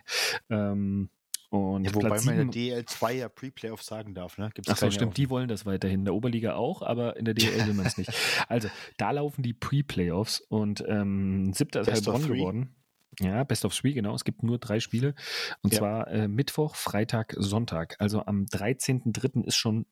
Ähm, 0.49 1.09
und 1.49 1.85
ja, 1.85 1.95
wobei 1.95 2.21
man 2.21 2.39
in 2.39 2.51
der 2.51 2.61
DL2 2.61 3.11
ja 3.11 3.29
Pre-Playoff 3.29 3.81
sagen 3.81 4.13
darf, 4.13 4.37
ne? 4.37 4.49
Gibt's 4.53 4.69
Achso, 4.69 4.91
stimmt, 4.91 5.15
die 5.15 5.29
wollen 5.29 5.47
das 5.47 5.65
weiterhin. 5.65 5.99
In 5.99 6.05
der 6.05 6.13
Oberliga 6.13 6.55
auch, 6.55 6.81
aber 6.81 7.15
in 7.15 7.23
der 7.23 7.33
DL 7.35 7.67
will 7.67 7.73
man 7.73 7.85
es 7.85 7.97
nicht. 7.97 8.11
Also, 8.49 8.69
da 8.97 9.11
laufen 9.11 9.43
die 9.43 9.53
Pre-Playoffs 9.53 10.41
und 10.41 10.83
ähm, 10.87 11.53
siebter 11.53 11.81
ist 11.81 11.91
Heilbronn 11.91 12.27
geworden. 12.27 12.75
Ja, 13.19 13.43
Best 13.43 13.65
of 13.65 13.75
Three, 13.75 13.93
genau. 13.93 14.13
Es 14.13 14.23
gibt 14.23 14.43
nur 14.43 14.59
drei 14.59 14.79
Spiele. 14.79 15.15
Und 15.61 15.73
ja. 15.73 15.79
zwar 15.79 16.07
äh, 16.07 16.27
Mittwoch, 16.27 16.75
Freitag, 16.75 17.35
Sonntag. 17.37 17.95
Also 17.99 18.25
am 18.25 18.45
13.03. 18.45 19.43
ist 19.43 19.55
schon 19.55 19.85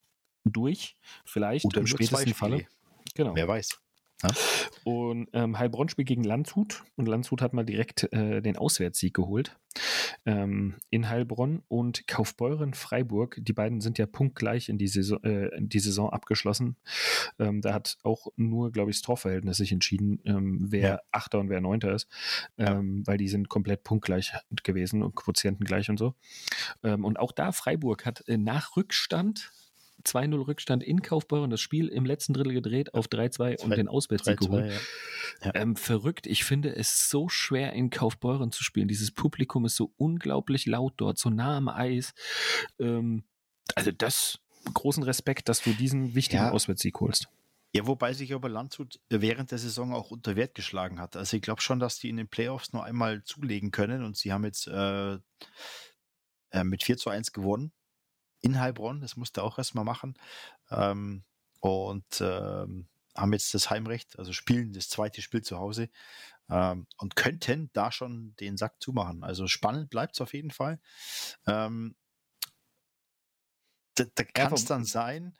durch. 0.43 0.95
Vielleicht 1.25 1.65
Oder 1.65 1.81
im 1.81 1.87
spätesten 1.87 2.33
Falle. 2.33 2.67
Genau. 3.15 3.35
Wer 3.35 3.47
weiß. 3.47 3.79
Ja? 4.27 4.81
Und 4.83 5.29
ähm, 5.33 5.57
Heilbronn 5.57 5.89
spielt 5.89 6.07
gegen 6.07 6.23
Landshut 6.23 6.83
und 6.95 7.07
Landshut 7.07 7.41
hat 7.41 7.53
mal 7.53 7.65
direkt 7.65 8.11
äh, 8.13 8.41
den 8.41 8.57
Auswärtssieg 8.57 9.13
geholt 9.13 9.57
ähm, 10.25 10.75
in 10.89 11.09
Heilbronn 11.09 11.61
und 11.67 12.07
Kaufbeuren 12.07 12.73
Freiburg. 12.73 13.37
Die 13.39 13.53
beiden 13.53 13.81
sind 13.81 13.97
ja 13.97 14.05
punktgleich 14.05 14.69
in 14.69 14.77
die 14.77 14.87
Saison, 14.87 15.23
äh, 15.23 15.47
in 15.55 15.69
die 15.69 15.79
Saison 15.79 16.09
abgeschlossen. 16.09 16.77
Ähm, 17.39 17.61
da 17.61 17.73
hat 17.73 17.97
auch 18.03 18.27
nur, 18.35 18.71
glaube 18.71 18.91
ich, 18.91 18.97
das 18.97 19.01
Torverhältnis 19.03 19.57
sich 19.57 19.71
entschieden, 19.71 20.21
ähm, 20.25 20.65
wer 20.69 20.89
ja. 20.89 20.99
Achter 21.11 21.39
und 21.39 21.49
wer 21.49 21.61
Neunter 21.61 21.93
ist, 21.93 22.07
ja. 22.57 22.79
Ähm, 22.79 23.05
weil 23.05 23.17
die 23.17 23.27
sind 23.27 23.49
komplett 23.49 23.83
punktgleich 23.83 24.33
gewesen 24.63 25.03
und 25.03 25.15
Quotienten 25.15 25.65
gleich 25.65 25.89
und 25.89 25.97
so. 25.97 26.15
Ähm, 26.83 27.05
und 27.05 27.19
auch 27.19 27.31
da 27.31 27.51
Freiburg 27.51 28.05
hat 28.05 28.27
äh, 28.27 28.37
nach 28.37 28.75
Rückstand 28.75 29.51
2-0 30.03 30.47
Rückstand 30.47 30.83
in 30.83 31.01
Kaufbeuren, 31.01 31.49
das 31.49 31.61
Spiel 31.61 31.87
im 31.87 32.05
letzten 32.05 32.33
Drittel 32.33 32.53
gedreht 32.53 32.93
auf 32.93 33.07
3-2 33.07 33.63
und 33.63 33.75
den 33.75 33.87
Auswärtssieg 33.87 34.39
geholt. 34.39 34.71
Ja. 34.71 34.79
Ja. 35.47 35.55
Ähm, 35.55 35.75
verrückt. 35.75 36.27
Ich 36.27 36.43
finde 36.43 36.75
es 36.75 37.09
so 37.09 37.29
schwer 37.29 37.73
in 37.73 37.89
Kaufbeuren 37.89 38.51
zu 38.51 38.63
spielen. 38.63 38.87
Dieses 38.87 39.11
Publikum 39.11 39.65
ist 39.65 39.75
so 39.75 39.93
unglaublich 39.97 40.65
laut 40.65 40.93
dort, 40.97 41.17
so 41.17 41.29
nah 41.29 41.57
am 41.57 41.67
Eis. 41.67 42.13
Ähm, 42.79 43.23
also 43.73 43.91
das, 43.91 44.39
großen 44.73 45.03
Respekt, 45.03 45.49
dass 45.49 45.61
du 45.61 45.73
diesen 45.73 46.15
wichtigen 46.15 46.43
ja. 46.43 46.51
Auswärtssieg 46.51 46.99
holst. 46.99 47.27
Ja, 47.73 47.85
wobei 47.87 48.13
sich 48.13 48.33
aber 48.33 48.47
Landshut 48.47 48.99
während 49.09 49.51
der 49.51 49.57
Saison 49.57 49.93
auch 49.93 50.11
unter 50.11 50.35
Wert 50.35 50.55
geschlagen 50.55 50.99
hat. 50.99 51.17
Also 51.17 51.35
ich 51.35 51.43
glaube 51.43 51.61
schon, 51.61 51.79
dass 51.79 51.99
die 51.99 52.09
in 52.09 52.17
den 52.17 52.27
Playoffs 52.27 52.71
nur 52.71 52.85
einmal 52.85 53.23
zulegen 53.23 53.71
können 53.71 54.03
und 54.03 54.15
sie 54.15 54.31
haben 54.31 54.45
jetzt 54.45 54.67
äh, 54.67 55.15
äh, 56.51 56.63
mit 56.63 56.83
4 56.83 56.97
zu 56.97 57.09
1 57.09 57.33
gewonnen 57.33 57.73
in 58.45 58.59
Heilbronn. 58.59 59.01
Das 59.01 59.17
musste 59.17 59.43
auch 59.43 59.57
erstmal 59.57 59.83
machen. 59.83 60.13
Ähm, 60.69 61.23
und 61.59 62.21
ähm, 62.21 62.87
haben 63.15 63.33
jetzt 63.33 63.53
das 63.53 63.69
Heimrecht, 63.69 64.19
also 64.19 64.33
spielen 64.33 64.73
das 64.73 64.89
zweite 64.89 65.21
Spiel 65.21 65.41
zu 65.41 65.57
Hause 65.57 65.89
ähm, 66.49 66.85
und 66.97 67.15
könnten 67.15 67.69
da 67.73 67.91
schon 67.91 68.35
den 68.39 68.57
Sack 68.57 68.75
zumachen. 68.79 69.23
Also 69.23 69.47
spannend 69.47 69.89
bleibt 69.89 70.15
es 70.15 70.21
auf 70.21 70.33
jeden 70.33 70.51
Fall. 70.51 70.79
Ähm, 71.47 71.95
da, 73.95 74.03
da 74.13 74.23
kann 74.25 74.53
es 74.53 74.65
dann 74.65 74.83
sein, 74.83 75.33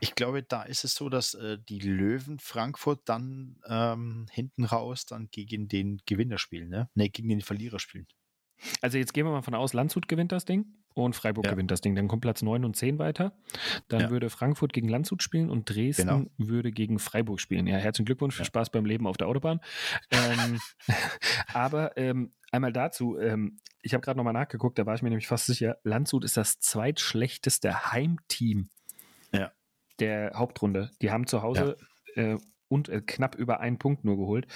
ich 0.00 0.14
glaube, 0.14 0.42
da 0.42 0.62
ist 0.62 0.84
es 0.84 0.94
so, 0.94 1.08
dass 1.08 1.34
äh, 1.34 1.58
die 1.58 1.80
Löwen 1.80 2.38
Frankfurt 2.38 3.08
dann 3.08 3.58
ähm, 3.66 4.26
hinten 4.30 4.64
raus 4.64 5.06
dann 5.06 5.28
gegen 5.30 5.66
den 5.66 6.02
Gewinner 6.04 6.38
spielen, 6.38 6.68
ne? 6.68 6.90
Ne, 6.94 7.08
gegen 7.08 7.30
den 7.30 7.40
Verlierer 7.40 7.78
spielen. 7.78 8.06
Also 8.82 8.98
jetzt 8.98 9.14
gehen 9.14 9.24
wir 9.24 9.32
mal 9.32 9.42
von 9.42 9.54
aus, 9.54 9.72
Landshut 9.72 10.06
gewinnt 10.06 10.30
das 10.30 10.44
Ding 10.44 10.77
und 11.04 11.14
Freiburg 11.14 11.46
ja. 11.46 11.52
gewinnt 11.52 11.70
das 11.70 11.80
Ding. 11.80 11.94
Dann 11.94 12.08
kommt 12.08 12.22
Platz 12.22 12.42
9 12.42 12.64
und 12.64 12.76
10 12.76 12.98
weiter. 12.98 13.32
Dann 13.88 14.02
ja. 14.02 14.10
würde 14.10 14.30
Frankfurt 14.30 14.72
gegen 14.72 14.88
Landshut 14.88 15.22
spielen 15.22 15.50
und 15.50 15.68
Dresden 15.68 16.08
genau. 16.08 16.24
würde 16.36 16.72
gegen 16.72 16.98
Freiburg 16.98 17.40
spielen. 17.40 17.66
Ja, 17.66 17.76
herzlichen 17.76 18.06
Glückwunsch, 18.06 18.36
viel 18.36 18.44
Spaß 18.44 18.70
beim 18.70 18.84
Leben 18.84 19.06
auf 19.06 19.16
der 19.16 19.28
Autobahn. 19.28 19.60
ähm, 20.10 20.58
aber 21.52 21.96
ähm, 21.96 22.32
einmal 22.52 22.72
dazu, 22.72 23.18
ähm, 23.18 23.58
ich 23.82 23.94
habe 23.94 24.02
gerade 24.02 24.16
nochmal 24.16 24.32
nachgeguckt, 24.32 24.78
da 24.78 24.86
war 24.86 24.94
ich 24.94 25.02
mir 25.02 25.10
nämlich 25.10 25.28
fast 25.28 25.46
sicher, 25.46 25.78
Landshut 25.84 26.24
ist 26.24 26.36
das 26.36 26.58
zweitschlechteste 26.58 27.92
Heimteam 27.92 28.68
ja. 29.32 29.52
der 30.00 30.32
Hauptrunde. 30.34 30.90
Die 31.00 31.10
haben 31.10 31.26
zu 31.26 31.42
Hause 31.42 31.76
äh, 32.14 32.36
und 32.68 32.88
äh, 32.88 33.00
knapp 33.00 33.34
über 33.34 33.60
einen 33.60 33.78
Punkt 33.78 34.04
nur 34.04 34.16
geholt. 34.16 34.46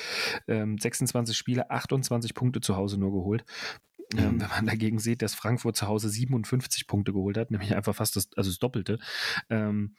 Ähm, 0.47 0.79
26 0.79 1.37
Spiele, 1.37 1.71
28 1.71 2.35
Punkte 2.35 2.61
zu 2.61 2.77
Hause 2.77 2.99
nur 2.99 3.13
geholt. 3.13 3.45
Ähm, 4.17 4.35
mhm. 4.35 4.41
wenn 4.41 4.49
man 4.49 4.67
dagegen 4.67 4.99
sieht, 4.99 5.23
dass 5.23 5.35
Frankfurt 5.35 5.77
zu 5.77 5.87
Hause 5.87 6.09
57 6.09 6.87
Punkte 6.87 7.13
geholt 7.13 7.37
hat, 7.37 7.51
nämlich 7.51 7.75
einfach 7.75 7.95
fast 7.95 8.17
das, 8.17 8.29
also 8.37 8.51
das 8.51 8.59
Doppelte, 8.59 8.99
ähm, 9.49 9.97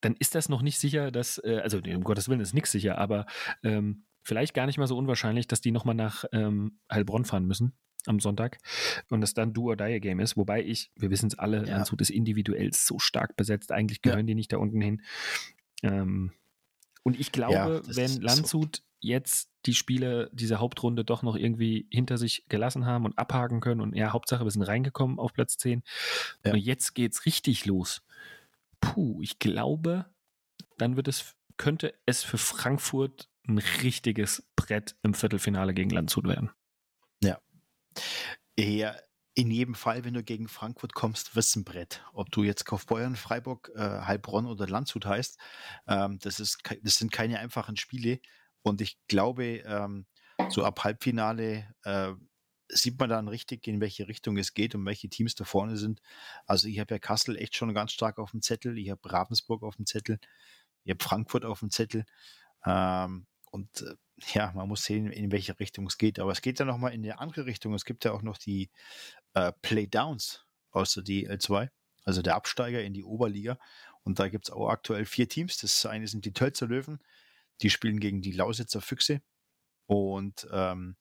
dann 0.00 0.14
ist 0.18 0.34
das 0.34 0.48
noch 0.48 0.62
nicht 0.62 0.78
sicher, 0.78 1.10
dass, 1.10 1.38
äh, 1.38 1.60
also 1.62 1.78
um 1.78 2.04
Gottes 2.04 2.28
Willen 2.28 2.40
ist 2.40 2.54
nichts 2.54 2.72
sicher, 2.72 2.98
aber 2.98 3.26
ähm, 3.62 4.04
vielleicht 4.22 4.54
gar 4.54 4.66
nicht 4.66 4.78
mal 4.78 4.86
so 4.86 4.96
unwahrscheinlich, 4.96 5.48
dass 5.48 5.60
die 5.60 5.70
nochmal 5.70 5.94
nach 5.94 6.24
ähm, 6.32 6.78
Heilbronn 6.90 7.24
fahren 7.24 7.46
müssen 7.46 7.72
am 8.06 8.20
Sonntag 8.20 8.58
und 9.08 9.22
es 9.22 9.32
dann 9.32 9.54
do 9.54 9.70
or 9.70 9.76
die 9.76 10.00
Game 10.00 10.20
ist, 10.20 10.36
wobei 10.36 10.62
ich, 10.62 10.90
wir 10.96 11.10
wissen 11.10 11.28
es 11.28 11.38
alle, 11.38 11.66
ja. 11.66 11.76
Landshut 11.76 12.00
ist 12.00 12.10
individuell 12.10 12.70
so 12.72 12.98
stark 12.98 13.36
besetzt, 13.36 13.72
eigentlich 13.72 14.02
gehören 14.02 14.20
ja. 14.20 14.26
die 14.26 14.34
nicht 14.34 14.52
da 14.52 14.58
unten 14.58 14.80
hin. 14.80 15.02
Ähm, 15.82 16.32
und 17.02 17.18
ich 17.18 17.32
glaube, 17.32 17.82
ja, 17.86 17.96
wenn 17.96 18.20
Landshut. 18.20 18.82
Jetzt 19.04 19.50
die 19.66 19.74
Spiele 19.74 20.30
diese 20.32 20.58
Hauptrunde 20.58 21.04
doch 21.04 21.22
noch 21.22 21.36
irgendwie 21.36 21.86
hinter 21.90 22.18
sich 22.18 22.44
gelassen 22.48 22.86
haben 22.86 23.04
und 23.04 23.18
abhaken 23.18 23.60
können 23.60 23.80
und 23.80 23.94
ja, 23.94 24.12
Hauptsache, 24.12 24.44
wir 24.44 24.50
sind 24.50 24.62
reingekommen 24.62 25.18
auf 25.18 25.32
Platz 25.32 25.56
10. 25.58 25.82
Ja. 26.44 26.52
Und 26.52 26.58
jetzt 26.58 26.94
geht's 26.94 27.26
richtig 27.26 27.64
los. 27.66 28.02
Puh, 28.80 29.20
ich 29.22 29.38
glaube, 29.38 30.06
dann 30.78 30.96
wird 30.96 31.08
es, 31.08 31.34
könnte 31.56 31.94
es 32.06 32.22
für 32.22 32.38
Frankfurt 32.38 33.28
ein 33.46 33.58
richtiges 33.58 34.46
Brett 34.56 34.96
im 35.02 35.14
Viertelfinale 35.14 35.74
gegen 35.74 35.90
Landshut 35.90 36.26
werden. 36.26 36.50
Ja. 37.22 37.38
Ja, 38.58 38.94
in 39.34 39.50
jedem 39.50 39.74
Fall, 39.74 40.04
wenn 40.04 40.14
du 40.14 40.22
gegen 40.22 40.48
Frankfurt 40.48 40.94
kommst, 40.94 41.34
wird 41.34 41.44
es 41.44 41.56
ein 41.56 41.64
Brett. 41.64 42.04
Ob 42.12 42.30
du 42.30 42.44
jetzt 42.44 42.64
Kaufbeuren, 42.64 43.16
Freiburg, 43.16 43.72
äh, 43.74 43.80
Heilbronn 43.80 44.46
oder 44.46 44.68
Landshut 44.68 45.06
heißt, 45.06 45.38
ähm, 45.88 46.18
das, 46.20 46.38
ist, 46.38 46.58
das 46.82 46.96
sind 46.96 47.10
keine 47.10 47.40
einfachen 47.40 47.76
Spiele. 47.76 48.20
Und 48.64 48.80
ich 48.80 48.98
glaube, 49.08 49.58
ähm, 49.66 50.06
so 50.48 50.64
ab 50.64 50.84
Halbfinale 50.84 51.72
äh, 51.84 52.12
sieht 52.68 52.98
man 52.98 53.10
dann 53.10 53.28
richtig, 53.28 53.68
in 53.68 53.80
welche 53.80 54.08
Richtung 54.08 54.38
es 54.38 54.54
geht 54.54 54.74
und 54.74 54.86
welche 54.86 55.08
Teams 55.08 55.34
da 55.34 55.44
vorne 55.44 55.76
sind. 55.76 56.00
Also 56.46 56.66
ich 56.66 56.80
habe 56.80 56.94
ja 56.94 56.98
Kassel 56.98 57.36
echt 57.36 57.54
schon 57.54 57.74
ganz 57.74 57.92
stark 57.92 58.18
auf 58.18 58.30
dem 58.30 58.40
Zettel, 58.40 58.78
ich 58.78 58.90
habe 58.90 59.12
Ravensburg 59.12 59.62
auf 59.62 59.76
dem 59.76 59.86
Zettel, 59.86 60.18
ich 60.82 60.90
habe 60.90 61.04
Frankfurt 61.04 61.44
auf 61.44 61.60
dem 61.60 61.70
Zettel. 61.70 62.06
Ähm, 62.64 63.26
und 63.50 63.82
äh, 63.82 63.94
ja, 64.32 64.50
man 64.54 64.66
muss 64.66 64.84
sehen, 64.84 65.10
in 65.10 65.30
welche 65.30 65.60
Richtung 65.60 65.86
es 65.86 65.98
geht. 65.98 66.18
Aber 66.18 66.32
es 66.32 66.40
geht 66.40 66.58
ja 66.58 66.64
nochmal 66.64 66.94
in 66.94 67.02
die 67.02 67.12
andere 67.12 67.44
Richtung. 67.44 67.74
Es 67.74 67.84
gibt 67.84 68.04
ja 68.06 68.12
auch 68.12 68.22
noch 68.22 68.38
die 68.38 68.70
äh, 69.34 69.52
Playdowns 69.60 70.46
aus 70.70 70.94
der 70.94 71.04
DL2, 71.04 71.68
also 72.04 72.22
der 72.22 72.34
Absteiger 72.34 72.82
in 72.82 72.94
die 72.94 73.04
Oberliga. 73.04 73.58
Und 74.04 74.18
da 74.18 74.28
gibt 74.28 74.46
es 74.46 74.50
auch 74.50 74.70
aktuell 74.70 75.04
vier 75.04 75.28
Teams. 75.28 75.58
Das 75.58 75.84
eine 75.86 76.08
sind 76.08 76.24
die 76.24 76.32
Tölzer 76.32 76.66
Löwen, 76.66 76.98
die 77.62 77.70
spielen 77.70 78.00
gegen 78.00 78.20
die 78.20 78.32
Lausitzer 78.32 78.80
Füchse 78.80 79.22
und 79.86 80.46
ähm, 80.52 80.96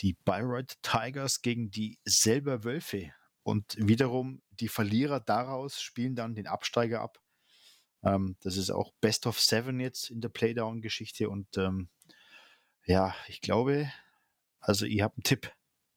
die 0.00 0.14
Bayreuth 0.24 0.76
Tigers 0.82 1.42
gegen 1.42 1.70
die 1.70 1.98
selber 2.04 2.64
Wölfe. 2.64 3.12
Und 3.42 3.76
wiederum 3.78 4.42
die 4.50 4.68
Verlierer 4.68 5.20
daraus 5.20 5.80
spielen 5.80 6.14
dann 6.14 6.34
den 6.34 6.46
Absteiger 6.46 7.00
ab. 7.00 7.20
Ähm, 8.02 8.36
das 8.40 8.56
ist 8.56 8.70
auch 8.70 8.92
Best 9.00 9.26
of 9.26 9.40
Seven 9.40 9.80
jetzt 9.80 10.10
in 10.10 10.20
der 10.20 10.28
Playdown-Geschichte 10.28 11.28
und 11.28 11.56
ähm, 11.58 11.88
ja, 12.84 13.14
ich 13.28 13.40
glaube, 13.40 13.90
also 14.58 14.86
ihr 14.86 15.04
habt 15.04 15.18
einen 15.18 15.24
Tipp, 15.24 15.52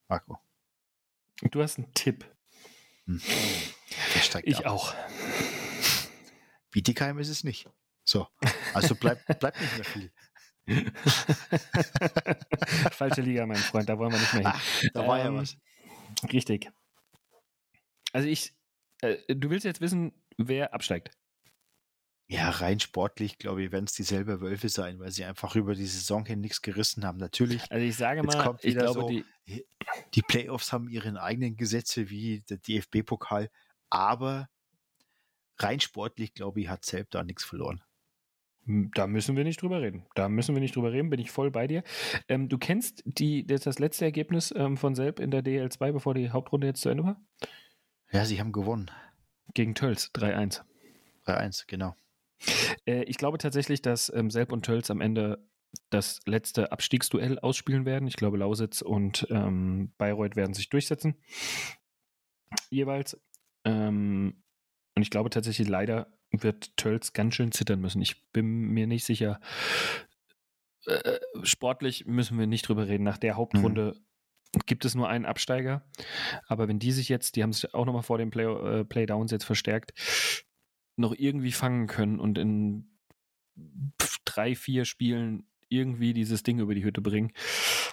Marco. 0.07 0.39
Du 1.51 1.61
hast 1.61 1.77
einen 1.77 1.93
Tipp. 1.93 2.25
Hm. 3.05 3.21
Ich 4.43 4.65
ab. 4.65 4.65
auch. 4.65 4.93
Bietigheim 6.71 7.19
ist 7.19 7.29
es 7.29 7.43
nicht. 7.43 7.69
So, 8.03 8.27
also 8.73 8.95
bleibt 8.95 9.25
bleib 9.39 9.59
nicht 9.59 9.75
mehr 9.75 9.85
viel. 9.85 10.11
Falsche 12.91 13.21
Liga, 13.21 13.45
mein 13.45 13.57
Freund, 13.57 13.89
da 13.89 13.97
wollen 13.97 14.11
wir 14.11 14.19
nicht 14.19 14.33
mehr 14.33 14.53
hin. 14.53 14.61
Ach, 14.61 14.83
da 14.93 15.07
war 15.07 15.19
ähm, 15.19 15.35
ja 15.35 15.41
was. 15.41 15.57
Richtig. 16.31 16.71
Also 18.13 18.27
ich, 18.27 18.53
äh, 19.01 19.17
du 19.35 19.49
willst 19.49 19.65
jetzt 19.65 19.81
wissen, 19.81 20.13
wer 20.37 20.73
absteigt. 20.73 21.11
Ja, 22.27 22.49
rein 22.49 22.79
sportlich, 22.79 23.37
glaube 23.37 23.63
ich, 23.63 23.71
werden 23.71 23.85
es 23.85 23.93
dieselbe 23.93 24.39
Wölfe 24.39 24.69
sein, 24.69 24.99
weil 24.99 25.11
sie 25.11 25.25
einfach 25.25 25.55
über 25.55 25.75
die 25.75 25.85
Saison 25.85 26.25
hin 26.25 26.39
nichts 26.39 26.61
gerissen 26.61 27.05
haben. 27.05 27.17
Natürlich. 27.17 27.69
Also 27.69 27.85
ich 27.85 27.95
sage 27.95 28.23
mal, 28.23 28.57
ich 28.61 28.75
glaube, 28.75 29.01
so, 29.01 29.07
die, 29.07 29.25
die 30.13 30.21
Playoffs 30.21 30.71
haben 30.71 30.87
ihren 30.87 31.17
eigenen 31.17 31.57
Gesetze 31.57 32.09
wie 32.09 32.41
der 32.49 32.57
DFB-Pokal, 32.57 33.49
aber 33.89 34.49
rein 35.59 35.81
sportlich, 35.81 36.33
glaube 36.33 36.61
ich, 36.61 36.69
hat 36.69 36.85
Selb 36.85 37.11
da 37.11 37.23
nichts 37.23 37.43
verloren. 37.43 37.83
Da 38.65 39.07
müssen 39.07 39.35
wir 39.35 39.43
nicht 39.43 39.61
drüber 39.61 39.81
reden. 39.81 40.05
Da 40.15 40.29
müssen 40.29 40.55
wir 40.55 40.61
nicht 40.61 40.75
drüber 40.75 40.91
reden, 40.91 41.09
bin 41.09 41.19
ich 41.19 41.31
voll 41.31 41.51
bei 41.51 41.67
dir. 41.67 41.83
Ähm, 42.29 42.47
du 42.47 42.57
kennst 42.57 43.03
die, 43.05 43.45
das, 43.45 43.61
das 43.61 43.79
letzte 43.79 44.05
Ergebnis 44.05 44.53
ähm, 44.55 44.77
von 44.77 44.95
Selb 44.95 45.19
in 45.19 45.31
der 45.31 45.43
DL2, 45.43 45.91
bevor 45.91 46.13
die 46.13 46.29
Hauptrunde 46.29 46.67
jetzt 46.67 46.81
zu 46.81 46.89
Ende 46.89 47.03
war? 47.03 47.21
Ja, 48.11 48.25
sie 48.25 48.39
haben 48.39 48.51
gewonnen. 48.51 48.89
Gegen 49.53 49.75
Tölz, 49.75 50.11
3-1. 50.15 50.61
3-1, 51.25 51.63
genau. 51.67 51.95
Äh, 52.85 53.03
ich 53.03 53.17
glaube 53.17 53.37
tatsächlich, 53.37 53.81
dass 53.81 54.11
ähm, 54.13 54.29
Selb 54.29 54.51
und 54.51 54.65
Tölz 54.65 54.89
am 54.89 55.01
Ende 55.01 55.45
das 55.89 56.21
letzte 56.25 56.71
Abstiegsduell 56.71 57.39
ausspielen 57.39 57.85
werden. 57.85 58.07
Ich 58.07 58.15
glaube, 58.15 58.37
Lausitz 58.37 58.81
und 58.81 59.27
ähm, 59.29 59.93
Bayreuth 59.97 60.35
werden 60.35 60.53
sich 60.53 60.69
durchsetzen. 60.69 61.15
Jeweils. 62.69 63.19
Ähm, 63.65 64.42
und 64.95 65.01
ich 65.01 65.09
glaube 65.09 65.29
tatsächlich, 65.29 65.67
leider 65.67 66.07
wird 66.31 66.75
Tölz 66.77 67.13
ganz 67.13 67.35
schön 67.35 67.51
zittern 67.51 67.79
müssen. 67.79 68.01
Ich 68.01 68.31
bin 68.31 68.45
mir 68.45 68.87
nicht 68.87 69.05
sicher. 69.05 69.39
Äh, 70.85 71.19
sportlich 71.43 72.05
müssen 72.05 72.37
wir 72.37 72.47
nicht 72.47 72.67
drüber 72.67 72.87
reden. 72.87 73.03
Nach 73.03 73.17
der 73.17 73.35
Hauptrunde 73.35 73.95
mhm. 74.55 74.59
gibt 74.65 74.85
es 74.85 74.95
nur 74.95 75.09
einen 75.09 75.25
Absteiger. 75.25 75.85
Aber 76.47 76.67
wenn 76.67 76.79
die 76.79 76.91
sich 76.91 77.09
jetzt, 77.09 77.35
die 77.35 77.43
haben 77.43 77.53
sich 77.53 77.73
auch 77.73 77.85
nochmal 77.85 78.03
vor 78.03 78.17
den 78.17 78.31
Play, 78.31 78.45
äh, 78.45 78.83
Playdowns 78.83 79.31
jetzt 79.31 79.45
verstärkt, 79.45 79.93
noch 80.95 81.13
irgendwie 81.17 81.51
fangen 81.51 81.87
können 81.87 82.19
und 82.19 82.37
in 82.37 82.99
drei, 84.25 84.55
vier 84.55 84.85
Spielen 84.85 85.47
irgendwie 85.73 86.13
dieses 86.13 86.43
Ding 86.43 86.59
über 86.59 86.75
die 86.75 86.83
Hütte 86.83 87.01
bringen. 87.01 87.31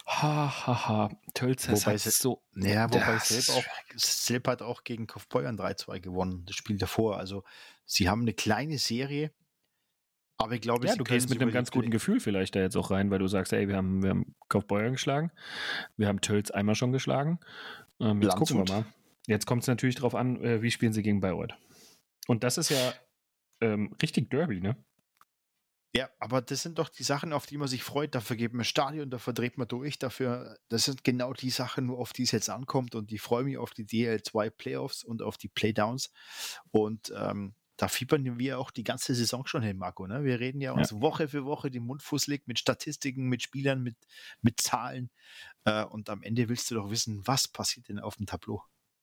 Ha, 0.07 0.67
ha, 0.67 0.89
ha. 0.89 1.11
Tölz 1.35 1.69
hat 1.69 2.01
so. 2.01 2.43
Ja, 2.55 2.93
wobei 2.93 3.19
Selb, 3.19 3.57
auch, 3.57 3.65
Selb 3.97 4.49
hat 4.49 4.63
auch 4.63 4.85
gegen 4.85 5.07
Kaufbeuern 5.07 5.59
3-2 5.59 6.01
gewonnen, 6.01 6.45
das 6.47 6.57
Spiel 6.57 6.79
davor. 6.79 7.19
Also, 7.19 7.45
sie 7.87 8.09
haben 8.09 8.23
eine 8.23 8.35
kleine 8.35 8.79
Serie, 8.79 9.33
aber 10.41 10.55
ich 10.55 10.63
glaube, 10.63 10.87
ja, 10.87 10.97
du 10.97 11.05
gehst 11.05 11.29
mit 11.29 11.41
einem 11.43 11.53
ganz 11.53 11.71
guten 11.71 11.91
Gefühl 11.91 12.19
vielleicht 12.19 12.57
da 12.57 12.61
jetzt 12.61 12.75
auch 12.75 12.91
rein, 12.91 13.11
weil 13.11 13.19
du 13.19 13.29
sagst, 13.29 13.53
ey, 13.53 13.69
wir 13.69 13.77
haben, 13.77 14.03
wir 14.03 14.11
haben 14.11 14.35
Kaufbeuern 14.49 14.93
geschlagen, 14.93 15.31
wir 15.99 16.09
haben 16.09 16.23
Tölz 16.23 16.51
einmal 16.51 16.75
schon 16.75 16.93
geschlagen. 16.93 17.41
Ähm, 18.01 18.23
jetzt 18.23 18.37
gucken 18.37 18.57
wir 18.57 18.75
mal. 18.75 18.85
Jetzt 19.27 19.47
kommt 19.47 19.63
es 19.63 19.69
natürlich 19.69 19.97
darauf 19.97 20.15
an, 20.15 20.43
äh, 20.43 20.63
wie 20.63 20.71
spielen 20.71 20.95
sie 20.95 21.03
gegen 21.03 21.21
Bayreuth. 21.21 21.53
Und 22.27 22.43
das 22.43 22.57
ist 22.57 22.71
ja 22.71 22.95
ähm, 23.61 23.95
richtig 24.01 24.31
Derby, 24.31 24.63
ne? 24.63 24.77
Ja, 25.95 26.09
aber 26.21 26.41
das 26.41 26.63
sind 26.63 26.79
doch 26.79 26.89
die 26.89 27.03
Sachen, 27.03 27.33
auf 27.33 27.47
die 27.47 27.59
man 27.59 27.67
sich 27.67 27.83
freut. 27.83 28.15
Dafür 28.15 28.37
geht 28.37 28.53
man 28.53 28.65
Stadion, 28.65 29.11
dafür 29.11 29.33
dreht 29.33 29.59
man 29.59 29.67
durch. 29.67 29.99
Dafür, 29.99 30.57
das 30.69 30.85
sind 30.85 31.03
genau 31.03 31.33
die 31.33 31.51
Sachen, 31.51 31.91
auf 31.91 32.13
die 32.13 32.23
es 32.23 32.31
jetzt 32.31 32.49
ankommt. 32.49 32.95
Und 32.95 33.11
ich 33.11 33.21
freue 33.21 33.43
mich 33.43 33.59
auf 33.59 33.73
die 33.73 33.85
DL2 33.85 34.51
Playoffs 34.51 35.03
und 35.03 35.21
auf 35.21 35.37
die 35.37 35.49
Playdowns. 35.49 36.13
Und 36.71 37.13
ähm, 37.17 37.55
da 37.77 37.89
fiebern 37.89 38.39
wir 38.39 38.61
auch 38.61 38.71
die 38.71 38.85
ganze 38.85 39.15
Saison 39.15 39.47
schon 39.47 39.63
hin, 39.63 39.79
Marco. 39.79 40.07
Ne? 40.07 40.23
Wir 40.23 40.39
reden 40.39 40.61
ja 40.61 40.73
uns 40.73 40.91
ja. 40.91 41.01
Woche 41.01 41.27
für 41.27 41.45
Woche 41.45 41.73
den 41.73 41.85
Mund 41.85 42.03
fußlig 42.03 42.43
mit 42.47 42.61
Statistiken, 42.61 43.29
mit 43.29 43.43
Spielern, 43.43 43.83
mit, 43.83 43.97
mit 44.43 44.61
Zahlen. 44.61 45.11
Äh, 45.65 45.85
und 45.85 46.09
am 46.09 46.23
Ende 46.23 46.49
willst 46.49 46.71
du 46.71 46.77
doch 46.77 46.91
wissen, 46.91 47.27
was 47.27 47.49
passiert 47.49 47.89
denn 47.89 47.99
auf 47.99 48.15
dem 48.17 48.27
Tableau. 48.27 48.63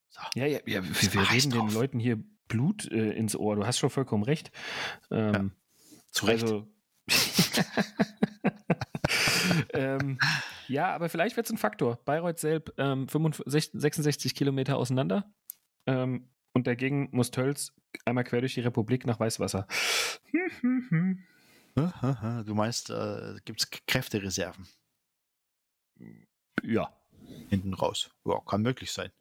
So. 0.10 0.22
Ja, 0.36 0.46
ja, 0.46 0.60
ja 0.66 0.84
wir, 0.86 1.14
wir 1.14 1.32
reden 1.32 1.52
drauf. 1.52 1.68
den 1.68 1.74
Leuten 1.74 2.00
hier 2.00 2.24
Blut 2.48 2.90
äh, 2.92 3.12
ins 3.12 3.36
Ohr. 3.36 3.58
Du 3.58 3.66
hast 3.66 3.80
schon 3.80 3.90
vollkommen 3.90 4.24
recht. 4.24 4.52
Ähm, 5.12 5.34
ja, 5.34 6.00
zu 6.12 6.26
Recht. 6.28 6.44
Also, 6.44 6.68
ähm, 9.74 10.20
ja, 10.68 10.94
aber 10.94 11.10
vielleicht 11.10 11.38
wird 11.38 11.46
es 11.46 11.52
ein 11.52 11.58
Faktor. 11.58 11.98
Bayreuth 12.06 12.40
selbst 12.40 12.74
ähm, 12.78 13.08
65, 13.08 13.82
66 13.82 14.36
Kilometer 14.36 14.78
auseinander. 14.78 15.32
Ähm, 15.86 16.30
und 16.54 16.68
dagegen 16.68 17.10
muss 17.12 17.32
Tölz 17.32 17.74
einmal 18.06 18.24
quer 18.24 18.42
durch 18.42 18.56
die 18.56 18.62
Republik 18.62 19.06
nach 19.06 19.20
Weißwasser. 19.20 19.68
du 22.44 22.56
meinst, 22.56 22.90
äh, 22.90 23.36
gibt 23.46 23.62
es 23.62 23.70
Kräftereserven? 23.88 24.68
Ja. 26.64 26.94
Hinten 27.50 27.74
raus. 27.74 28.10
Ja, 28.26 28.40
kann 28.42 28.62
möglich 28.62 28.92
sein. 28.92 29.12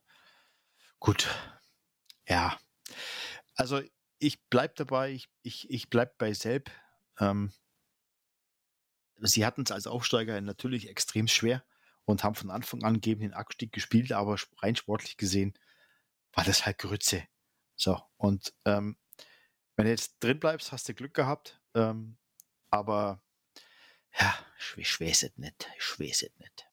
Gut. 0.99 1.29
Ja. 2.27 2.59
Also 3.55 3.83
ich 4.19 4.49
bleibe 4.49 4.75
dabei, 4.77 5.13
ich, 5.13 5.29
ich, 5.43 5.71
ich 5.71 5.91
bleibe 5.91 6.15
bei 6.19 6.33
Selb. 6.33 6.71
Ähm, 7.21 7.53
sie 9.21 9.47
hatten 9.47 9.63
es 9.63 9.73
als 9.73 9.87
Aufsteiger 9.87 10.41
natürlich 10.41 10.89
extrem 10.89 11.29
schwer 11.29 11.65
und 12.05 12.25
haben 12.25 12.35
von 12.35 12.51
Anfang 12.51 12.83
an 12.85 13.01
gegen 13.01 13.21
den 13.21 13.35
Abstieg 13.35 13.73
gespielt, 13.73 14.13
aber 14.13 14.37
rein 14.59 14.77
sportlich 14.77 15.17
gesehen 15.17 15.55
war 16.33 16.45
das 16.45 16.67
halt 16.67 16.79
Grütze. 16.79 17.25
So, 17.75 18.01
und 18.17 18.55
ähm, 18.65 18.97
wenn 19.77 19.85
du 19.85 19.91
jetzt 19.91 20.17
drin 20.21 20.41
bleibst, 20.41 20.73
hast 20.73 20.89
du 20.89 20.95
Glück 20.95 21.15
gehabt, 21.15 21.61
ähm, 21.75 22.17
aber 22.71 23.23
ja, 24.19 24.35
ich 24.77 25.01
weiß 25.01 25.25
es 25.25 25.37
nicht, 25.37 25.69
ich 25.79 26.01
weiß 26.01 26.23
es 26.23 26.39
nicht. 26.39 26.67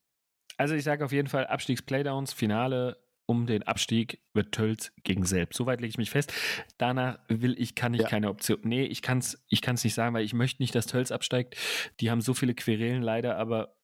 Also 0.57 0.75
ich 0.75 0.83
sage 0.83 1.03
auf 1.03 1.11
jeden 1.11 1.27
Fall 1.27 1.47
Abstiegs-Playdowns, 1.47 2.33
Finale 2.33 3.03
um 3.25 3.45
den 3.45 3.63
Abstieg 3.63 4.21
wird 4.33 4.53
Tölz 4.53 4.91
gegen 5.03 5.25
Selbst. 5.25 5.57
Soweit 5.57 5.79
lege 5.79 5.89
ich 5.89 5.97
mich 5.97 6.09
fest. 6.09 6.33
Danach 6.77 7.19
will 7.27 7.59
ich, 7.59 7.75
kann 7.75 7.93
ich 7.93 8.01
ja. 8.01 8.07
keine 8.07 8.29
Option. 8.29 8.59
Nee, 8.63 8.83
ich 8.83 9.01
kann 9.01 9.19
es 9.19 9.43
ich 9.47 9.61
kann's 9.61 9.83
nicht 9.83 9.93
sagen, 9.93 10.13
weil 10.13 10.25
ich 10.25 10.33
möchte 10.33 10.61
nicht, 10.61 10.75
dass 10.75 10.87
Tölz 10.87 11.11
absteigt. 11.11 11.55
Die 11.99 12.11
haben 12.11 12.21
so 12.21 12.33
viele 12.33 12.53
Querelen 12.53 13.01
leider, 13.01 13.37
aber 13.37 13.75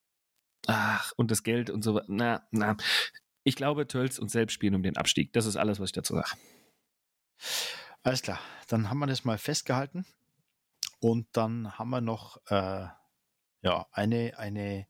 ach, 0.68 1.14
und 1.16 1.32
das 1.32 1.44
Geld 1.44 1.70
und 1.70 1.84
so. 1.84 2.02
Na, 2.08 2.48
na. 2.52 2.76
Ich 3.44 3.56
glaube, 3.56 3.88
Tölz 3.88 4.20
und 4.20 4.30
Selbst 4.30 4.54
spielen 4.54 4.76
um 4.76 4.84
den 4.84 4.98
Abstieg. 4.98 5.32
Das 5.34 5.46
ist 5.46 5.56
alles, 5.56 5.80
was 5.80 5.90
ich 5.90 5.94
dazu 5.94 6.16
sage. 6.16 6.32
Alles 8.04 8.22
klar. 8.22 8.40
Dann 8.68 8.90
haben 8.90 9.00
wir 9.00 9.08
das 9.08 9.24
mal 9.24 9.38
festgehalten. 9.38 10.06
Und 11.00 11.28
dann 11.32 11.78
haben 11.80 11.90
wir 11.90 12.02
noch 12.02 12.38
äh, 12.48 12.88
ja, 13.62 13.88
eine, 13.92 14.38
eine, 14.38 14.86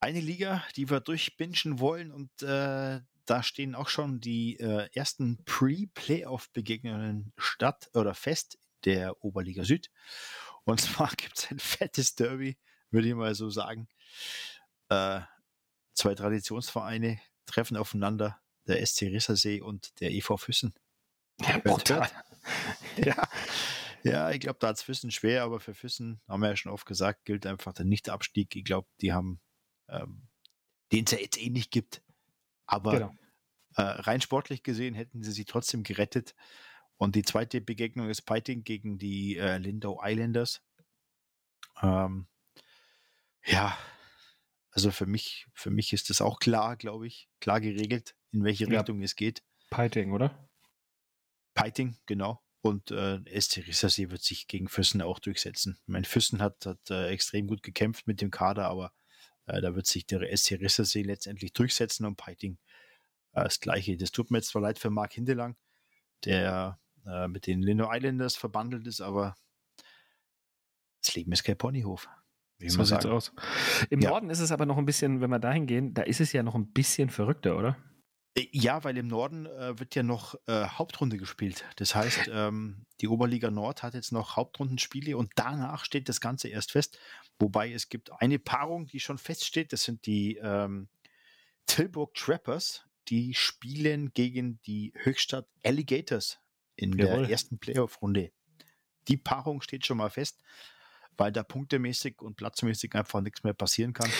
eine 0.00 0.20
Liga, 0.20 0.64
die 0.76 0.88
wir 0.88 1.00
durchbingen 1.00 1.80
wollen. 1.80 2.12
Und 2.12 2.30
äh, 2.42 3.00
da 3.26 3.42
stehen 3.42 3.74
auch 3.74 3.88
schon 3.88 4.20
die 4.20 4.58
äh, 4.58 4.88
ersten 4.92 5.42
Pre-Playoff-Begegnungen 5.44 7.32
statt 7.36 7.90
oder 7.94 8.14
fest 8.14 8.58
der 8.84 9.22
Oberliga 9.24 9.64
Süd. 9.64 9.90
Und 10.64 10.80
zwar 10.82 11.10
gibt 11.16 11.38
es 11.38 11.50
ein 11.50 11.58
fettes 11.58 12.14
Derby, 12.14 12.56
würde 12.90 13.08
ich 13.08 13.14
mal 13.14 13.34
so 13.34 13.50
sagen. 13.50 13.88
Äh, 14.88 15.20
zwei 15.94 16.14
Traditionsvereine 16.14 17.20
treffen 17.46 17.76
aufeinander, 17.76 18.40
der 18.66 18.84
SC 18.84 19.02
Rissersee 19.02 19.60
und 19.60 20.00
der 20.00 20.12
EV 20.12 20.36
Füssen. 20.36 20.74
Ja, 21.40 21.58
brutal. 21.58 22.08
ja. 22.96 23.28
ja, 24.02 24.30
ich 24.30 24.40
glaube, 24.40 24.58
da 24.60 24.68
hat 24.68 24.76
es 24.76 24.82
Füssen 24.82 25.10
schwer, 25.10 25.42
aber 25.42 25.60
für 25.60 25.74
Füssen, 25.74 26.20
haben 26.28 26.40
wir 26.40 26.48
ja 26.48 26.56
schon 26.56 26.72
oft 26.72 26.86
gesagt, 26.86 27.24
gilt 27.24 27.46
einfach 27.46 27.72
der 27.72 27.84
Nichtabstieg. 27.84 28.54
Ich 28.56 28.64
glaube, 28.64 28.88
die 29.00 29.12
haben, 29.12 29.40
ähm, 29.88 30.28
den 30.92 31.04
es 31.04 31.12
ja 31.12 31.18
jetzt 31.18 31.40
eh 31.40 31.50
nicht 31.50 31.70
gibt, 31.70 32.02
aber 32.66 32.92
genau. 32.92 33.14
äh, 33.76 33.82
rein 33.82 34.20
sportlich 34.20 34.62
gesehen 34.62 34.94
hätten 34.94 35.22
sie 35.22 35.32
sich 35.32 35.46
trotzdem 35.46 35.82
gerettet. 35.82 36.34
Und 36.96 37.14
die 37.14 37.22
zweite 37.22 37.60
Begegnung 37.60 38.08
ist 38.08 38.22
Piting 38.22 38.64
gegen 38.64 38.98
die 38.98 39.36
äh, 39.36 39.58
Lindau 39.58 40.00
Islanders. 40.02 40.62
Ähm, 41.82 42.26
ja, 43.44 43.76
also 44.70 44.90
für 44.90 45.06
mich, 45.06 45.46
für 45.54 45.70
mich 45.70 45.92
ist 45.92 46.10
das 46.10 46.20
auch 46.20 46.38
klar, 46.38 46.76
glaube 46.76 47.06
ich, 47.06 47.28
klar 47.40 47.60
geregelt, 47.60 48.14
in 48.32 48.44
welche 48.44 48.64
ja. 48.70 48.78
Richtung 48.78 49.02
es 49.02 49.14
geht. 49.14 49.42
Piting, 49.70 50.12
oder? 50.12 50.48
Piting, 51.54 51.96
genau. 52.06 52.42
Und 52.60 52.90
äh, 52.90 53.20
SC 53.40 53.58
Rissersee 53.66 54.10
wird 54.10 54.22
sich 54.22 54.48
gegen 54.48 54.68
Füssen 54.68 55.00
auch 55.00 55.18
durchsetzen. 55.18 55.78
Mein 55.86 56.04
Füssen 56.04 56.42
hat, 56.42 56.66
hat 56.66 56.90
äh, 56.90 57.08
extrem 57.08 57.46
gut 57.46 57.62
gekämpft 57.62 58.06
mit 58.06 58.20
dem 58.20 58.30
Kader, 58.30 58.66
aber 58.66 58.92
äh, 59.46 59.60
da 59.60 59.74
wird 59.74 59.86
sich 59.86 60.06
der 60.06 60.36
SC 60.36 60.52
Rissersee 60.52 61.02
letztendlich 61.02 61.52
durchsetzen 61.52 62.04
und 62.04 62.16
Piting 62.16 62.58
äh, 63.32 63.44
das 63.44 63.60
Gleiche. 63.60 63.96
Das 63.96 64.12
tut 64.12 64.30
mir 64.30 64.38
jetzt 64.38 64.48
zwar 64.48 64.62
leid 64.62 64.78
für 64.78 64.90
Marc 64.90 65.12
Hindelang, 65.12 65.56
der 66.24 66.78
äh, 67.06 67.28
mit 67.28 67.46
den 67.46 67.62
Lino 67.62 67.88
Islanders 67.92 68.36
verbandelt 68.36 68.86
ist, 68.86 69.00
aber 69.00 69.36
das 71.02 71.14
Leben 71.14 71.32
ist 71.32 71.44
kein 71.44 71.56
Ponyhof. 71.56 72.08
Wie 72.58 72.70
so 72.70 72.82
sieht's 72.84 73.04
aus. 73.04 73.32
Im 73.90 74.00
ja. 74.00 74.10
Norden 74.10 74.30
ist 74.30 74.40
es 74.40 74.50
aber 74.50 74.64
noch 74.64 74.78
ein 74.78 74.86
bisschen, 74.86 75.20
wenn 75.20 75.30
wir 75.30 75.38
dahin 75.38 75.66
gehen, 75.66 75.92
da 75.92 76.02
ist 76.02 76.20
es 76.20 76.32
ja 76.32 76.42
noch 76.42 76.54
ein 76.54 76.72
bisschen 76.72 77.10
verrückter, 77.10 77.56
oder? 77.58 77.76
Äh, 78.36 78.48
ja, 78.52 78.84
weil 78.84 78.96
im 78.96 79.08
Norden 79.08 79.46
äh, 79.46 79.78
wird 79.78 79.94
ja 79.94 80.02
noch 80.02 80.34
äh, 80.46 80.66
Hauptrunde 80.66 81.16
gespielt. 81.16 81.64
Das 81.76 81.94
heißt, 81.94 82.30
ähm, 82.32 82.86
die 83.00 83.08
Oberliga 83.08 83.50
Nord 83.50 83.82
hat 83.82 83.94
jetzt 83.94 84.12
noch 84.12 84.36
Hauptrundenspiele 84.36 85.16
und 85.16 85.32
danach 85.36 85.84
steht 85.84 86.08
das 86.08 86.20
Ganze 86.20 86.48
erst 86.48 86.72
fest. 86.72 86.98
Wobei 87.38 87.72
es 87.72 87.88
gibt 87.88 88.12
eine 88.20 88.38
Paarung, 88.38 88.86
die 88.86 89.00
schon 89.00 89.18
feststeht. 89.18 89.72
Das 89.72 89.84
sind 89.84 90.06
die 90.06 90.36
ähm, 90.36 90.88
Tilburg 91.66 92.14
Trappers. 92.14 92.84
Die 93.08 93.34
spielen 93.34 94.12
gegen 94.12 94.60
die 94.66 94.92
Höchstadt 94.96 95.46
Alligators 95.64 96.40
in 96.74 96.92
Jawohl. 96.98 97.20
der 97.20 97.30
ersten 97.30 97.58
Playoff-Runde. 97.58 98.32
Die 99.08 99.16
Paarung 99.16 99.62
steht 99.62 99.86
schon 99.86 99.98
mal 99.98 100.10
fest 100.10 100.42
weil 101.16 101.32
da 101.32 101.42
punktemäßig 101.42 102.20
und 102.20 102.36
platzmäßig 102.36 102.94
einfach 102.94 103.20
nichts 103.20 103.42
mehr 103.44 103.54
passieren 103.54 103.92
kann. 103.92 104.10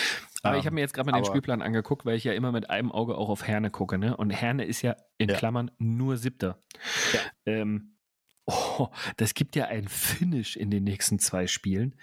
Aber 0.43 0.55
ähm, 0.55 0.59
ich 0.59 0.65
habe 0.65 0.75
mir 0.75 0.81
jetzt 0.81 0.93
gerade 0.93 1.09
mal 1.09 1.17
den 1.17 1.25
Spielplan 1.25 1.61
angeguckt, 1.61 2.05
weil 2.05 2.15
ich 2.15 2.23
ja 2.23 2.33
immer 2.33 2.51
mit 2.51 2.69
einem 2.69 2.91
Auge 2.91 3.17
auch 3.17 3.29
auf 3.29 3.47
Herne 3.47 3.69
gucke. 3.69 3.97
Ne? 3.97 4.15
Und 4.15 4.29
Herne 4.29 4.65
ist 4.65 4.81
ja 4.81 4.95
in 5.17 5.29
ja. 5.29 5.35
Klammern 5.35 5.71
nur 5.77 6.17
Siebter. 6.17 6.59
Ja. 7.13 7.19
Ähm, 7.45 7.97
oh, 8.45 8.87
das 9.17 9.33
gibt 9.33 9.55
ja 9.55 9.65
ein 9.65 9.87
Finish 9.87 10.55
in 10.55 10.71
den 10.71 10.83
nächsten 10.83 11.19
zwei 11.19 11.47
Spielen. 11.47 11.95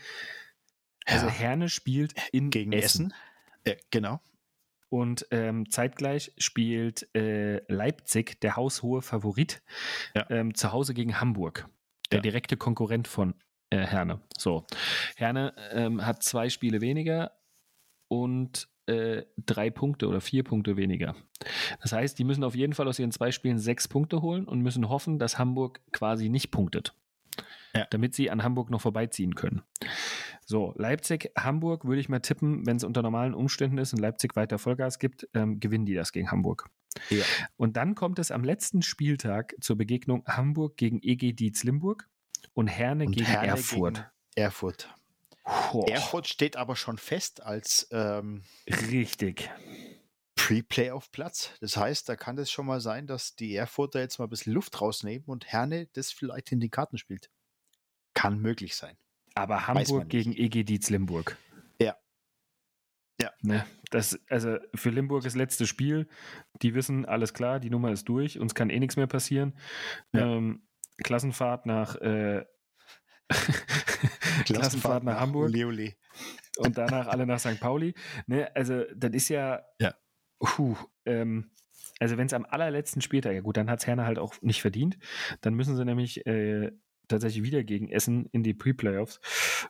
Also 1.06 1.26
ja. 1.26 1.32
Herne 1.32 1.68
spielt 1.68 2.14
in 2.32 2.50
gegen 2.50 2.72
Essen. 2.72 3.06
Essen. 3.06 3.14
Ja, 3.66 3.74
genau. 3.90 4.20
Und 4.88 5.26
ähm, 5.32 5.70
zeitgleich 5.70 6.32
spielt 6.38 7.08
äh, 7.16 7.60
Leipzig, 7.72 8.40
der 8.40 8.56
haushohe 8.56 9.02
Favorit, 9.02 9.62
ähm, 10.28 10.54
zu 10.54 10.72
Hause 10.72 10.94
gegen 10.94 11.20
Hamburg. 11.20 11.68
Der 12.12 12.20
direkte 12.20 12.56
Konkurrent 12.56 13.08
von 13.08 13.34
äh, 13.70 13.78
Herne. 13.78 14.20
So. 14.38 14.64
Herne 15.16 15.52
ähm, 15.72 16.06
hat 16.06 16.22
zwei 16.22 16.48
Spiele 16.48 16.80
weniger 16.80 17.32
und 18.08 18.68
äh, 18.86 19.22
drei 19.38 19.70
Punkte 19.70 20.08
oder 20.08 20.20
vier 20.20 20.44
Punkte 20.44 20.76
weniger. 20.76 21.14
Das 21.80 21.92
heißt, 21.92 22.18
die 22.18 22.24
müssen 22.24 22.44
auf 22.44 22.54
jeden 22.54 22.74
Fall 22.74 22.88
aus 22.88 22.98
ihren 22.98 23.12
zwei 23.12 23.32
Spielen 23.32 23.58
sechs 23.58 23.88
Punkte 23.88 24.20
holen 24.22 24.46
und 24.46 24.60
müssen 24.60 24.88
hoffen, 24.88 25.18
dass 25.18 25.38
Hamburg 25.38 25.80
quasi 25.92 26.28
nicht 26.28 26.50
punktet. 26.50 26.94
Ja. 27.74 27.86
Damit 27.90 28.14
sie 28.14 28.30
an 28.30 28.44
Hamburg 28.44 28.70
noch 28.70 28.80
vorbeiziehen 28.80 29.34
können. 29.34 29.62
So, 30.46 30.74
Leipzig, 30.76 31.32
Hamburg 31.36 31.86
würde 31.86 32.00
ich 32.00 32.08
mal 32.08 32.20
tippen, 32.20 32.66
wenn 32.66 32.76
es 32.76 32.84
unter 32.84 33.02
normalen 33.02 33.34
Umständen 33.34 33.78
ist 33.78 33.92
und 33.92 33.98
Leipzig 33.98 34.36
weiter 34.36 34.58
Vollgas 34.58 34.98
gibt, 34.98 35.26
ähm, 35.34 35.58
gewinnen 35.58 35.86
die 35.86 35.94
das 35.94 36.12
gegen 36.12 36.30
Hamburg. 36.30 36.68
Ja. 37.10 37.24
Und 37.56 37.76
dann 37.76 37.94
kommt 37.94 38.18
es 38.18 38.30
am 38.30 38.44
letzten 38.44 38.82
Spieltag 38.82 39.54
zur 39.60 39.76
Begegnung 39.76 40.24
Hamburg 40.26 40.76
gegen 40.76 41.00
EG 41.02 41.32
Dietz 41.32 41.64
Limburg 41.64 42.08
und 42.52 42.68
Herne 42.68 43.06
und 43.06 43.12
gegen 43.12 43.26
Herne 43.26 43.48
Erfurt. 43.48 43.94
Gegen 43.96 44.08
Erfurt. 44.36 44.94
Oh. 45.44 45.84
Erfurt 45.88 46.26
steht 46.26 46.56
aber 46.56 46.74
schon 46.76 46.98
fest 46.98 47.42
als 47.42 47.88
ähm, 47.90 48.44
richtig 48.90 49.50
Pre-Playoff-Platz. 50.36 51.52
Das 51.60 51.76
heißt, 51.76 52.08
da 52.08 52.16
kann 52.16 52.38
es 52.38 52.50
schon 52.50 52.66
mal 52.66 52.80
sein, 52.80 53.06
dass 53.06 53.36
die 53.36 53.54
Erfurter 53.54 54.00
jetzt 54.00 54.18
mal 54.18 54.26
ein 54.26 54.30
bisschen 54.30 54.52
Luft 54.52 54.80
rausnehmen 54.80 55.24
und 55.26 55.46
Herne 55.46 55.88
das 55.92 56.12
vielleicht 56.12 56.52
in 56.52 56.60
die 56.60 56.70
Karten 56.70 56.98
spielt. 56.98 57.30
Kann 58.14 58.38
möglich 58.38 58.74
sein. 58.74 58.96
Aber 59.34 59.66
Hamburg 59.66 60.08
gegen 60.08 60.32
EG 60.32 60.64
Dietz 60.64 60.90
Limburg. 60.90 61.36
Ja. 61.80 61.96
Ja. 63.20 63.30
Ne, 63.42 63.66
das, 63.90 64.18
also 64.28 64.58
für 64.74 64.90
Limburg 64.90 65.24
ist 65.24 65.34
letztes 65.34 65.68
Spiel. 65.68 66.08
Die 66.62 66.74
wissen, 66.74 67.04
alles 67.04 67.34
klar, 67.34 67.60
die 67.60 67.70
Nummer 67.70 67.90
ist 67.90 68.08
durch, 68.08 68.38
uns 68.38 68.54
kann 68.54 68.70
eh 68.70 68.78
nichts 68.78 68.96
mehr 68.96 69.06
passieren. 69.06 69.58
Ja. 70.12 70.36
Ähm, 70.36 70.66
Klassenfahrt 71.02 71.66
nach 71.66 71.96
äh, 71.96 72.44
Klassenfahrt 74.44 75.04
nach, 75.04 75.14
nach 75.14 75.20
Hamburg. 75.20 75.54
Ole. 75.54 75.94
Und 76.58 76.78
danach 76.78 77.08
alle 77.08 77.26
nach 77.26 77.38
St. 77.38 77.60
Pauli. 77.60 77.94
Ne, 78.26 78.54
also, 78.54 78.84
das 78.94 79.12
ist 79.12 79.28
ja. 79.28 79.62
ja. 79.80 79.94
Puh, 80.38 80.76
ähm, 81.04 81.50
also, 82.00 82.16
wenn 82.16 82.26
es 82.26 82.32
am 82.32 82.44
allerletzten 82.44 83.02
Spieltag, 83.02 83.34
ja 83.34 83.40
gut, 83.40 83.56
dann 83.56 83.70
hat 83.70 83.80
es 83.80 83.86
Herne 83.86 84.06
halt 84.06 84.18
auch 84.18 84.34
nicht 84.42 84.62
verdient. 84.62 84.98
Dann 85.40 85.54
müssen 85.54 85.76
sie 85.76 85.84
nämlich 85.84 86.26
äh, 86.26 86.72
tatsächlich 87.08 87.42
wieder 87.42 87.64
gegen 87.64 87.88
Essen 87.88 88.26
in 88.32 88.42
die 88.42 88.54
Pre-Playoffs. 88.54 89.20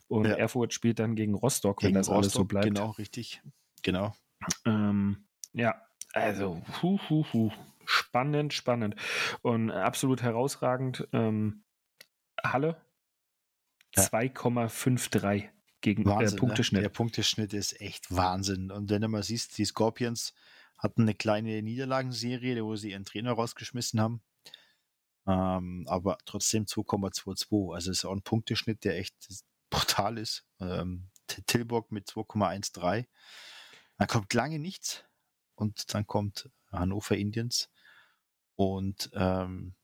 Und 0.09 0.27
ja. 0.27 0.35
Erfurt 0.35 0.73
spielt 0.73 0.99
dann 0.99 1.17
gegen 1.17 1.35
Rostock, 1.35 1.79
gegen 1.79 1.95
wenn 1.95 2.01
das 2.01 2.09
Rostock, 2.09 2.23
alles 2.23 2.33
so 2.33 2.45
bleibt. 2.45 2.67
Genau, 2.67 2.91
richtig. 2.91 3.43
Genau. 3.83 4.15
Ähm, 4.67 5.27
ja, 5.53 5.81
also, 6.13 6.63
hu, 6.83 6.99
hu, 7.09 7.25
hu. 7.33 7.51
Spannend, 7.87 8.55
spannend. 8.55 8.97
Und 9.43 9.71
absolut 9.71 10.23
herausragend. 10.23 11.07
Ähm, 11.13 11.65
Halle 12.43 12.77
ja. 13.97 14.03
2,53 14.05 15.49
gegen 15.81 16.03
äh, 16.03 16.07
Wahnsinn, 16.07 16.37
äh, 16.37 16.41
Punkteschnitt. 16.41 16.79
Ne? 16.79 16.83
Der 16.83 16.89
Punkteschnitt 16.89 17.53
ist 17.53 17.81
echt 17.81 18.15
Wahnsinn. 18.15 18.71
Und 18.71 18.91
wenn 18.91 19.03
du 19.03 19.09
mal 19.09 19.23
siehst, 19.23 19.59
die 19.59 19.65
Scorpions 19.65 20.35
hatten 20.79 21.03
eine 21.03 21.15
kleine 21.15 21.63
Niederlagenserie, 21.63 22.65
wo 22.65 22.77
sie 22.77 22.91
ihren 22.91 23.05
Trainer 23.05 23.33
rausgeschmissen 23.33 24.01
haben. 24.01 24.23
Ähm, 25.27 25.87
aber 25.89 26.19
trotzdem 26.27 26.65
2,22. 26.65 27.75
Also 27.75 27.91
ist 27.91 28.05
auch 28.05 28.13
ein 28.13 28.23
Punkteschnitt, 28.23 28.85
der 28.85 28.99
echt 28.99 29.15
brutal 29.71 30.19
ist. 30.19 30.45
Ähm, 30.61 31.11
Tilburg 31.47 31.91
mit 31.91 32.09
2,13. 32.09 33.07
Dann 33.97 34.09
kommt 34.09 34.35
lange 34.35 34.59
nichts 34.59 35.05
und 35.55 35.95
dann 35.95 36.07
kommt 36.07 36.51
Hannover 36.71 37.17
Indians 37.17 37.71
und 38.57 39.11
ähm, 39.15 39.75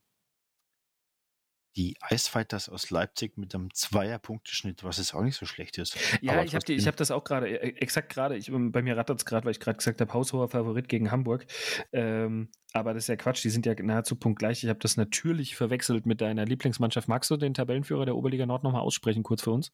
die 1.77 1.97
Eisfighters 2.01 2.69
aus 2.69 2.91
Leipzig 2.91 3.39
mit 3.39 3.55
einem 3.55 3.73
Zweier-Punkteschnitt, 3.73 4.83
was 4.83 4.99
jetzt 4.99 5.15
auch 5.15 5.23
nicht 5.23 5.37
so 5.37 5.47
schlecht 5.47 5.79
ist. 5.79 5.97
Ja, 6.21 6.43
ich 6.43 6.55
habe 6.55 6.73
hab 6.73 6.97
das 6.97 7.11
auch 7.11 7.25
gerade, 7.25 7.49
äh, 7.49 7.77
exakt 7.81 8.13
gerade, 8.13 8.41
bei 8.49 8.83
mir 8.83 8.97
rattert 8.97 9.19
es 9.19 9.25
gerade, 9.25 9.45
weil 9.45 9.53
ich 9.53 9.61
gerade 9.61 9.77
gesagt 9.77 10.01
habe, 10.01 10.13
haushoher 10.13 10.49
Favorit 10.49 10.89
gegen 10.89 11.11
Hamburg. 11.11 11.47
Ähm, 11.93 12.51
aber 12.73 12.95
das 12.95 13.05
ist 13.05 13.09
ja 13.09 13.17
Quatsch, 13.17 13.45
die 13.45 13.51
sind 13.51 13.67
ja 13.67 13.75
nahezu 13.75 14.17
punktgleich. 14.17 14.63
Ich 14.63 14.69
habe 14.69 14.79
das 14.79 14.97
natürlich 14.97 15.57
verwechselt 15.57 16.07
mit 16.07 16.21
deiner 16.21 16.45
Lieblingsmannschaft. 16.45 17.09
Magst 17.09 17.31
du 17.31 17.37
den 17.37 17.55
Tabellenführer 17.55 18.05
der 18.05 18.17
Oberliga 18.17 18.47
Nord 18.47 18.65
nochmal 18.65 18.83
aussprechen, 18.83 19.23
kurz 19.23 19.43
für 19.43 19.53
uns? 19.53 19.73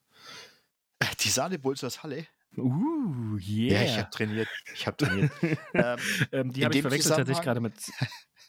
Die 1.21 1.29
Saale 1.29 1.59
Bulls 1.59 1.83
aus 1.83 2.03
Halle. 2.03 2.27
Uh, 2.55 3.37
yeah. 3.37 3.81
Ja, 3.81 3.83
ich 3.83 3.97
habe 3.97 4.09
trainiert. 4.09 4.47
Ich 4.73 4.87
habe 4.87 4.97
trainiert. 4.97 5.31
ähm, 5.73 5.97
ähm, 6.31 6.53
die 6.53 6.65
habe 6.65 6.75
ich 6.75 6.81
verwechselt 6.81 7.15
tatsächlich 7.15 7.43
gerade 7.43 7.59
mit. 7.59 7.73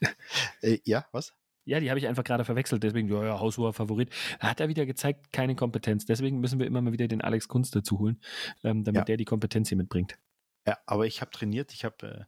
äh, 0.62 0.78
ja, 0.84 1.06
was? 1.12 1.34
Ja, 1.68 1.80
die 1.80 1.90
habe 1.90 2.00
ich 2.00 2.08
einfach 2.08 2.24
gerade 2.24 2.46
verwechselt. 2.46 2.82
Deswegen, 2.82 3.08
ja, 3.08 3.22
ja, 3.22 3.40
haushoher 3.40 3.74
Favorit. 3.74 4.08
Hat 4.40 4.58
er 4.58 4.68
wieder 4.68 4.86
gezeigt, 4.86 5.34
keine 5.34 5.54
Kompetenz. 5.54 6.06
Deswegen 6.06 6.40
müssen 6.40 6.58
wir 6.58 6.66
immer 6.66 6.80
mal 6.80 6.94
wieder 6.94 7.08
den 7.08 7.20
Alex 7.20 7.46
Kunst 7.46 7.76
dazu 7.76 7.98
holen, 7.98 8.18
ähm, 8.64 8.84
damit 8.84 9.00
ja. 9.00 9.04
der 9.04 9.16
die 9.18 9.26
Kompetenz 9.26 9.68
hier 9.68 9.76
mitbringt. 9.76 10.18
Ja, 10.66 10.78
aber 10.86 11.06
ich 11.06 11.20
habe 11.20 11.30
trainiert. 11.30 11.74
Ich 11.74 11.84
habe 11.84 12.06
äh, 12.06 12.24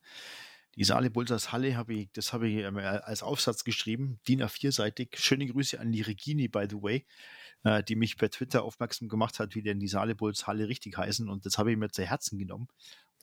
die 0.76 0.84
Saale 0.84 1.10
Bulsers 1.10 1.52
Halle, 1.52 1.78
hab 1.78 1.88
ich, 1.88 2.12
das 2.12 2.34
habe 2.34 2.48
ich 2.48 2.58
äh, 2.58 2.66
als 2.66 3.22
Aufsatz 3.22 3.64
geschrieben. 3.64 4.20
DIN 4.28 4.42
A4-seitig. 4.42 5.16
Schöne 5.16 5.46
Grüße 5.46 5.80
an 5.80 5.90
die 5.90 6.02
Regini, 6.02 6.48
by 6.48 6.66
the 6.68 6.76
way 6.82 7.06
äh, 7.64 7.82
die 7.82 7.96
mich 7.96 8.16
per 8.16 8.30
Twitter 8.30 8.62
aufmerksam 8.62 9.08
gemacht 9.08 9.38
hat, 9.38 9.54
wie 9.54 9.62
denn 9.62 9.78
die 9.78 9.88
Saalebuls 9.88 10.46
Halle 10.46 10.68
richtig 10.68 10.96
heißen. 10.96 11.28
Und 11.28 11.46
das 11.46 11.58
habe 11.58 11.70
ich 11.70 11.76
mir 11.76 11.90
zu 11.90 12.04
Herzen 12.04 12.38
genommen. 12.38 12.68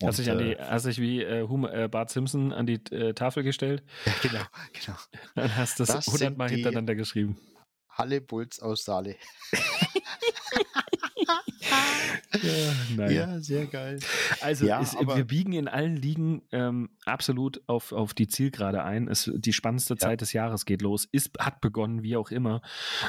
Und, 0.02 0.10
hast, 0.10 0.20
dich 0.20 0.30
an 0.30 0.38
die, 0.38 0.54
äh, 0.54 0.62
hast 0.62 0.86
dich 0.86 1.02
wie 1.02 1.24
äh, 1.24 1.48
Hum, 1.48 1.66
äh, 1.66 1.88
Bart 1.88 2.12
Simpson 2.12 2.54
an 2.54 2.68
die 2.68 2.76
äh, 2.92 3.14
Tafel 3.14 3.44
gestellt? 3.44 3.84
Ja, 4.06 4.14
genau, 4.22 4.44
genau. 4.74 4.98
Dann 5.36 5.56
hast 5.56 5.80
du 5.80 5.86
das, 5.86 6.06
hundertmal 6.06 6.50
hintereinander 6.50 6.96
geschrieben. 6.96 7.38
Halle 7.90 8.22
Bulls 8.22 8.60
aus 8.60 8.84
Saale. 8.84 9.16
ja, 12.96 13.10
ja, 13.10 13.40
sehr 13.40 13.66
geil. 13.66 14.00
Also 14.42 14.68
ja, 14.68 14.80
ist, 14.80 14.96
wir 15.00 15.26
biegen 15.26 15.54
in 15.54 15.68
allen 15.68 15.96
Ligen 15.96 16.44
ähm, 16.52 16.90
absolut 17.06 17.64
auf, 17.66 17.92
auf 17.92 18.14
die 18.14 18.28
Zielgerade 18.28 18.84
ein. 18.84 19.08
Es, 19.08 19.32
die 19.34 19.54
spannendste 19.54 19.96
ja. 19.96 19.98
Zeit 19.98 20.22
des 20.22 20.32
Jahres 20.34 20.66
geht 20.66 20.84
los, 20.84 21.08
ist, 21.12 21.32
hat 21.40 21.60
begonnen, 21.60 22.04
wie 22.04 22.16
auch 22.16 22.30
immer. 22.30 22.62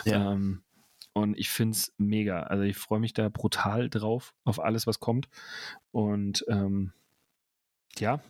Ja. 0.06 0.32
Ähm, 0.32 0.62
und 1.22 1.38
ich 1.38 1.50
finde 1.50 1.76
es 1.76 1.92
mega. 1.98 2.42
Also 2.44 2.64
ich 2.64 2.76
freue 2.76 3.00
mich 3.00 3.12
da 3.12 3.28
brutal 3.28 3.90
drauf, 3.90 4.34
auf 4.44 4.60
alles, 4.60 4.86
was 4.86 5.00
kommt. 5.00 5.28
Und 5.90 6.44
ähm, 6.48 6.92
ja. 7.98 8.20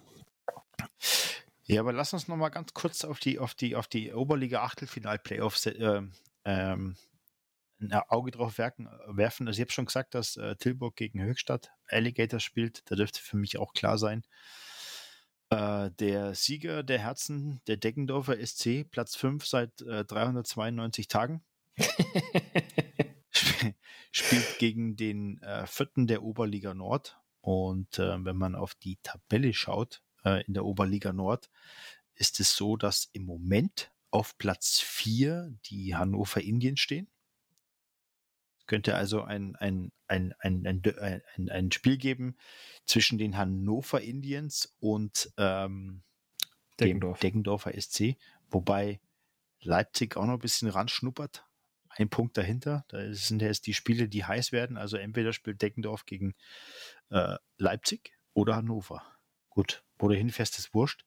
Ja, 1.65 1.81
aber 1.81 1.93
lass 1.93 2.13
uns 2.13 2.29
noch 2.29 2.37
mal 2.37 2.49
ganz 2.49 2.73
kurz 2.73 3.05
auf 3.05 3.19
die, 3.19 3.39
auf 3.39 3.55
die, 3.55 3.77
auf 3.77 3.89
die 3.89 4.13
Oberliga 4.13 4.63
Achtelfinal-Playoffs 4.63 5.67
äh, 5.67 6.03
ähm, 6.45 6.97
ein 7.81 7.93
Auge 7.93 8.31
drauf 8.31 8.59
werken, 8.59 8.89
werfen. 9.07 9.47
Also 9.47 9.59
ich 9.59 9.63
habe 9.63 9.73
schon 9.73 9.87
gesagt, 9.87 10.15
dass 10.15 10.37
äh, 10.37 10.57
Tilburg 10.57 10.97
gegen 10.97 11.23
Höchstadt 11.23 11.71
Alligator 11.87 12.41
spielt. 12.41 12.91
Da 12.91 12.97
dürfte 12.97 13.21
für 13.21 13.37
mich 13.37 13.59
auch 13.59 13.73
klar 13.73 13.99
sein. 13.99 14.25
Äh, 15.51 15.91
der 15.99 16.35
Sieger 16.35 16.83
der 16.83 16.99
Herzen, 16.99 17.61
der 17.67 17.77
Deckendorfer 17.77 18.45
SC, 18.45 18.85
Platz 18.91 19.17
5 19.17 19.47
seit 19.47 19.81
äh, 19.83 20.05
392 20.05 21.09
Tagen. 21.09 21.43
spielt 24.11 24.59
gegen 24.59 24.97
den 24.97 25.41
äh, 25.43 25.67
vierten 25.67 26.07
der 26.07 26.23
Oberliga 26.23 26.75
Nord. 26.75 27.21
Und 27.41 27.99
äh, 27.99 28.25
wenn 28.25 28.37
man 28.37 28.55
auf 28.55 28.75
die 28.75 28.99
Tabelle 29.03 29.55
schaut 29.55 30.03
äh, 30.25 30.45
in 30.45 30.55
der 30.55 30.65
Oberliga 30.65 31.13
Nord, 31.13 31.51
ist 32.15 32.41
es 32.41 32.57
so, 32.57 32.77
dass 32.77 33.09
im 33.13 33.25
Moment 33.25 33.93
auf 34.11 34.37
Platz 34.39 34.81
4 34.81 35.55
die 35.67 35.95
Hannover 35.95 36.41
Indiens 36.41 36.81
stehen. 36.81 37.09
Es 38.59 38.67
könnte 38.67 38.97
also 38.97 39.23
ein, 39.23 39.57
ein, 39.57 39.93
ein, 40.09 40.35
ein, 40.41 40.67
ein, 40.67 40.83
ein, 41.37 41.49
ein 41.49 41.73
Spiel 41.73 41.97
geben 41.97 42.37
zwischen 42.85 43.19
den 43.19 43.37
Hannover 43.37 44.01
Indians 44.01 44.75
und 44.81 45.33
ähm, 45.37 46.03
Deggendorf. 46.81 47.19
dem 47.19 47.29
Deggendorfer 47.29 47.81
SC, 47.81 48.17
wobei 48.51 49.01
Leipzig 49.61 50.17
auch 50.17 50.27
noch 50.27 50.35
ein 50.35 50.39
bisschen 50.39 50.69
ranschnuppert. 50.69 51.48
Ein 51.99 52.09
Punkt 52.09 52.37
dahinter. 52.39 52.85
Da 52.89 53.13
sind 53.13 53.43
jetzt 53.43 53.67
die 53.67 53.75
Spiele, 53.75 54.09
die 54.09 54.25
heiß 54.25 54.53
werden. 54.53 54.77
Also 54.77 54.97
entweder 54.97 55.33
spielt 55.33 55.61
Deggendorf 55.61 56.07
gegen 56.07 56.35
äh, 57.11 57.37
Leipzig 57.57 58.13
oder 58.35 58.55
Hannover. 58.55 59.03
Gut, 59.51 59.83
wo 59.99 60.07
du 60.07 60.15
hinfährst, 60.15 60.59
ist 60.59 60.73
wurscht, 60.75 61.05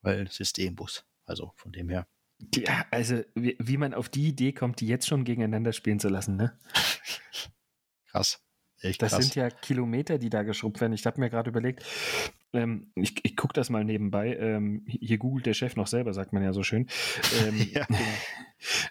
weil 0.00 0.22
es 0.22 0.38
ist 0.38 0.60
eh 0.60 0.66
im 0.66 0.76
Bus. 0.76 1.04
Also 1.26 1.52
von 1.56 1.72
dem 1.72 1.88
her. 1.88 2.06
Ja, 2.54 2.86
also 2.92 3.22
wie, 3.34 3.56
wie 3.58 3.76
man 3.76 3.94
auf 3.94 4.08
die 4.08 4.28
Idee 4.28 4.52
kommt, 4.52 4.80
die 4.80 4.86
jetzt 4.86 5.08
schon 5.08 5.24
gegeneinander 5.24 5.72
spielen 5.72 5.98
zu 5.98 6.08
lassen, 6.08 6.36
ne? 6.36 6.56
Krass. 8.06 8.40
Echt 8.80 9.00
Das 9.00 9.12
krass. 9.12 9.24
sind 9.24 9.34
ja 9.36 9.48
Kilometer, 9.50 10.18
die 10.18 10.28
da 10.28 10.42
geschrubbt 10.42 10.80
werden. 10.80 10.92
Ich 10.92 11.06
habe 11.06 11.20
mir 11.20 11.30
gerade 11.30 11.50
überlegt, 11.50 11.84
ähm, 12.52 12.92
ich, 12.96 13.14
ich 13.24 13.36
gucke 13.36 13.54
das 13.54 13.70
mal 13.70 13.84
nebenbei. 13.84 14.36
Ähm, 14.36 14.84
hier 14.86 15.18
googelt 15.18 15.46
der 15.46 15.54
Chef 15.54 15.76
noch 15.76 15.86
selber, 15.86 16.12
sagt 16.12 16.32
man 16.32 16.42
ja 16.42 16.52
so 16.52 16.62
schön. 16.62 16.88
Ähm, 17.44 17.56
ja, 17.72 17.86
genau. 17.86 18.00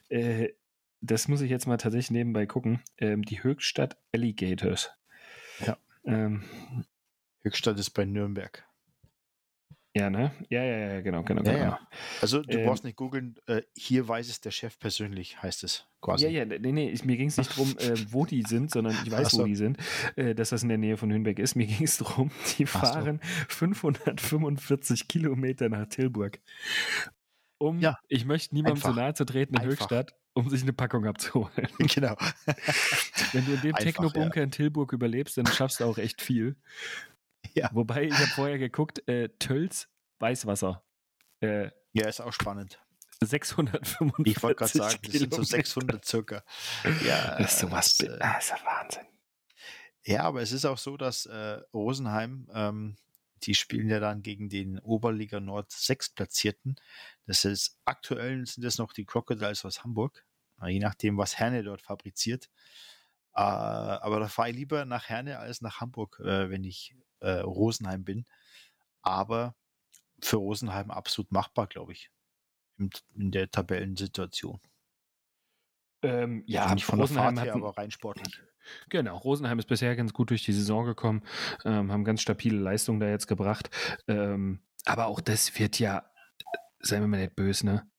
äh, 0.09 0.53
das 1.01 1.27
muss 1.27 1.41
ich 1.41 1.49
jetzt 1.49 1.67
mal 1.67 1.77
tatsächlich 1.77 2.11
nebenbei 2.11 2.45
gucken. 2.45 2.81
Ähm, 2.97 3.23
die 3.23 3.43
Höchstadt 3.43 3.97
Alligators. 4.13 4.91
Ja. 5.65 5.77
Ähm, 6.05 6.43
Höchstadt 7.43 7.79
ist 7.79 7.89
bei 7.91 8.05
Nürnberg. 8.05 8.63
ja, 9.93 10.09
ne? 10.09 10.31
Ja, 10.49 10.63
ja, 10.63 10.77
ja, 10.77 11.01
genau, 11.01 11.21
genau, 11.23 11.43
Ja, 11.43 11.51
genau. 11.51 11.63
ja. 11.63 11.79
Also 12.21 12.41
du 12.43 12.57
Ähm, 12.57 12.65
brauchst 12.65 12.83
nicht 12.85 12.95
googeln, 12.95 13.35
äh, 13.47 13.63
hier 13.75 14.07
weiß 14.07 14.29
es 14.29 14.39
der 14.39 14.51
Chef 14.51 14.79
persönlich, 14.79 15.41
heißt 15.41 15.63
es 15.63 15.85
quasi. 15.99 16.25
Ja, 16.25 16.31
ja, 16.31 16.45
nee, 16.45 16.71
nee, 16.71 16.89
ich, 16.91 17.03
mir 17.03 17.17
ging 17.17 17.27
es 17.27 17.37
nicht 17.37 17.51
darum, 17.51 17.75
äh, 17.79 17.95
wo 18.11 18.25
die 18.25 18.43
sind, 18.43 18.71
sondern 18.71 18.95
ich 19.03 19.11
weiß, 19.11 19.31
so. 19.31 19.39
wo 19.41 19.45
die 19.45 19.55
sind, 19.55 19.77
äh, 20.15 20.33
dass 20.33 20.49
das 20.51 20.63
in 20.63 20.69
der 20.69 20.77
Nähe 20.77 20.97
von 20.97 21.11
Hünbeck 21.11 21.39
ist. 21.39 21.55
Mir 21.55 21.65
ging 21.67 21.83
es 21.83 21.97
darum, 21.97 22.31
die 22.57 22.65
so. 22.65 22.79
fahren 22.79 23.19
545 23.49 25.07
Kilometer 25.07 25.67
nach 25.67 25.87
Tilburg. 25.87 26.39
Um, 27.61 27.79
Ja, 27.79 27.99
ich 28.07 28.25
möchte 28.25 28.55
niemandem 28.55 28.81
zu 28.81 28.91
nahe 28.91 29.13
zu 29.13 29.23
treten 29.23 29.53
in 29.53 29.61
Einfach. 29.61 29.81
Höchstadt, 29.81 30.15
um 30.33 30.49
sich 30.49 30.63
eine 30.63 30.73
Packung 30.73 31.05
abzuholen. 31.05 31.51
genau. 31.77 32.15
Wenn 33.33 33.45
du 33.45 33.53
in 33.53 33.61
dem 33.61 33.75
Technobunker 33.75 34.41
in 34.41 34.49
Tilburg 34.51 34.93
überlebst, 34.93 35.37
dann 35.37 35.45
schaffst 35.45 35.79
du 35.79 35.85
auch 35.85 35.97
echt 35.99 36.21
viel. 36.21 36.55
Ja. 37.53 37.69
Wobei, 37.73 38.05
ich 38.05 38.13
habe 38.13 38.27
vorher 38.27 38.57
geguckt, 38.57 39.07
äh, 39.07 39.29
Tölz 39.39 39.87
Weißwasser. 40.19 40.83
Äh, 41.41 41.69
Ja, 41.93 42.07
ist 42.07 42.21
auch 42.21 42.33
spannend. 42.33 42.79
645 43.23 44.25
Ich 44.35 44.41
wollte 44.41 44.55
gerade 44.57 44.71
sagen, 44.77 44.99
das 45.03 45.11
sind 45.11 45.33
so 45.33 45.41
Kilometer. 45.41 45.45
600 45.45 46.05
circa. 46.05 46.43
Ja, 47.05 47.35
Das 47.37 47.53
ist 47.53 47.59
sowas. 47.59 47.97
das, 47.97 48.07
äh, 48.09 48.17
ah, 48.21 48.37
ist 48.39 48.49
ja 48.49 48.55
Wahnsinn. 48.65 49.05
Ja, 50.03 50.23
aber 50.23 50.41
es 50.41 50.51
ist 50.51 50.65
auch 50.65 50.79
so, 50.79 50.97
dass 50.97 51.27
äh, 51.27 51.59
Rosenheim, 51.73 52.47
ähm, 52.53 52.95
die 53.43 53.55
spielen 53.55 53.89
ja 53.89 53.99
dann 53.99 54.21
gegen 54.21 54.49
den 54.49 54.79
Oberliga 54.79 55.39
Nord 55.39 55.71
Sechstplatzierten. 55.71 56.75
Das 57.25 57.45
ist 57.45 57.79
aktuell 57.85 58.45
sind 58.45 58.63
es 58.63 58.77
noch 58.77 58.93
die 58.93 59.05
Crocodiles 59.05 59.65
aus 59.65 59.83
Hamburg, 59.83 60.25
je 60.65 60.79
nachdem, 60.79 61.17
was 61.17 61.37
Herne 61.39 61.63
dort 61.63 61.81
fabriziert. 61.81 62.49
Äh, 63.33 63.41
aber 63.41 64.19
da 64.19 64.27
fahre 64.27 64.49
ich 64.49 64.55
lieber 64.55 64.85
nach 64.85 65.09
Herne 65.09 65.39
als 65.39 65.61
nach 65.61 65.79
Hamburg, 65.81 66.19
äh, 66.19 66.49
wenn 66.49 66.63
ich 66.63 66.95
äh, 67.19 67.39
Rosenheim 67.39 68.03
bin. 68.03 68.25
Aber 69.01 69.55
für 70.21 70.37
Rosenheim 70.37 70.91
absolut 70.91 71.31
machbar, 71.31 71.67
glaube 71.67 71.93
ich, 71.93 72.11
in 72.77 73.31
der 73.31 73.51
Tabellensituation. 73.51 74.59
Ähm, 76.03 76.43
ja, 76.47 76.63
Also 76.63 76.75
nicht 76.75 76.85
von 76.85 76.99
der 76.99 77.07
Rosenheim 77.07 77.35
Fahrt 77.35 77.47
her, 77.47 77.55
aber 77.55 77.77
rein 77.77 77.91
sportlich. 77.91 78.41
Genau, 78.89 79.17
Rosenheim 79.17 79.59
ist 79.59 79.67
bisher 79.67 79.95
ganz 79.95 80.13
gut 80.13 80.29
durch 80.29 80.43
die 80.43 80.53
Saison 80.53 80.85
gekommen, 80.85 81.23
ähm, 81.65 81.91
haben 81.91 82.03
ganz 82.03 82.21
stabile 82.21 82.57
Leistungen 82.57 82.99
da 82.99 83.09
jetzt 83.09 83.27
gebracht. 83.27 83.69
Ähm, 84.07 84.61
aber 84.85 85.07
auch 85.07 85.19
das 85.19 85.57
wird 85.59 85.79
ja, 85.79 86.05
seien 86.79 87.01
wir 87.01 87.07
mal 87.07 87.19
nicht 87.19 87.35
böse, 87.35 87.65
ne? 87.65 87.89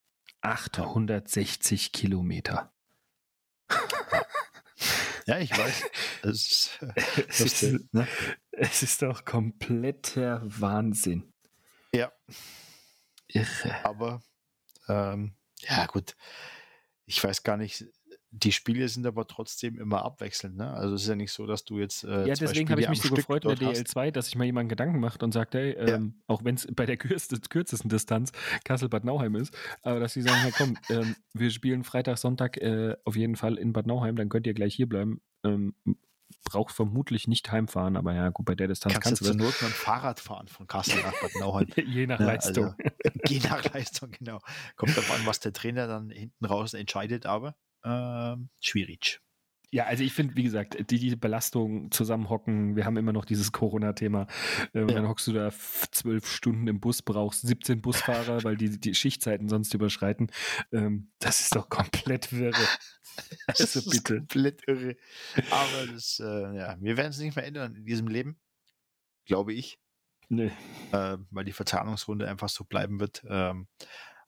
860 0.40 1.92
Kilometer. 1.92 2.72
Ja, 5.26 5.38
ich 5.38 5.57
weiß. 5.57 5.84
Das 6.22 6.34
ist, 6.34 6.78
Es 7.28 7.62
ist, 7.62 7.94
ne? 7.94 8.09
es 8.50 8.82
ist 8.82 9.03
doch 9.03 9.24
kompletter 9.24 10.42
Wahnsinn. 10.44 11.32
Ja. 11.94 12.12
Irre. 13.28 13.84
Aber 13.84 14.22
ähm, 14.88 15.36
ja, 15.61 15.86
gut. 15.86 16.16
Ich 17.07 17.22
weiß 17.22 17.42
gar 17.42 17.57
nicht. 17.57 17.86
Die 18.34 18.53
Spiele 18.53 18.88
sind 18.88 19.05
aber 19.07 19.26
trotzdem 19.26 19.78
immer 19.78 20.03
abwechselnd. 20.07 20.57
Ne? 20.57 20.70
Also 20.72 20.94
es 20.94 21.03
ist 21.03 21.09
ja 21.09 21.16
nicht 21.16 21.32
so, 21.32 21.46
dass 21.46 21.64
du 21.66 21.78
jetzt. 21.78 22.03
Äh, 22.05 22.26
Ja, 22.28 22.34
deswegen 22.34 22.70
habe 22.70 22.80
ich 22.80 22.88
mich 22.88 23.00
so 23.03 23.09
Stück 23.09 23.16
gefreut 23.16 23.44
in 23.44 23.50
der 23.50 23.59
dort 23.59 23.76
hast. 23.76 23.94
DL2, 23.94 24.11
dass 24.11 24.24
sich 24.26 24.36
mal 24.36 24.44
jemand 24.44 24.70
Gedanken 24.70 25.00
macht 25.00 25.22
und 25.22 25.32
sagt, 25.32 25.53
hey, 25.55 25.74
Ja. 25.74 25.96
ähm, 25.96 26.22
auch 26.28 26.42
wenn 26.42 26.55
es 26.55 26.66
bei 26.74 26.86
der 26.86 26.96
kürzesten, 26.96 27.40
kürzesten 27.42 27.90
Distanz 27.90 28.32
Kassel-Bad 28.64 29.05
Nauheim 29.05 29.34
ist, 29.34 29.55
aber 29.82 30.00
dass 30.00 30.14
sie 30.14 30.22
sagen, 30.22 30.40
ja 30.44 30.50
komm, 30.57 30.78
ähm, 30.88 31.14
wir 31.34 31.50
spielen 31.50 31.84
Freitag, 31.84 32.16
Sonntag 32.16 32.57
äh, 32.57 32.96
auf 33.05 33.16
jeden 33.16 33.36
Fall 33.36 33.59
in 33.59 33.74
Bad 33.74 33.86
Nauheim, 33.86 34.16
dann 34.16 34.30
könnt 34.30 34.46
ihr 34.46 34.55
gleich 34.55 34.74
hier 34.74 34.88
bleiben. 34.88 35.20
Ähm, 35.44 35.74
braucht 36.45 36.74
vermutlich 36.74 37.28
nicht 37.28 37.51
heimfahren, 37.51 37.97
aber 37.97 38.14
ja, 38.14 38.28
gut, 38.30 38.47
bei 38.47 38.55
der 38.55 38.68
Distanz 38.68 38.95
Kannst, 38.95 39.09
kannst, 39.09 39.20
du 39.20 39.26
zur 39.26 39.34
du 39.36 39.45
Not 39.45 39.62
mit 39.62 39.70
dem 39.70 39.74
Fahrrad 39.74 40.20
fahren 40.20 40.49
von 40.49 40.66
Kassel 40.66 41.03
nach 41.03 41.12
Bad 41.20 41.34
Nauheim. 41.38 41.66
das. 41.68 41.84
Je 41.86 42.07
nach 42.07 42.18
Ne, 42.18 42.26
Leistung. 42.26 42.64
Also, 42.64 42.76
je 43.28 43.40
nach 43.40 43.72
Leistung, 43.72 44.11
genau. 44.11 44.40
Kommt 44.76 44.97
davon 44.97 45.16
an, 45.16 45.26
was 45.26 45.40
der 45.40 45.53
Trainer 45.53 45.86
dann 45.86 46.11
hinten 46.11 46.45
raus 46.45 46.74
entscheidet, 46.74 47.26
aber 47.26 47.57
ähm, 47.84 48.51
schwierig. 48.61 49.20
Ja, 49.74 49.86
also 49.86 50.04
ich 50.04 50.12
finde, 50.12 50.36
wie 50.36 50.42
gesagt, 50.42 50.90
die, 50.90 50.98
die 50.98 51.16
Belastung 51.16 51.90
zusammenhocken, 51.90 52.76
wir 52.76 52.84
haben 52.84 52.98
immer 52.98 53.12
noch 53.14 53.24
dieses 53.24 53.52
Corona-Thema. 53.52 54.26
Äh, 54.74 54.82
und 54.82 54.90
Ja. 54.90 54.96
Dann 54.96 55.08
hockst 55.08 55.26
du 55.28 55.32
da 55.32 55.50
zwölf 55.90 56.26
Stunden 56.30 56.66
im 56.68 56.78
Bus, 56.78 57.00
brauchst 57.00 57.40
17 57.42 57.80
Busfahrer, 57.80 58.44
weil 58.44 58.56
die 58.58 58.78
die 58.78 58.94
Schichtzeiten 58.94 59.48
sonst 59.48 59.72
überschreiten. 59.72 60.30
Ähm, 60.72 61.10
das 61.20 61.40
ist 61.40 61.56
doch 61.56 61.68
komplett 61.68 62.32
wirre. 62.32 62.54
Also 63.46 63.80
ist 63.80 63.90
bitte. 63.90 64.16
komplett 64.20 64.62
irre. 64.66 64.96
Aber 65.50 65.86
das, 65.92 66.18
äh, 66.18 66.56
ja, 66.56 66.78
wir 66.80 66.96
werden 66.96 67.10
es 67.10 67.18
nicht 67.18 67.36
mehr 67.36 67.44
ändern 67.44 67.74
in 67.74 67.84
diesem 67.84 68.08
Leben, 68.08 68.40
glaube 69.26 69.52
ich. 69.52 69.78
Nee. 70.30 70.50
äh, 70.92 71.18
weil 71.30 71.44
die 71.44 71.52
Verzahnungsrunde 71.52 72.26
einfach 72.26 72.48
so 72.48 72.64
bleiben 72.64 73.00
wird. 73.00 73.22
Ähm, 73.28 73.68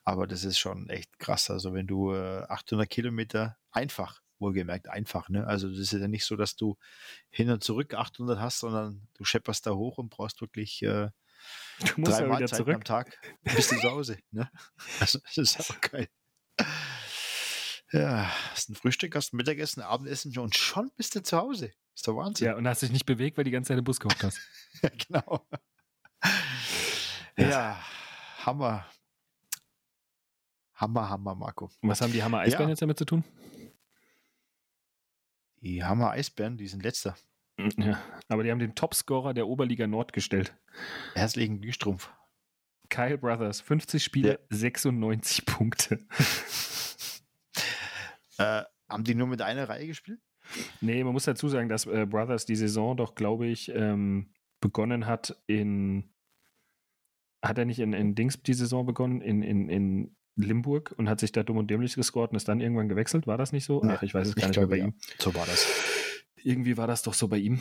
aber 0.05 0.27
das 0.27 0.45
ist 0.45 0.59
schon 0.59 0.91
echt 0.91 1.19
krass. 1.19 1.51
Also 1.51 1.73
wenn 1.73 1.87
du 1.87 2.13
äh, 2.13 2.43
800 2.47 2.91
Kilometer 2.91 3.57
einfach, 3.71 4.21
wohlgemerkt 4.39 4.89
einfach, 4.89 5.29
ne? 5.29 5.47
Also 5.47 5.69
das 5.69 5.79
ist 5.79 5.93
ja 5.93 6.09
nicht 6.09 6.25
so, 6.25 6.37
dass 6.37 6.57
du 6.57 6.77
hin 7.31 7.51
und 7.51 7.63
zurück 7.65 7.95
800 7.95 8.39
hast, 8.39 8.59
sondern 8.61 9.07
du 9.15 9.25
schepperst 9.25 9.67
da 9.67 9.73
hoch 9.73 9.99
und 9.99 10.11
brauchst 10.11 10.41
wirklich 10.41 10.83
äh, 10.83 11.11
Du 11.81 12.01
musst 12.01 12.13
drei 12.13 12.23
ja 12.23 12.27
Mahlzeiten 12.29 12.57
zurück. 12.57 12.75
am 12.77 12.85
Tag, 12.85 13.19
bist 13.43 13.73
du 13.73 13.77
zu 13.77 13.91
Hause. 13.91 14.19
Ne? 14.31 14.51
Also 15.01 15.19
das 15.35 15.37
ist 15.59 15.71
auch 15.71 15.81
geil. 15.81 16.09
Ja, 17.93 18.31
hast 18.53 18.71
ein 18.71 18.75
Frühstück, 18.75 19.15
hast 19.15 19.33
ein 19.33 19.37
Mittagessen, 19.37 19.83
Abendessen 19.83 20.37
und 20.39 20.57
schon 20.57 20.91
bist 20.97 21.15
du 21.15 21.23
zu 21.23 21.37
Hause. 21.37 21.73
Ist 21.95 22.09
doch 22.09 22.17
Wahnsinn. 22.17 22.47
Ja, 22.49 22.57
und 22.57 22.67
hast 22.67 22.83
dich 22.83 22.91
nicht 22.91 23.07
bewegt, 23.07 23.37
weil 23.37 23.45
die 23.45 23.51
ganze 23.53 23.69
Zeit 23.69 23.79
im 23.79 23.85
Bus 23.85 24.01
gehockt 24.01 24.23
hast. 24.25 24.41
Ja, 24.83 24.91
genau. 25.09 25.47
Ja, 27.37 27.79
Hammer. 28.45 28.87
Hammer, 30.75 31.09
Hammer, 31.09 31.35
Marco. 31.35 31.71
Und 31.81 31.89
was 31.89 32.01
haben 32.01 32.13
die 32.13 32.23
Hammer 32.23 32.39
Eisbären 32.41 32.65
Ja. 32.69 32.71
jetzt 32.71 32.83
damit 32.83 32.99
zu 32.99 33.05
tun? 33.05 33.23
Die 35.65 35.83
Hammer 35.83 36.11
Eisbären, 36.11 36.59
die 36.59 36.67
sind 36.67 36.83
letzter. 36.83 37.17
Ja, 37.79 37.99
aber 38.29 38.43
die 38.43 38.51
haben 38.51 38.59
den 38.59 38.75
Topscorer 38.75 39.33
der 39.33 39.47
Oberliga 39.49 39.87
Nord 39.87 40.13
gestellt. 40.13 40.55
Herzlichen 41.15 41.63
Glühstrumpf. 41.63 42.11
Kyle 42.91 43.17
Brothers, 43.17 43.63
50 43.63 44.05
Spiele, 44.05 44.41
96 44.51 45.47
Punkte. 45.47 45.99
Äh, 48.37 48.65
haben 48.89 49.05
die 49.05 49.15
nur 49.15 49.29
mit 49.29 49.43
einer 49.43 49.69
Reihe 49.69 49.87
gespielt? 49.87 50.19
Nee, 50.81 51.05
man 51.05 51.13
muss 51.13 51.23
dazu 51.23 51.49
sagen, 51.49 51.69
dass 51.69 51.87
äh, 51.87 52.05
Brothers 52.05 52.47
die 52.47 52.57
Saison 52.57 52.97
doch, 52.97 53.15
glaube 53.15 53.47
ich, 53.47 53.69
ähm, 53.69 54.33
begonnen 54.59 55.07
hat 55.07 55.41
in. 55.47 56.13
Hat 57.41 57.59
er 57.59 57.65
nicht 57.65 57.79
in, 57.79 57.93
in 57.93 58.17
Dings 58.17 58.43
die 58.43 58.55
Saison 58.55 58.85
begonnen? 58.85 59.21
In, 59.21 59.45
in, 59.45 59.69
in 59.69 60.17
Limburg 60.37 60.95
und 60.97 61.09
hat 61.09 61.21
sich 61.21 61.33
da 61.33 61.43
dumm 61.43 61.59
und 61.59 61.71
dämlich 61.71 61.95
gescored 61.95 62.31
und 62.31 62.37
ist 62.37 62.49
dann 62.49 62.61
irgendwann 62.61 62.89
gewechselt? 62.89 63.27
War 63.27 63.39
das 63.39 63.53
nicht 63.53 63.65
so? 63.65 63.83
Ach, 63.85 64.03
ich 64.03 64.15
weiß 64.15 64.29
es 64.29 64.35
gar 64.35 64.49
nicht 64.49 64.57
mehr 64.57 64.67
bei 64.67 64.79
ja. 64.79 64.85
ihm. 64.87 64.95
So 65.19 65.35
war 65.35 65.47
das. 65.47 65.67
Irgendwie 66.43 66.77
war 66.77 66.87
das 66.87 67.03
doch 67.03 67.15
so 67.15 67.29
bei 67.29 67.39
ihm. 67.39 67.61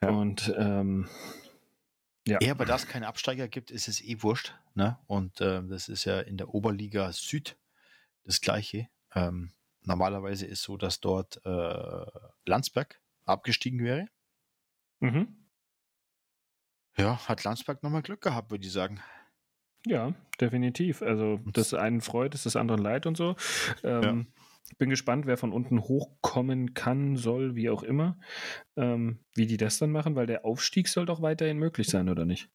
Ja. 0.00 0.08
Und 0.10 0.52
ähm, 0.56 1.08
ja. 2.26 2.38
Ja, 2.40 2.52
aber 2.52 2.64
da 2.64 2.76
es 2.76 2.86
keine 2.86 3.08
Absteiger 3.08 3.48
gibt, 3.48 3.70
ist 3.70 3.88
es 3.88 4.00
eh 4.00 4.22
wurscht. 4.22 4.54
Ne? 4.74 4.98
Und 5.06 5.40
ähm, 5.40 5.68
das 5.68 5.88
ist 5.88 6.04
ja 6.04 6.20
in 6.20 6.36
der 6.36 6.54
Oberliga 6.54 7.10
Süd 7.12 7.56
das 8.24 8.40
Gleiche. 8.40 8.88
Ähm, 9.14 9.52
normalerweise 9.82 10.46
ist 10.46 10.62
so, 10.62 10.76
dass 10.76 11.00
dort 11.00 11.44
äh, 11.44 12.06
Landsberg 12.46 13.00
abgestiegen 13.24 13.82
wäre. 13.82 14.06
Mhm. 15.00 15.36
Ja, 16.96 17.26
hat 17.26 17.42
Landsberg 17.42 17.82
nochmal 17.82 18.02
Glück 18.02 18.20
gehabt, 18.20 18.50
würde 18.50 18.66
ich 18.66 18.72
sagen. 18.72 19.00
Ja, 19.86 20.14
definitiv. 20.40 21.02
Also 21.02 21.40
das 21.52 21.74
einen 21.74 22.00
freut, 22.00 22.34
ist 22.34 22.46
das 22.46 22.56
anderen 22.56 22.82
leid 22.82 23.06
und 23.06 23.16
so. 23.16 23.36
Ähm, 23.82 24.28
Bin 24.78 24.90
gespannt, 24.90 25.26
wer 25.26 25.36
von 25.36 25.52
unten 25.52 25.80
hochkommen 25.80 26.72
kann, 26.72 27.16
soll, 27.16 27.56
wie 27.56 27.68
auch 27.68 27.82
immer. 27.82 28.18
Ähm, 28.76 29.18
wie 29.34 29.46
die 29.46 29.56
das 29.56 29.78
dann 29.78 29.90
machen, 29.90 30.14
weil 30.14 30.26
der 30.26 30.44
Aufstieg 30.44 30.88
soll 30.88 31.04
doch 31.04 31.20
weiterhin 31.20 31.58
möglich 31.58 31.88
sein, 31.88 32.08
oder 32.08 32.24
nicht? 32.24 32.48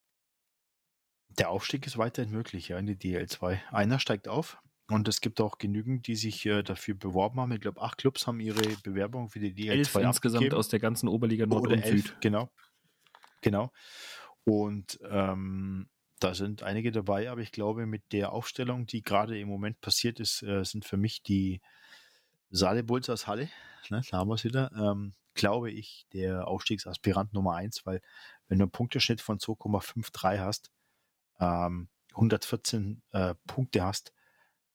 Der 1.38 1.50
Aufstieg 1.50 1.86
ist 1.86 1.98
weiterhin 1.98 2.32
möglich, 2.32 2.68
ja, 2.68 2.78
in 2.78 2.86
die 2.86 2.96
DL2. 2.96 3.60
Einer 3.70 4.00
steigt 4.00 4.26
auf 4.26 4.60
und 4.90 5.06
es 5.06 5.20
gibt 5.20 5.40
auch 5.40 5.58
genügend, 5.58 6.06
die 6.08 6.16
sich 6.16 6.44
äh, 6.46 6.62
dafür 6.62 6.94
beworben 6.94 7.38
haben. 7.38 7.52
Ich 7.52 7.60
glaube, 7.60 7.80
acht 7.82 7.98
Clubs 7.98 8.26
haben 8.26 8.40
ihre 8.40 8.62
Bewerbung 8.82 9.28
für 9.28 9.38
die 9.38 9.52
DL2 9.52 9.70
Elf 9.70 9.94
insgesamt 9.94 10.36
abgegeben. 10.36 10.56
aus 10.56 10.68
der 10.68 10.80
ganzen 10.80 11.08
Oberliga 11.08 11.46
Nord 11.46 11.66
Oder 11.66 11.76
und 11.76 11.82
elf, 11.82 12.06
Süd. 12.06 12.16
Genau. 12.20 12.50
Genau. 13.42 13.70
Und 14.44 14.98
ähm, 15.08 15.88
da 16.18 16.34
sind 16.34 16.62
einige 16.62 16.92
dabei, 16.92 17.30
aber 17.30 17.40
ich 17.40 17.52
glaube, 17.52 17.86
mit 17.86 18.12
der 18.12 18.32
Aufstellung, 18.32 18.86
die 18.86 19.02
gerade 19.02 19.38
im 19.38 19.48
Moment 19.48 19.80
passiert 19.80 20.20
ist, 20.20 20.42
äh, 20.42 20.64
sind 20.64 20.84
für 20.84 20.96
mich 20.96 21.22
die 21.22 21.60
Saale 22.50 22.82
Bulls 22.82 23.10
aus 23.10 23.26
Halle, 23.26 23.48
ne, 23.90 24.02
da 24.10 24.18
haben 24.18 24.28
wir 24.28 24.34
es 24.34 24.44
wieder, 24.44 24.72
ähm, 24.72 25.14
glaube 25.34 25.70
ich, 25.70 26.06
der 26.12 26.48
Aufstiegsaspirant 26.48 27.32
Nummer 27.32 27.54
eins, 27.54 27.86
weil 27.86 28.00
wenn 28.48 28.58
du 28.58 28.64
einen 28.64 28.72
Punkteschnitt 28.72 29.20
von 29.20 29.38
2,53 29.38 30.38
hast, 30.38 30.70
ähm, 31.38 31.88
114 32.12 33.02
äh, 33.12 33.34
Punkte 33.46 33.84
hast, 33.84 34.12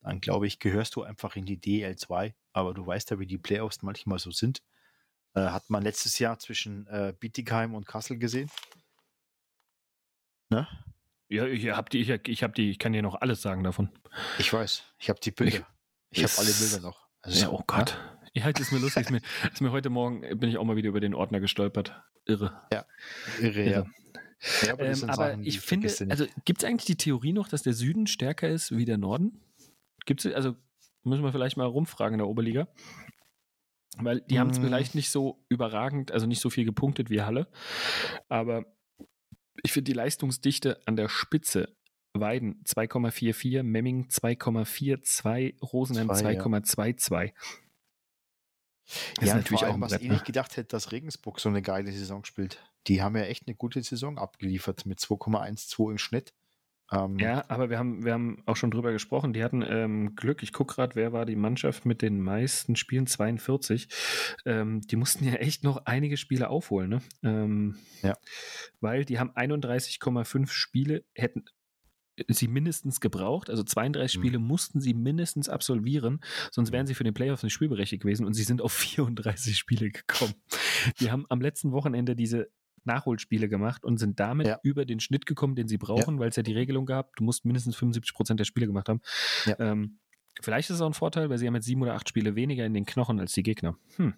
dann 0.01 0.21
glaube 0.21 0.47
ich, 0.47 0.59
gehörst 0.59 0.95
du 0.95 1.03
einfach 1.03 1.35
in 1.35 1.45
die 1.45 1.59
DL2. 1.59 2.33
Aber 2.51 2.73
du 2.73 2.85
weißt 2.85 3.11
ja, 3.11 3.19
wie 3.19 3.27
die 3.27 3.37
Playoffs 3.37 3.81
manchmal 3.81 4.19
so 4.19 4.31
sind. 4.31 4.61
Äh, 5.33 5.41
hat 5.41 5.69
man 5.69 5.83
letztes 5.83 6.19
Jahr 6.19 6.39
zwischen 6.39 6.87
äh, 6.87 7.13
Bietigheim 7.17 7.73
und 7.73 7.87
Kassel 7.87 8.17
gesehen. 8.17 8.49
Ne? 10.49 10.67
Ja, 11.33 11.45
ich 11.45 11.67
hab 11.69 11.89
die, 11.89 11.99
ich, 12.01 12.09
ich 12.09 12.43
hab 12.43 12.53
die, 12.55 12.69
ich 12.69 12.79
kann 12.79 12.93
dir 12.93 13.01
noch 13.01 13.15
alles 13.21 13.41
sagen 13.41 13.63
davon. 13.63 13.89
Ich 14.39 14.51
weiß, 14.53 14.83
ich 14.99 15.09
habe 15.09 15.19
die 15.19 15.31
Bilder. 15.31 15.65
Ich, 16.11 16.23
Ist- 16.23 16.37
habe 16.37 16.47
alle 16.47 16.55
Bilder 16.55 16.79
noch. 16.87 17.07
Also, 17.21 17.41
Ja, 17.41 17.49
oh 17.51 17.63
Gott. 17.65 17.97
Ja, 18.33 18.51
das 18.51 18.61
ist 18.67 18.71
mir 18.71 18.79
lustig. 18.79 19.03
Ist 19.03 19.11
mir, 19.11 19.21
ist 19.53 19.61
mir 19.61 19.71
heute 19.71 19.89
Morgen 19.89 20.21
bin 20.39 20.49
ich 20.49 20.57
auch 20.57 20.63
mal 20.63 20.75
wieder 20.75 20.89
über 20.89 20.99
den 20.99 21.13
Ordner 21.13 21.39
gestolpert. 21.39 21.99
Irre. 22.25 22.61
Irre, 23.39 23.63
ja. 23.63 23.69
Irre. 23.69 23.85
ja 24.63 24.73
aber, 24.73 24.85
das 24.85 25.03
Ähm, 25.03 25.09
aber 25.09 25.29
Sachen, 25.29 25.43
ich 25.45 25.59
finde, 25.59 25.87
also 26.09 26.25
gibt 26.45 26.63
es 26.63 26.69
eigentlich 26.69 26.85
die 26.85 26.97
Theorie 26.97 27.33
noch, 27.33 27.47
dass 27.47 27.63
der 27.63 27.73
Süden 27.73 28.07
stärker 28.07 28.49
ist 28.49 28.75
wie 28.75 28.85
der 28.85 28.97
Norden? 28.97 29.41
Gibt 30.05 30.25
es, 30.25 30.33
also 30.33 30.55
müssen 31.03 31.23
wir 31.23 31.31
vielleicht 31.31 31.57
mal 31.57 31.65
rumfragen 31.67 32.15
in 32.15 32.17
der 32.19 32.27
Oberliga. 32.27 32.67
Weil 33.97 34.21
die 34.21 34.39
haben 34.39 34.49
es 34.49 34.59
Mm. 34.59 34.63
vielleicht 34.63 34.95
nicht 34.95 35.11
so 35.11 35.45
überragend, 35.49 36.11
also 36.11 36.25
nicht 36.25 36.41
so 36.41 36.49
viel 36.49 36.65
gepunktet 36.65 37.09
wie 37.11 37.21
Halle. 37.21 37.47
Aber 38.27 38.65
ich 39.61 39.71
finde 39.71 39.91
die 39.91 39.97
Leistungsdichte 39.97 40.79
an 40.85 40.95
der 40.95 41.09
Spitze. 41.09 41.75
Weiden 42.15 42.63
2,44, 42.65 43.63
Memming 43.63 44.07
2,42, 44.07 45.59
Rosenheim 45.61 46.09
Zwei, 46.09 46.33
ja. 46.33 46.43
2,22. 46.43 47.33
Das 48.85 48.95
ja, 49.19 49.23
ist 49.23 49.33
natürlich 49.33 49.47
vor 49.47 49.57
auch 49.59 49.63
allem, 49.73 49.75
ein 49.75 49.81
was 49.81 49.93
ich 49.93 50.07
ne? 50.07 50.13
nicht 50.13 50.25
gedacht 50.25 50.55
hätte, 50.57 50.69
dass 50.69 50.91
Regensburg 50.91 51.39
so 51.39 51.49
eine 51.49 51.61
geile 51.61 51.91
Saison 51.91 52.23
spielt. 52.25 52.59
Die 52.87 53.01
haben 53.01 53.15
ja 53.15 53.23
echt 53.23 53.47
eine 53.47 53.55
gute 53.55 53.81
Saison 53.81 54.17
abgeliefert 54.17 54.85
mit 54.85 54.99
2,12 54.99 55.91
im 55.91 55.97
Schnitt. 55.97 56.33
Ähm, 56.93 57.17
Ja, 57.19 57.43
aber 57.47 57.69
wir 57.69 57.77
haben, 57.79 58.05
wir 58.05 58.13
haben 58.13 58.43
auch 58.45 58.55
schon 58.55 58.71
drüber 58.71 58.91
gesprochen. 58.91 59.33
Die 59.33 59.43
hatten 59.43 59.63
ähm, 59.67 60.15
Glück. 60.15 60.43
Ich 60.43 60.53
gucke 60.53 60.75
gerade, 60.75 60.95
wer 60.95 61.11
war 61.13 61.25
die 61.25 61.35
Mannschaft 61.35 61.85
mit 61.85 62.01
den 62.01 62.21
meisten 62.21 62.75
Spielen? 62.75 63.07
42. 63.07 63.87
Ähm, 64.45 64.81
die 64.81 64.95
mussten 64.95 65.25
ja 65.25 65.33
echt 65.35 65.63
noch 65.63 65.85
einige 65.85 66.17
Spiele 66.17 66.49
aufholen, 66.49 66.89
ne? 66.89 67.01
Ähm, 67.23 67.75
Ja. 68.01 68.15
Weil 68.81 69.05
die 69.05 69.19
haben 69.19 69.31
31,5 69.31 70.47
Spiele, 70.51 71.03
hätten 71.15 71.45
sie 72.27 72.47
mindestens 72.47 72.99
gebraucht. 73.01 73.49
Also 73.49 73.63
32 73.63 74.15
Mhm. 74.17 74.21
Spiele 74.21 74.39
mussten 74.39 74.79
sie 74.81 74.93
mindestens 74.93 75.49
absolvieren, 75.49 76.19
sonst 76.51 76.71
wären 76.71 76.85
sie 76.85 76.93
für 76.93 77.03
den 77.03 77.15
Playoffs 77.15 77.41
nicht 77.41 77.53
spielberechtigt 77.53 78.03
gewesen 78.03 78.25
und 78.27 78.33
sie 78.33 78.43
sind 78.43 78.61
auf 78.61 78.71
34 78.73 79.57
Spiele 79.57 79.89
gekommen. 79.89 80.35
Die 80.99 81.09
haben 81.11 81.25
am 81.29 81.41
letzten 81.41 81.71
Wochenende 81.71 82.15
diese 82.15 82.49
Nachholspiele 82.85 83.49
gemacht 83.49 83.83
und 83.83 83.97
sind 83.97 84.19
damit 84.19 84.47
Ja. 84.47 84.59
über 84.63 84.85
den 84.85 84.99
Schnitt 84.99 85.25
gekommen, 85.25 85.55
den 85.55 85.67
sie 85.67 85.77
brauchen, 85.77 86.19
weil 86.19 86.29
es 86.29 86.35
ja 86.35 86.43
die 86.43 86.53
Regelung 86.53 86.85
gab, 86.85 87.15
du 87.15 87.23
musst 87.23 87.45
mindestens 87.45 87.75
75 87.75 88.13
Prozent 88.13 88.39
der 88.39 88.45
Spiele 88.45 88.67
gemacht 88.67 88.89
haben. 88.89 89.01
Ja. 89.45 89.59
Ähm, 89.59 89.99
vielleicht 90.41 90.69
ist 90.69 90.75
es 90.77 90.81
auch 90.81 90.87
ein 90.87 90.93
Vorteil, 90.93 91.29
weil 91.29 91.37
sie 91.37 91.47
haben 91.47 91.55
jetzt 91.55 91.65
sieben 91.65 91.81
oder 91.81 91.93
acht 91.95 92.09
Spiele 92.09 92.35
weniger 92.35 92.65
in 92.65 92.73
den 92.73 92.85
Knochen 92.85 93.19
als 93.19 93.33
die 93.33 93.43
Gegner. 93.43 93.77
Hm. 93.97 94.13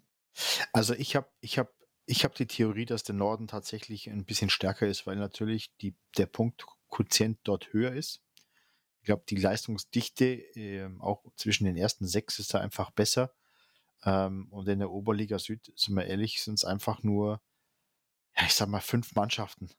Also 0.74 0.94
ich 0.94 1.16
habe 1.16 1.28
ich 1.40 1.58
hab, 1.58 1.72
ich 2.06 2.24
hab 2.24 2.36
die 2.36 2.46
Theorie, 2.48 2.86
dass 2.86 3.04
der 3.04 3.16
Norden 3.16 3.48
tatsächlich 3.48 4.10
ein 4.10 4.26
bisschen 4.26 4.50
stärker 4.50 4.88
ist, 4.88 5.08
weil 5.08 5.16
natürlich 5.16 5.76
die, 5.78 5.96
der 6.18 6.26
Punktquotient 6.26 7.40
dort 7.44 7.72
höher 7.74 7.94
ist. 7.94 8.22
Ich 9.02 9.06
glaube, 9.06 9.24
die 9.30 9.36
Leistungsdichte 9.36 10.26
ähm, 10.56 11.00
auch 11.02 11.24
zwischen 11.36 11.66
den 11.66 11.78
ersten 11.78 12.08
sechs 12.08 12.40
ist 12.40 12.54
da 12.54 12.60
einfach 12.60 12.92
besser. 12.92 13.34
Ähm, 14.04 14.48
und 14.52 14.68
in 14.68 14.80
der 14.80 14.92
Oberliga 14.92 15.40
Süd, 15.40 15.72
sind 15.76 15.96
wir 15.96 16.06
ehrlich, 16.06 16.42
sind 16.42 16.56
es 16.56 16.66
einfach 16.66 17.04
nur, 17.04 17.42
ja, 18.38 18.46
ich 18.46 18.54
sag 18.54 18.68
mal, 18.70 18.82
fünf 18.82 19.16
Mannschaften, 19.16 19.70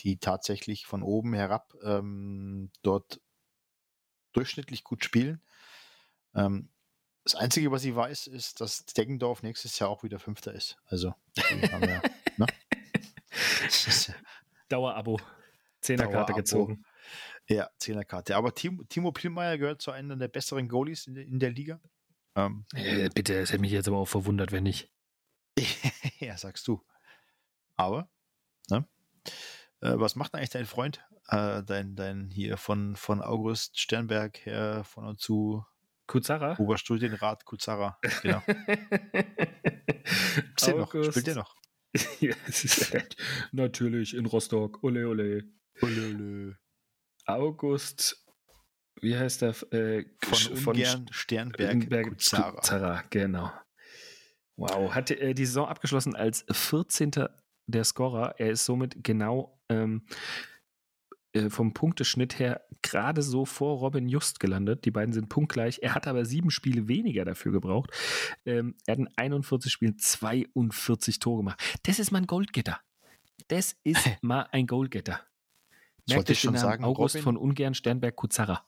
die 0.00 0.18
tatsächlich 0.18 0.86
von 0.86 1.02
oben 1.02 1.34
herab 1.34 1.74
ähm, 1.82 2.70
dort 2.82 3.20
durchschnittlich 4.32 4.84
gut 4.84 5.04
spielen. 5.04 5.42
Ähm, 6.34 6.70
das 7.24 7.34
Einzige, 7.34 7.70
was 7.70 7.84
ich 7.84 7.94
weiß, 7.94 8.28
ist, 8.28 8.60
dass 8.60 8.84
Deggendorf 8.86 9.42
nächstes 9.42 9.78
Jahr 9.78 9.90
auch 9.90 10.02
wieder 10.02 10.18
Fünfter 10.18 10.52
ist. 10.52 10.78
Also, 10.86 11.14
ja, 11.36 12.02
ne? 12.38 12.46
Dauerabo. 14.68 15.20
Zehnerkarte 15.80 16.32
Dauerabo. 16.32 16.34
gezogen. 16.34 16.84
Ja, 17.48 17.68
Zehnerkarte. 17.78 18.36
Aber 18.36 18.54
Timo, 18.54 18.84
Timo 18.84 19.12
Pielmeier 19.12 19.58
gehört 19.58 19.82
zu 19.82 19.90
einem 19.90 20.18
der 20.18 20.28
besseren 20.28 20.68
Goalies 20.68 21.06
in 21.06 21.14
der, 21.14 21.24
in 21.26 21.38
der 21.38 21.50
Liga. 21.50 21.80
Ähm, 22.36 22.64
Äh, 22.74 23.08
bitte, 23.14 23.38
es 23.38 23.50
hätte 23.50 23.60
mich 23.60 23.72
jetzt 23.72 23.88
aber 23.88 23.98
auch 23.98 24.08
verwundert, 24.08 24.52
wenn 24.52 24.62
nicht. 24.62 24.90
ja, 26.20 26.36
sagst 26.36 26.66
du. 26.68 26.82
Aber, 27.80 28.10
ne? 28.68 28.86
Äh, 29.80 29.94
was 29.94 30.14
macht 30.14 30.34
eigentlich 30.34 30.50
dein 30.50 30.66
Freund? 30.66 31.02
Äh, 31.28 31.62
dein, 31.62 31.96
dein 31.96 32.28
hier 32.30 32.58
von, 32.58 32.94
von 32.94 33.22
August 33.22 33.80
Sternberg 33.80 34.44
her 34.44 34.84
von 34.84 35.06
und 35.06 35.18
zu 35.18 35.64
Kuzara? 36.06 36.58
Oberstudienrat 36.58 37.46
Kuzara. 37.46 37.98
Genau. 38.22 38.42
Den 40.66 40.76
noch? 40.76 40.90
Spielt 40.90 41.26
der 41.26 41.36
noch? 41.36 41.56
ja, 42.20 42.34
Natürlich 43.52 44.14
in 44.14 44.26
Rostock. 44.26 44.82
Ole, 44.82 45.08
ole. 45.08 45.44
Ole, 45.80 46.08
ole. 46.08 46.58
August, 47.24 48.26
wie 49.00 49.16
heißt 49.16 49.40
der? 49.40 49.54
Äh, 49.72 50.04
Von 50.22 50.74
Ungern 50.74 51.06
Sternberg 51.10 51.88
Berg 51.88 52.08
Kuzara. 52.10 52.50
Kuzara, 52.50 53.04
genau. 53.08 53.50
Wow, 54.56 54.92
hat 54.94 55.10
äh, 55.10 55.32
die 55.32 55.46
Saison 55.46 55.66
abgeschlossen 55.66 56.14
als 56.14 56.44
14. 56.50 57.12
der 57.70 57.84
Scorer. 57.84 58.34
Er 58.38 58.50
ist 58.50 58.64
somit 58.64 59.02
genau 59.04 59.60
ähm, 59.68 60.04
äh, 61.32 61.48
vom 61.50 61.72
Punkteschnitt 61.74 62.38
her 62.38 62.64
gerade 62.82 63.22
so 63.22 63.44
vor 63.44 63.78
Robin 63.78 64.08
Just 64.08 64.40
gelandet. 64.40 64.84
Die 64.84 64.90
beiden 64.90 65.12
sind 65.12 65.28
punktgleich. 65.28 65.80
Er 65.82 65.94
hat 65.94 66.06
aber 66.06 66.24
sieben 66.24 66.50
Spiele 66.50 66.88
weniger 66.88 67.24
dafür 67.24 67.52
gebraucht. 67.52 67.90
Ähm, 68.46 68.74
er 68.86 68.92
hat 68.92 68.98
in 68.98 69.08
41 69.16 69.70
Spielen 69.72 69.98
42 69.98 71.18
Tore 71.18 71.38
gemacht. 71.38 71.78
Das 71.84 71.98
ist 71.98 72.10
mal 72.12 72.18
ein 72.18 72.26
Goldgetter. 72.26 72.80
Das 73.48 73.76
ist 73.84 74.08
mal 74.22 74.42
ein 74.52 74.66
Goalgetter. 74.66 75.20
Das 76.06 76.16
wollte 76.16 76.32
ich 76.32 76.40
schon 76.40 76.56
sagen, 76.56 76.84
August 76.84 77.16
Robin. 77.16 77.22
von 77.24 77.36
Ungern 77.36 77.74
Sternberg 77.74 78.16
Kuzara. 78.16 78.64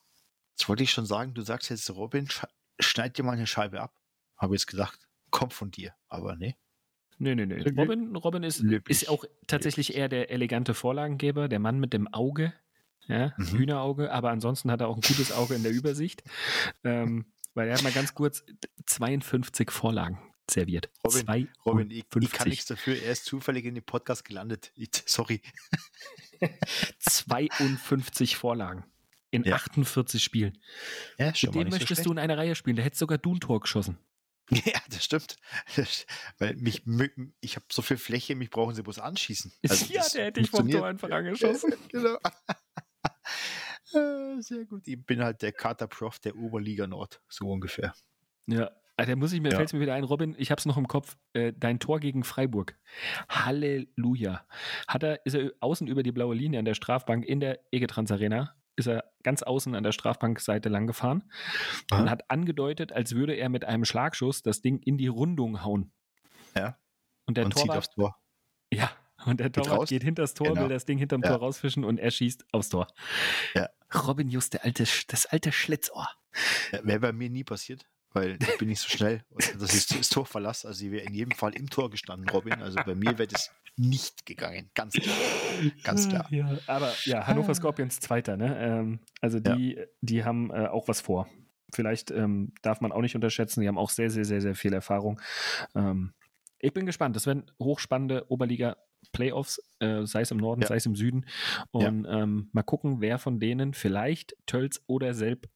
Jetzt 0.57 0.69
wollte 0.69 0.83
ich 0.83 0.91
schon 0.91 1.07
sagen, 1.07 1.35
du 1.35 1.43
sagst 1.43 1.71
jetzt, 1.71 1.91
Robin, 1.91 2.27
sch- 2.27 2.47
schneid 2.79 3.17
dir 3.19 3.23
mal 3.23 3.33
eine 3.33 3.47
Scheibe 3.47 3.81
ab. 3.81 3.99
Habe 4.37 4.55
jetzt 4.55 4.67
gedacht, 4.67 5.09
kommt 5.31 5.53
von 5.53 5.71
dir. 5.71 5.95
Aber 6.09 6.37
nee. 6.37 6.57
Nee, 7.23 7.37
nee, 7.37 7.47
nee. 7.47 7.63
Robin, 7.81 8.17
Robin 8.17 8.43
ist, 8.43 8.61
ist 8.89 9.09
auch 9.09 9.25
tatsächlich 9.47 9.95
eher 9.95 10.09
der 10.09 10.31
elegante 10.31 10.75
Vorlagengeber, 10.75 11.49
der 11.49 11.61
Mann 11.61 11.79
mit 11.79 11.93
dem 11.93 12.13
Auge, 12.13 12.53
ja, 13.07 13.33
Mhm. 13.37 13.47
Hühnerauge, 13.59 14.11
aber 14.13 14.31
ansonsten 14.31 14.71
hat 14.73 14.81
er 14.81 14.89
auch 14.89 14.97
ein 14.97 15.03
gutes 15.03 15.31
Auge 15.31 15.55
in 15.55 15.63
der 15.63 15.71
Übersicht, 15.73 16.25
ähm, 16.83 17.27
weil 17.55 17.69
er 17.69 17.75
hat 17.75 17.85
mal 17.85 17.93
ganz 17.93 18.15
kurz 18.15 18.45
52 18.87 19.71
Vorlagen 19.71 20.19
serviert. 20.51 20.91
Robin, 21.07 21.49
Robin, 21.65 21.91
ich, 21.93 21.99
ich 21.99 22.09
kann 22.11 22.23
52. 22.23 22.47
nichts 22.51 22.67
dafür. 22.67 23.01
Er 23.01 23.13
ist 23.13 23.25
zufällig 23.25 23.65
in 23.67 23.77
den 23.77 23.85
Podcast 23.85 24.25
gelandet. 24.25 24.73
Ich, 24.75 24.91
sorry. 25.07 25.41
52 26.99 28.37
Vorlagen 28.37 28.85
in 29.31 29.45
Ja. 29.45 29.55
48 29.55 30.23
Spielen. 30.23 30.59
Ja, 31.19 31.27
Mit 31.29 31.55
dem 31.55 31.69
möchtest 31.69 32.05
du 32.05 32.13
in 32.13 32.19
einer 32.19 32.37
Reihe 32.37 32.55
spielen. 32.55 32.77
Der 32.77 32.85
hätte 32.85 32.99
sogar 32.99 33.19
du 33.19 33.35
ein 33.35 33.41
Tor 33.41 33.61
geschossen. 33.61 33.99
Ja, 34.67 34.81
das 34.91 35.05
stimmt. 35.05 35.37
Weil 36.39 36.55
mich, 36.57 36.83
ich 37.41 37.57
habe 37.57 37.67
so 37.71 37.83
viel 37.83 37.97
Fläche, 37.97 38.35
mich 38.35 38.51
brauchen 38.51 38.75
sie 38.75 38.83
bloß 38.83 38.99
anschießen. 38.99 39.53
Also 39.69 39.93
ja, 39.93 40.03
der 40.15 40.27
hätte 40.27 40.41
ich 40.41 40.51
vom. 40.51 40.71
Tor 40.71 40.87
einfach 40.87 41.11
angeschossen. 41.11 41.75
genau. 41.89 42.17
Äh, 43.95 44.41
Sehr 44.41 44.65
gut. 44.67 44.87
Ich 44.87 45.05
bin 45.05 45.23
halt 45.23 45.43
der 45.43 45.53
Kater 45.53 45.87
Prof 45.87 46.19
der 46.19 46.37
Oberliga 46.37 46.87
Nord, 46.87 47.23
so 47.29 47.51
ungefähr. 47.51 47.95
Ja, 48.47 48.71
ah, 48.97 49.07
da 49.07 49.17
muss 49.17 49.33
ich 49.33 49.41
mir, 49.41 49.51
Ja. 49.51 49.57
fällt 49.57 49.73
mir 49.73 49.81
wieder 49.81 49.95
ein, 49.95 50.05
Robin, 50.05 50.35
ich 50.39 50.51
hab's 50.51 50.67
noch 50.67 50.77
im 50.77 50.89
Kopf, 50.89 51.17
äh, 51.33 51.53
dein 51.57 51.79
Tor 51.79 52.01
gegen 52.01 52.25
Freiburg. 52.25 52.79
Halleluja. 53.29 54.47
Hat 54.89 55.03
er, 55.03 55.25
ist 55.25 55.35
er 55.35 55.53
außen 55.61 55.87
über 55.89 56.03
die 56.03 56.13
blaue 56.13 56.35
Linie 56.35 56.59
an 56.59 56.65
der 56.65 56.75
Strafbank 56.75 57.25
in 57.25 57.41
der 57.41 57.61
Egetrans 57.71 58.11
Arena 58.11 58.55
ist 58.77 58.87
er 58.87 59.05
ganz 59.23 59.43
außen 59.43 59.75
an 59.75 59.83
der 59.83 59.93
Strafbankseite 59.93 60.69
lang 60.69 60.87
gefahren 60.87 61.31
Aha. 61.91 62.01
und 62.03 62.11
hat 62.11 62.31
angedeutet, 62.31 62.93
als 62.93 63.15
würde 63.15 63.35
er 63.35 63.49
mit 63.49 63.65
einem 63.65 63.85
Schlagschuss 63.85 64.43
das 64.43 64.61
Ding 64.63 64.79
in 64.79 64.97
die 64.99 65.09
Rundung 65.09 65.63
hauen. 65.65 65.93
Ja. 66.57 66.79
Und 67.27 67.37
der 67.37 67.45
und 67.45 67.55
zieht 67.55 67.67
Torwart, 67.67 67.79
aufs 67.79 67.91
Tor. 67.91 68.17
ja, 68.73 68.91
und 69.27 69.41
der 69.41 69.53
Torwart 69.53 69.79
raus? 69.81 69.89
geht 69.89 70.03
hinters 70.03 70.35
Tor, 70.35 70.49
Genau. 70.49 70.63
will 70.63 70.69
das 70.71 70.85
Ding 70.87 70.99
hinterm 70.99 71.23
Ja. 71.23 71.29
Tor 71.31 71.39
rausfischen 71.39 71.85
und 71.85 71.99
er 71.99 72.11
schießt 72.11 72.47
aufs 72.53 72.69
Tor. 72.71 72.89
Ja. 73.55 73.69
Robin 74.07 74.29
Just, 74.29 74.55
der 74.55 74.65
alte, 74.65 74.85
das 75.09 75.27
alte 75.27 75.53
Schlitzohr. 75.53 76.09
Ja, 76.73 76.81
Wäre 76.83 76.99
bei 77.01 77.13
mir 77.13 77.29
nie 77.29 77.45
passiert, 77.45 77.87
weil 78.13 78.39
ich 78.41 78.59
bin 78.59 78.69
nicht 78.69 78.81
so 78.81 78.89
schnell. 78.89 79.25
Und 79.31 79.55
Das 79.61 79.75
ist 79.75 79.95
das 79.99 80.09
Tor 80.09 80.27
verlassen. 80.27 80.67
Also 80.69 80.85
ich 80.85 80.91
wäre 80.93 81.05
in 81.07 81.15
jedem 81.15 81.33
Fall 81.33 81.55
im 81.55 81.69
Tor 81.71 81.91
gestanden, 81.91 82.29
Robin. 82.29 82.55
Also 82.63 82.79
bei 82.85 82.95
mir 82.95 83.19
wäre 83.19 83.27
das 83.29 83.51
nicht 83.77 84.27
gegangen. 84.27 84.71
Ganz 84.75 84.95
klar. 84.95 85.17
Ganz 85.83 86.09
klar. 86.09 86.27
Ja, 86.31 86.59
aber 86.67 86.93
ja, 87.05 87.27
Hannover 87.27 87.55
Scorpions 87.55 88.01
Zweiter, 88.01 88.37
ne? 88.37 88.57
Ähm, 88.59 89.01
also 89.21 89.39
Ja. 89.39 89.57
die, 89.57 89.79
die 90.01 90.25
haben 90.25 90.51
äh, 90.51 90.67
auch 90.67 90.89
was 90.89 91.01
vor. 91.01 91.29
Vielleicht 91.75 92.11
ähm, 92.11 92.53
darf 92.61 92.81
man 92.83 92.93
auch 92.93 93.01
nicht 93.01 93.15
unterschätzen, 93.15 93.63
die 93.63 93.69
haben 93.69 93.79
auch 93.79 93.89
sehr, 93.91 94.11
sehr, 94.11 94.27
sehr, 94.27 94.43
sehr 94.43 94.55
viel 94.55 94.75
Erfahrung. 94.75 95.21
Ähm, 95.75 96.13
ich 96.59 96.73
bin 96.75 96.85
gespannt. 96.87 97.17
Das 97.17 97.27
werden 97.27 97.51
hochspannende 97.59 98.31
Oberliga-Playoffs, 98.31 99.63
äh, 99.81 100.05
sei 100.05 100.21
es 100.21 100.31
im 100.31 100.37
Norden, 100.37 100.61
Ja. 100.63 100.69
sei 100.69 100.77
es 100.77 100.87
im 100.87 100.95
Süden. 100.95 101.25
Und 101.71 102.07
ähm, 102.09 102.51
mal 102.53 102.63
gucken, 102.63 103.01
wer 103.01 103.19
von 103.19 103.41
denen 103.41 103.73
vielleicht 103.75 104.37
Tölz 104.47 104.83
oder 104.87 105.15
Selb 105.15 105.49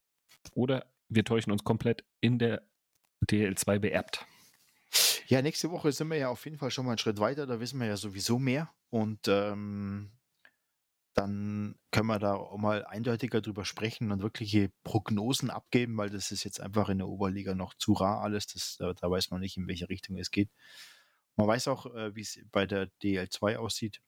oder 0.53 0.87
wir 1.09 1.23
täuschen 1.23 1.51
uns 1.51 1.63
komplett 1.63 2.03
in 2.21 2.39
der 2.39 2.67
DL2 3.29 3.79
beerbt. 3.79 4.25
Ja, 5.27 5.41
nächste 5.41 5.71
Woche 5.71 5.91
sind 5.91 6.09
wir 6.09 6.17
ja 6.17 6.29
auf 6.29 6.45
jeden 6.45 6.57
Fall 6.57 6.71
schon 6.71 6.85
mal 6.85 6.91
einen 6.91 6.97
Schritt 6.97 7.19
weiter. 7.19 7.45
Da 7.45 7.59
wissen 7.59 7.79
wir 7.79 7.87
ja 7.87 7.97
sowieso 7.97 8.39
mehr. 8.39 8.73
Und 8.89 9.27
ähm, 9.27 10.11
dann 11.13 11.75
können 11.91 12.07
wir 12.07 12.19
da 12.19 12.35
auch 12.35 12.57
mal 12.57 12.85
eindeutiger 12.85 13.41
drüber 13.41 13.65
sprechen 13.65 14.11
und 14.11 14.21
wirkliche 14.21 14.71
Prognosen 14.83 15.49
abgeben, 15.49 15.97
weil 15.97 16.09
das 16.09 16.31
ist 16.31 16.43
jetzt 16.43 16.61
einfach 16.61 16.89
in 16.89 16.99
der 16.99 17.07
Oberliga 17.07 17.55
noch 17.55 17.73
zu 17.73 17.93
rar 17.93 18.21
alles. 18.21 18.47
Das, 18.47 18.77
da, 18.77 18.93
da 18.93 19.09
weiß 19.09 19.31
man 19.31 19.41
nicht, 19.41 19.57
in 19.57 19.67
welche 19.67 19.89
Richtung 19.89 20.17
es 20.17 20.31
geht. 20.31 20.49
Man 21.35 21.47
weiß 21.47 21.67
auch, 21.67 21.87
äh, 21.87 22.15
wie 22.15 22.21
es 22.21 22.39
bei 22.51 22.65
der 22.65 22.89
DL2 23.01 23.57
aussieht. 23.57 24.01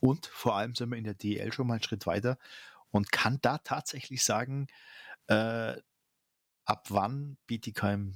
Und 0.00 0.26
vor 0.26 0.56
allem 0.56 0.74
sind 0.74 0.90
wir 0.90 0.98
in 0.98 1.04
der 1.04 1.14
DL 1.14 1.52
schon 1.52 1.66
mal 1.66 1.74
einen 1.74 1.82
Schritt 1.82 2.06
weiter 2.06 2.38
und 2.90 3.12
kann 3.12 3.38
da 3.40 3.58
tatsächlich 3.58 4.22
sagen, 4.24 4.66
äh, 5.28 5.76
ab 6.72 6.86
wann 6.88 7.36
Bietigheim 7.46 8.14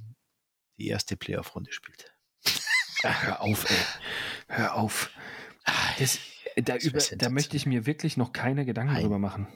die 0.78 0.88
erste 0.88 1.16
Playoff-Runde 1.16 1.72
spielt. 1.72 2.14
Ach, 3.02 3.22
hör 3.22 3.40
auf, 3.42 3.70
ey. 3.70 3.76
Hör 4.48 4.74
auf. 4.74 5.11
Das, 5.98 6.18
da, 6.57 6.62
Das 6.62 6.84
wär 6.84 6.90
über, 6.90 7.16
da 7.16 7.28
möchte 7.28 7.57
ich 7.57 7.66
mir 7.66 7.84
wirklich 7.84 8.16
noch 8.16 8.32
keine 8.32 8.64
Gedanken 8.64 8.94
Nein. 8.94 9.02
drüber 9.02 9.18
machen. 9.18 9.46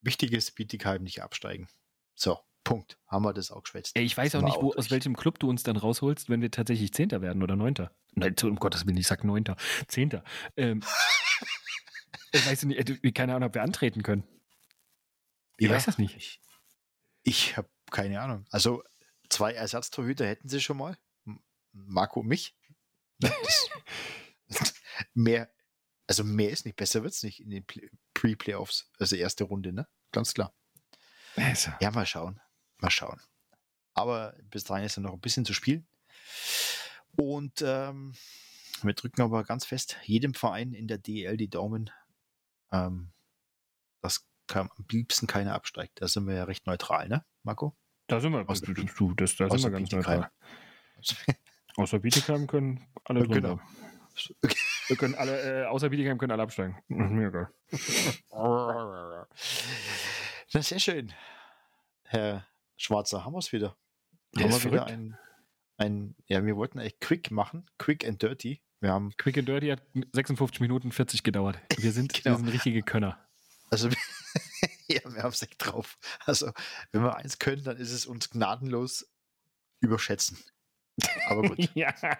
Wichtig 0.00 0.32
ist, 0.32 0.54
Bietigheim 0.54 1.02
nicht 1.02 1.22
absteigen. 1.22 1.68
So, 2.14 2.38
Punkt. 2.62 2.98
Haben 3.08 3.24
wir 3.24 3.32
das 3.32 3.50
auch 3.50 3.64
geschwätzt. 3.64 3.96
Ey, 3.96 4.04
ich 4.04 4.16
weiß 4.16 4.36
auch 4.36 4.42
nicht, 4.42 4.56
wo, 4.60 4.70
auch 4.70 4.76
aus 4.76 4.90
welchem 4.92 5.16
Club 5.16 5.40
du 5.40 5.48
uns 5.48 5.64
dann 5.64 5.76
rausholst, 5.76 6.30
wenn 6.30 6.40
wir 6.40 6.50
tatsächlich 6.50 6.92
Zehnter 6.92 7.20
werden 7.20 7.42
oder 7.42 7.56
Neunter. 7.56 7.90
Nein, 8.14 8.36
um 8.44 8.56
Gottes 8.56 8.86
Willen, 8.86 8.96
ich 8.96 9.08
sag 9.08 9.24
Neunter. 9.24 9.56
Zehnter. 9.88 10.22
Ähm, 10.56 10.82
ich 12.32 12.46
weiß 12.46 12.64
nicht, 12.64 13.04
äh, 13.04 13.12
keine 13.12 13.34
Ahnung, 13.34 13.48
ob 13.48 13.54
wir 13.54 13.62
antreten 13.62 14.02
können. 14.02 14.24
Ich 15.58 15.68
weiß 15.68 15.86
das 15.86 15.98
nicht. 15.98 16.16
Ich, 16.16 16.40
ich 17.26 17.56
habe 17.56 17.68
keine 17.90 18.20
Ahnung. 18.20 18.46
Also, 18.50 18.82
zwei 19.28 19.52
Ersatztorhüter 19.52 20.26
hätten 20.26 20.48
sie 20.48 20.60
schon 20.60 20.76
mal. 20.78 20.96
Marco 21.72 22.20
und 22.20 22.28
mich. 22.28 22.56
Mehr, 25.14 25.50
also 26.06 26.24
mehr 26.24 26.50
ist 26.50 26.64
nicht, 26.64 26.76
besser 26.76 27.02
wird 27.02 27.12
es 27.12 27.22
nicht 27.22 27.40
in 27.40 27.50
den 27.50 27.64
Play- 27.66 27.90
Pre-Playoffs, 28.14 28.90
also 28.98 29.14
erste 29.16 29.44
Runde, 29.44 29.72
ne? 29.72 29.86
Ganz 30.12 30.32
klar. 30.32 30.54
Also, 31.36 31.70
Ja, 31.80 31.90
mal 31.90 32.06
schauen. 32.06 32.40
Mal 32.78 32.90
schauen. 32.90 33.20
Aber 33.92 34.34
bis 34.44 34.64
dahin 34.64 34.84
ist 34.86 34.96
ja 34.96 35.02
noch 35.02 35.12
ein 35.12 35.20
bisschen 35.20 35.44
zu 35.44 35.52
spielen. 35.52 35.86
Und 37.16 37.60
ähm, 37.62 38.14
wir 38.82 38.94
drücken 38.94 39.20
aber 39.22 39.44
ganz 39.44 39.66
fest 39.66 39.96
jedem 40.04 40.32
Verein 40.34 40.72
in 40.72 40.86
der 40.88 40.98
DL 40.98 41.36
die 41.36 41.50
Daumen, 41.50 41.90
ähm, 42.72 43.12
dass 44.00 44.26
am 44.54 44.70
liebsten 44.90 45.26
keiner 45.26 45.54
absteigt. 45.54 46.00
Da 46.00 46.08
sind 46.08 46.26
wir 46.26 46.34
ja 46.34 46.44
recht 46.44 46.66
neutral, 46.66 47.08
ne, 47.08 47.24
Marco? 47.42 47.76
da 48.08 48.20
sind 48.20 48.32
wir, 48.32 48.40
Außer- 48.48 48.66
du, 48.96 49.14
das, 49.14 49.34
da 49.36 49.48
sind 49.50 49.62
wir 49.64 49.70
ganz 49.70 49.90
neutral. 49.90 50.30
Außer 51.76 51.98
Bietigheim 51.98 52.46
können 52.46 52.86
alle 53.04 53.20
drin 53.24 53.32
Genau. 53.32 53.56
bleiben. 53.56 53.70
Wir 54.88 54.96
können 54.96 55.14
alle, 55.14 55.64
äh, 55.64 55.66
außer 55.66 55.90
Bietigheim 55.90 56.16
können 56.16 56.32
alle 56.32 56.42
absteigen. 56.44 56.78
Mir 56.88 57.28
egal. 57.28 57.50
Na, 60.52 60.62
sehr 60.62 60.78
schön. 60.78 61.12
Herr 62.04 62.46
Schwarzer, 62.76 63.24
haben 63.24 63.32
wir 63.34 63.38
es 63.40 63.52
wieder. 63.52 63.76
Der 64.34 64.44
haben 64.44 64.50
ist 64.52 64.64
wir 64.64 64.72
wieder 64.72 64.86
ein, 64.86 65.18
ein, 65.76 66.14
ja, 66.28 66.44
wir 66.44 66.56
wollten 66.56 66.78
eigentlich 66.78 66.98
quick 67.00 67.30
machen, 67.30 67.68
quick 67.78 68.06
and 68.06 68.22
dirty. 68.22 68.62
Wir 68.80 68.90
haben, 68.92 69.14
Quick 69.16 69.38
and 69.38 69.48
Dirty 69.48 69.68
hat 69.68 69.82
56 70.12 70.60
Minuten 70.60 70.92
40 70.92 71.22
gedauert. 71.22 71.58
Wir 71.78 71.92
sind, 71.92 72.12
Genau. 72.22 72.34
wir 72.36 72.38
sind 72.44 72.48
richtige 72.52 72.82
Könner. 72.82 73.18
also, 73.70 73.88
ja, 74.88 75.00
wir 75.04 75.22
haben 75.22 75.32
es 75.32 75.42
echt 75.42 75.56
drauf. 75.58 75.98
Also, 76.24 76.52
wenn 76.92 77.02
wir 77.02 77.16
eins 77.16 77.38
können, 77.38 77.64
dann 77.64 77.76
ist 77.76 77.92
es 77.92 78.06
uns 78.06 78.30
gnadenlos 78.30 79.06
überschätzen. 79.80 80.38
Aber 81.28 81.42
gut. 81.42 81.58
ja. 81.74 81.92
Darin 82.00 82.16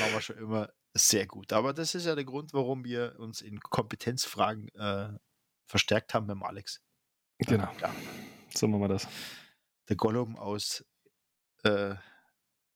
waren 0.00 0.12
wir 0.12 0.20
schon 0.20 0.38
immer 0.38 0.70
sehr 0.94 1.26
gut. 1.26 1.52
Aber 1.52 1.72
das 1.72 1.94
ist 1.94 2.06
ja 2.06 2.14
der 2.14 2.24
Grund, 2.24 2.52
warum 2.52 2.84
wir 2.84 3.16
uns 3.18 3.40
in 3.40 3.60
Kompetenzfragen 3.60 4.68
äh, 4.74 5.10
verstärkt 5.66 6.14
haben 6.14 6.26
dem 6.26 6.42
Alex. 6.42 6.80
Genau. 7.38 7.72
Ja, 7.80 7.94
So 8.54 8.66
machen 8.66 8.82
wir 8.82 8.88
das. 8.88 9.06
der 9.88 9.96
Gollum 9.96 10.36
aus 10.36 10.84
äh, 11.62 11.94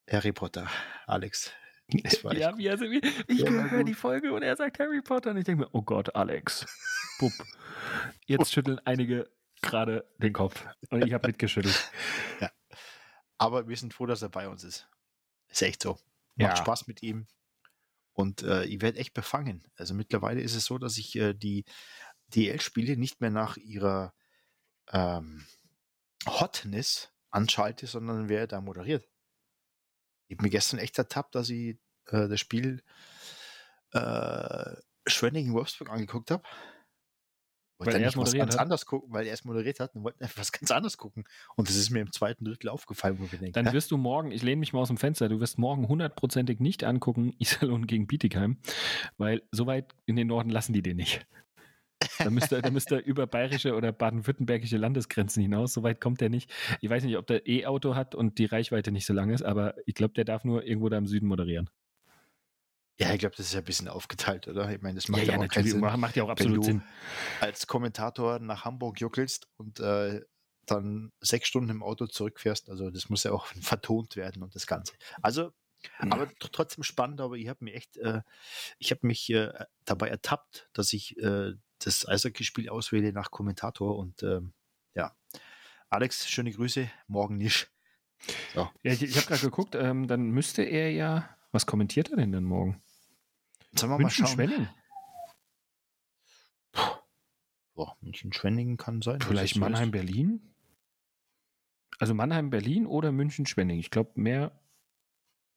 Harry 0.08 0.32
Potter, 0.32 0.68
Alex. 1.06 1.52
Ja, 1.88 2.56
wie, 2.56 2.70
also, 2.70 2.84
wie, 2.84 3.00
ich 3.28 3.40
Ja, 3.40 3.50
höre 3.50 3.78
gut. 3.78 3.88
die 3.88 3.94
Folge 3.94 4.32
und 4.32 4.42
er 4.42 4.56
sagt 4.56 4.78
Harry 4.78 5.02
Potter 5.02 5.30
und 5.30 5.36
ich 5.36 5.44
denke 5.44 5.64
mir, 5.64 5.68
oh 5.72 5.82
Gott, 5.82 6.14
Alex. 6.14 6.66
Pup. 7.18 7.32
Jetzt 8.26 8.52
schütteln 8.52 8.80
einige 8.84 9.30
gerade 9.60 10.08
den 10.18 10.32
Kopf. 10.32 10.64
Und 10.90 11.06
ich 11.06 11.12
habe 11.12 11.26
mitgeschüttelt. 11.26 11.90
Aber 13.38 13.68
wir 13.68 13.76
sind 13.76 13.92
froh, 13.92 14.06
dass 14.06 14.22
er 14.22 14.28
bei 14.28 14.48
uns 14.48 14.64
ist. 14.64 14.88
Ist 15.48 15.62
echt 15.62 15.82
so. 15.82 15.98
Ja. 16.36 16.48
Macht 16.48 16.58
Spaß 16.58 16.86
mit 16.86 17.02
ihm. 17.02 17.26
Und 18.12 18.42
äh, 18.42 18.64
ich 18.64 18.80
werde 18.80 18.98
echt 18.98 19.12
befangen. 19.12 19.64
Also 19.76 19.94
mittlerweile 19.94 20.40
ist 20.40 20.54
es 20.54 20.64
so, 20.64 20.78
dass 20.78 20.98
ich 20.98 21.16
äh, 21.16 21.34
die 21.34 21.64
DL-Spiele 22.28 22.96
nicht 22.96 23.20
mehr 23.20 23.30
nach 23.30 23.56
ihrer 23.56 24.14
ähm, 24.92 25.44
Hotness 26.26 27.10
anschalte, 27.30 27.86
sondern 27.86 28.28
wer 28.28 28.46
da 28.46 28.60
moderiert. 28.60 29.08
Ich 30.34 30.38
habe 30.38 30.46
mir 30.46 30.50
gestern 30.50 30.80
echt 30.80 30.98
ertappt, 30.98 31.36
dass 31.36 31.48
ich 31.48 31.76
äh, 32.08 32.28
das 32.28 32.40
Spiel 32.40 32.82
äh, 33.92 34.74
Schwenningen-Wolfsburg 35.06 35.90
angeguckt 35.90 36.32
habe. 36.32 36.42
Weil 37.78 37.86
Wollte 37.86 37.98
er 37.98 38.06
eigentlich 38.06 38.16
was 38.16 38.32
ganz 38.32 38.54
hat? 38.54 38.60
anders 38.60 38.84
gucken, 38.84 39.12
weil 39.12 39.26
er 39.26 39.32
es 39.34 39.44
moderiert 39.44 39.78
hat 39.78 39.94
und 39.94 40.02
wollte 40.02 40.20
einfach 40.22 40.38
was 40.38 40.50
ganz 40.50 40.72
anderes 40.72 40.98
gucken. 40.98 41.24
Und 41.54 41.68
das 41.68 41.76
ist 41.76 41.90
mir 41.90 42.00
im 42.00 42.10
zweiten 42.10 42.44
Drittel 42.44 42.68
aufgefallen, 42.68 43.18
wo 43.20 43.30
wir 43.30 43.38
denken, 43.38 43.52
Dann 43.52 43.72
wirst 43.72 43.92
du 43.92 43.96
morgen, 43.96 44.32
ich 44.32 44.42
lehne 44.42 44.58
mich 44.58 44.72
mal 44.72 44.80
aus 44.80 44.88
dem 44.88 44.96
Fenster, 44.96 45.28
du 45.28 45.38
wirst 45.38 45.56
morgen 45.56 45.86
hundertprozentig 45.86 46.58
nicht 46.58 46.82
angucken, 46.82 47.34
Iserlohn 47.38 47.86
gegen 47.86 48.08
Bietigheim, 48.08 48.58
weil 49.18 49.42
so 49.52 49.66
weit 49.66 49.94
in 50.04 50.16
den 50.16 50.26
Norden 50.26 50.50
lassen 50.50 50.72
die 50.72 50.82
den 50.82 50.96
nicht. 50.96 51.26
Da 52.18 52.30
müsste, 52.30 52.60
da 52.62 52.70
müsste 52.70 52.96
er 52.96 53.04
über 53.06 53.26
bayerische 53.26 53.74
oder 53.74 53.92
baden-württembergische 53.92 54.76
Landesgrenzen 54.76 55.42
hinaus. 55.42 55.72
So 55.72 55.82
weit 55.82 56.00
kommt 56.00 56.22
er 56.22 56.28
nicht. 56.28 56.52
Ich 56.80 56.90
weiß 56.90 57.04
nicht, 57.04 57.16
ob 57.16 57.26
der 57.26 57.46
E-Auto 57.46 57.94
hat 57.94 58.14
und 58.14 58.38
die 58.38 58.44
Reichweite 58.46 58.92
nicht 58.92 59.06
so 59.06 59.12
lang 59.12 59.30
ist, 59.30 59.42
aber 59.42 59.74
ich 59.86 59.94
glaube, 59.94 60.14
der 60.14 60.24
darf 60.24 60.44
nur 60.44 60.64
irgendwo 60.64 60.88
da 60.88 60.98
im 60.98 61.06
Süden 61.06 61.26
moderieren. 61.26 61.70
Ja, 62.96 63.12
ich 63.12 63.18
glaube, 63.18 63.34
das 63.36 63.46
ist 63.46 63.52
ja 63.54 63.58
ein 63.58 63.64
bisschen 63.64 63.88
aufgeteilt, 63.88 64.46
oder? 64.46 64.70
Ich 64.70 64.80
meine, 64.80 64.94
das 64.94 65.08
macht 65.08 65.26
ja, 65.26 65.36
auch 65.36 65.48
keinen. 65.48 65.66
Sinn, 65.66 65.80
Macht, 65.80 66.14
ja 66.16 66.22
auch 66.22 66.28
absolut 66.28 66.58
du- 66.58 66.62
Sinn. 66.62 66.82
als 67.40 67.66
Kommentator 67.66 68.38
nach 68.38 68.64
Hamburg 68.64 69.00
juckelst 69.00 69.48
und 69.56 69.80
äh, 69.80 70.20
dann 70.66 71.12
sechs 71.20 71.48
Stunden 71.48 71.70
im 71.70 71.82
Auto 71.82 72.06
zurückfährst. 72.06 72.70
Also 72.70 72.90
das 72.90 73.08
muss 73.08 73.24
ja 73.24 73.32
auch 73.32 73.46
vertont 73.60 74.14
werden 74.14 74.42
und 74.44 74.54
das 74.54 74.66
Ganze. 74.68 74.94
Also, 75.22 75.52
aber 75.98 76.24
tr- 76.26 76.50
trotzdem 76.52 76.84
spannend, 76.84 77.20
aber 77.20 77.34
ich 77.34 77.48
habe 77.48 77.64
mir 77.64 77.74
echt, 77.74 77.96
äh, 77.96 78.22
ich 78.78 78.92
habe 78.92 79.06
mich 79.08 79.28
äh, 79.30 79.52
dabei 79.84 80.08
ertappt, 80.08 80.70
dass 80.72 80.92
ich 80.92 81.18
äh, 81.18 81.52
das 81.86 82.06
Eishockey-Spiel 82.06 82.68
auswähle 82.68 83.12
nach 83.12 83.30
Kommentator 83.30 83.96
und 83.96 84.22
ähm, 84.22 84.52
ja. 84.94 85.16
Alex, 85.90 86.28
schöne 86.28 86.52
Grüße, 86.52 86.90
morgen 87.06 87.36
nicht. 87.36 87.70
Ja, 88.54 88.72
ich 88.82 89.02
ich 89.02 89.16
habe 89.16 89.26
gerade 89.26 89.40
geguckt, 89.42 89.74
ähm, 89.74 90.06
dann 90.06 90.30
müsste 90.30 90.62
er 90.62 90.90
ja. 90.90 91.36
Was 91.52 91.66
kommentiert 91.66 92.10
er 92.10 92.16
denn 92.16 92.32
denn 92.32 92.44
morgen? 92.44 92.82
Sollen 93.74 93.92
wir 93.92 93.98
mal 93.98 94.04
München 94.04 94.26
schauen? 94.26 94.34
Schwenning. 94.34 94.68
Boah, 97.74 97.96
München-Schwenningen 98.00 98.76
kann 98.76 99.02
sein. 99.02 99.20
Vielleicht 99.20 99.54
so. 99.54 99.60
Mannheim, 99.60 99.90
Berlin? 99.90 100.54
Also 101.98 102.14
Mannheim, 102.14 102.50
Berlin 102.50 102.86
oder 102.86 103.12
München, 103.12 103.46
Schwenning. 103.46 103.78
Ich 103.78 103.90
glaube, 103.90 104.12
mehr, 104.14 104.60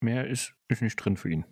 mehr 0.02 0.28
ist, 0.28 0.56
ist 0.68 0.82
nicht 0.82 0.96
drin 0.96 1.18
für 1.18 1.30
ihn. 1.30 1.46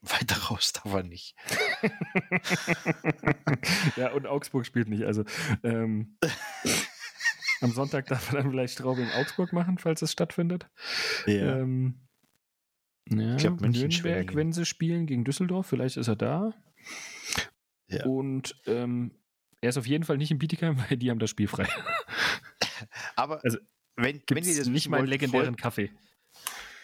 Weiter 0.00 0.36
raus 0.44 0.72
darf 0.72 0.92
er 0.92 1.02
nicht. 1.02 1.34
ja, 3.96 4.12
und 4.12 4.26
Augsburg 4.26 4.66
spielt 4.66 4.88
nicht. 4.88 5.04
Also 5.04 5.24
ähm, 5.62 6.18
am 7.60 7.72
Sonntag 7.72 8.06
darf 8.06 8.32
er 8.32 8.42
dann 8.42 8.50
vielleicht 8.50 8.74
Straubing 8.74 9.10
Augsburg 9.12 9.52
machen, 9.52 9.78
falls 9.78 10.02
es 10.02 10.12
stattfindet. 10.12 10.68
Ja. 11.26 11.58
Ähm, 11.58 12.00
ja, 13.10 13.36
Ich 13.36 13.42
glaub, 13.42 13.60
München, 13.60 13.88
Nürnberg, 13.88 13.92
Schwenningen. 13.94 14.36
wenn 14.36 14.52
sie 14.52 14.66
spielen 14.66 15.06
gegen 15.06 15.24
Düsseldorf, 15.24 15.66
vielleicht 15.66 15.96
ist 15.96 16.08
er 16.08 16.16
da. 16.16 16.52
Ja. 17.88 18.04
Und 18.04 18.54
ähm, 18.66 19.12
er 19.60 19.70
ist 19.70 19.78
auf 19.78 19.86
jeden 19.86 20.04
Fall 20.04 20.18
nicht 20.18 20.30
in 20.30 20.38
Bietigheim, 20.38 20.78
weil 20.88 20.96
die 20.96 21.10
haben 21.10 21.18
das 21.18 21.30
Spiel 21.30 21.48
frei. 21.48 21.66
Aber 23.16 23.42
Also, 23.44 23.58
wenn, 23.96 24.22
wenn 24.30 24.44
ihr 24.44 24.56
das 24.56 24.68
nicht 24.68 24.88
meinen 24.88 25.00
wollt, 25.00 25.10
legendären 25.10 25.56
Kaffee. 25.56 25.90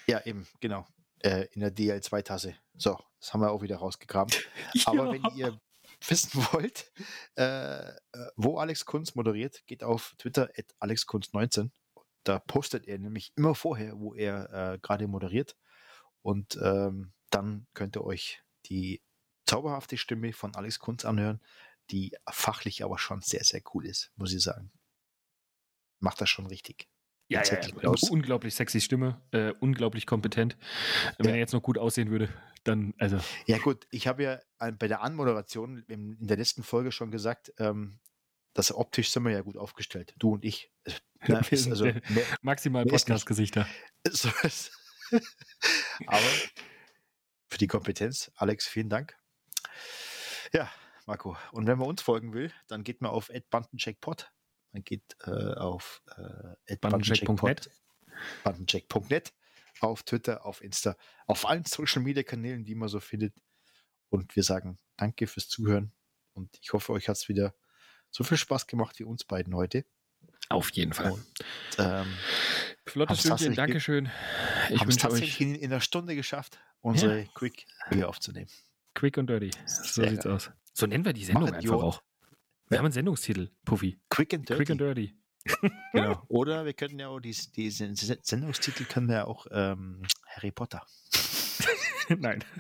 Ja, 0.07 0.25
eben, 0.27 0.47
genau. 0.61 0.87
Äh, 1.25 1.49
in 1.53 1.61
der 1.61 1.75
DL2-Tasse. 1.75 2.55
So, 2.75 2.99
das 3.19 3.33
haben 3.33 3.41
wir 3.41 3.51
auch 3.51 3.63
wieder 3.63 3.79
rausgegraben. 3.79 4.35
Aber 4.85 5.11
wenn 5.11 5.25
ihr 5.35 5.59
wissen 6.07 6.31
wollt, 6.53 6.93
äh, 7.39 7.89
äh, 7.89 7.95
wo 8.37 8.59
Alex 8.59 8.85
Kunz 8.85 9.15
moderiert, 9.15 9.65
geht 9.67 9.83
auf 9.83 10.15
Twitter 10.19 10.51
at 10.59 10.67
alexkunz19. 10.81 11.71
Da 12.25 12.41
postet 12.41 12.87
er 12.87 12.99
nämlich 12.99 13.33
immer 13.37 13.55
vorher, 13.55 13.99
wo 13.99 14.15
er 14.15 14.75
äh, 14.75 14.79
gerade 14.81 15.09
moderiert. 15.09 15.57
Und 16.21 16.59
ähm, 16.63 17.15
dann 17.31 17.69
könnt 17.73 17.97
ihr 17.97 18.05
euch 18.05 18.43
die 18.67 19.03
zauberhafte 19.47 19.97
Stimme 19.97 20.35
von 20.35 20.55
Alex 20.55 20.79
Kunz 20.79 21.07
anhören, 21.07 21.41
die 21.91 22.15
fachlich 22.31 22.85
aber 22.85 22.99
schon 22.99 23.23
sehr, 23.23 23.45
sehr 23.45 23.63
cool 23.73 23.87
ist, 23.87 24.13
muss 24.17 24.35
ich 24.35 24.43
sagen. 24.43 24.71
Macht 26.01 26.21
das 26.21 26.29
schon 26.29 26.47
richtig. 26.47 26.87
Ja, 27.29 27.43
ja, 27.43 27.59
ja. 27.83 27.93
unglaublich 28.11 28.55
sexy 28.55 28.81
Stimme, 28.81 29.21
äh, 29.33 29.53
unglaublich 29.61 30.07
kompetent. 30.07 30.57
Wenn 31.19 31.27
Ja. 31.29 31.33
er 31.33 31.39
jetzt 31.39 31.53
noch 31.55 31.63
gut 31.63 31.79
aussehen 31.79 32.11
würde, 32.11 32.29
dann, 32.65 32.93
also, 32.99 33.19
Ja 33.47 33.59
gut, 33.59 33.87
ich 33.91 34.07
habe 34.07 34.23
ja 34.23 34.41
an- 34.59 34.77
bei 34.79 34.89
der 34.89 35.01
Anmoderation 35.03 35.85
in, 35.89 36.17
der 36.21 36.37
letzten 36.37 36.63
Folge 36.63 36.93
schon 36.93 37.11
gesagt, 37.11 37.53
ähm, 37.59 37.99
dass 38.53 38.73
optisch 38.75 39.11
sind 39.11 39.25
wir 39.25 39.33
ja 39.33 39.41
gut 39.41 39.57
aufgestellt, 39.57 40.15
du 40.19 40.33
und 40.35 40.45
ich. 40.45 40.71
Äh, 41.21 41.41
ist 41.51 41.63
sind 41.63 41.73
also 41.73 41.85
der- 41.85 42.03
mehr, 42.11 42.25
maximal? 42.43 42.85
Podcast-Gesichter. 42.85 43.67
so. 44.11 44.29
Aber 46.07 46.21
für 47.49 47.57
die 47.59 47.67
Kompetenz, 47.67 48.31
Alex, 48.37 48.67
vielen 48.67 48.91
Dank. 48.91 49.17
Ja, 50.53 50.71
Marco. 51.07 51.37
Und 51.53 51.67
wenn 51.67 51.79
man 51.79 51.89
uns 51.89 52.03
folgen 52.03 52.35
will, 52.35 52.53
dann 52.69 52.85
geht 52.85 53.01
man 53.01 53.11
auf 53.11 53.31
@bandencheckpod. 53.51 54.31
Man 54.75 54.83
geht 54.85 55.17
äh, 55.25 55.31
auf 55.55 56.03
äh, 56.67 56.77
Bandencheck.net. 56.77 57.71
bandencheck.net 58.43 59.33
auf 59.81 60.03
Twitter, 60.03 60.45
auf 60.45 60.63
Insta, 60.63 60.97
auf 61.27 61.47
allen 61.49 61.65
Social 61.65 62.03
Media 62.03 62.23
Kanälen, 62.23 62.65
die 62.65 62.75
man 62.75 62.89
so 62.89 63.01
findet. 63.01 63.35
Und 64.11 64.35
wir 64.37 64.43
sagen 64.43 64.79
Danke 64.97 65.27
fürs 65.27 65.49
Zuhören. 65.49 65.93
Und 66.33 66.51
ich 66.61 66.73
hoffe, 66.73 66.93
euch 66.93 67.09
hat 67.09 67.17
es 67.17 67.29
wieder 67.29 67.55
so 68.11 68.25
viel 68.25 68.37
Spaß 68.37 68.67
gemacht 68.67 68.99
wie 68.99 69.05
uns 69.05 69.25
beiden 69.25 69.55
heute. 69.55 69.85
Auf 70.49 70.71
jeden 70.71 70.93
Fall. 70.93 71.13
Und, 71.13 71.27
ähm, 71.79 72.07
Flottes 72.87 73.23
tatsächlich- 73.23 73.57
Dankeschön. 73.57 74.11
Ich 74.71 74.81
haben 74.81 74.89
es 74.91 74.97
tatsächlich 74.97 75.41
in, 75.41 75.55
in 75.55 75.73
einer 75.73 75.81
Stunde 75.81 76.15
geschafft, 76.17 76.59
unsere 76.81 77.27
Quick 77.35 77.67
wieder 77.91 78.09
aufzunehmen. 78.09 78.51
quick 78.95 79.17
und 79.19 79.29
dirty. 79.29 79.51
So 79.67 80.03
Sehr 80.03 80.11
sieht's 80.11 80.25
geil. 80.25 80.33
aus. 80.33 80.51
So 80.73 80.87
nennen 80.87 81.05
wir 81.05 81.13
die 81.13 81.25
Sendung 81.25 81.45
Machet, 81.51 81.57
einfach 81.57 81.71
Jo. 81.71 81.81
auch. 81.83 82.03
Wir 82.69 82.79
haben 82.79 82.87
einen 82.87 82.93
Sendungstitel, 82.93 83.51
Puffy. 83.65 84.01
Quick 84.09 84.35
and 84.35 84.49
Dirty. 84.49 84.65
Quick 84.65 84.71
and 84.71 84.81
dirty. 84.81 85.15
Genau. 85.93 86.23
Oder 86.29 86.65
wir 86.65 86.73
könnten 86.73 86.99
ja 86.99 87.09
auch 87.09 87.21
diesen, 87.21 87.53
diesen 87.53 87.95
Sendungstitel 87.95 88.85
können 88.85 89.09
wir 89.09 89.17
ja 89.17 89.25
auch 89.27 89.47
ähm, 89.51 90.03
Harry 90.27 90.51
Potter. 90.51 90.83
Nein. 92.19 92.43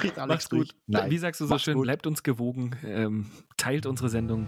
Dreht 0.00 0.16
Macht's 0.16 0.50
gut. 0.50 0.74
Nein. 0.86 1.10
Wie 1.10 1.18
sagst 1.18 1.40
du 1.40 1.46
so 1.46 1.50
Macht's 1.50 1.64
schön, 1.64 1.74
gut. 1.74 1.84
bleibt 1.84 2.06
uns 2.06 2.22
gewogen, 2.22 2.76
ähm, 2.84 3.30
teilt 3.56 3.86
unsere 3.86 4.08
Sendung, 4.08 4.46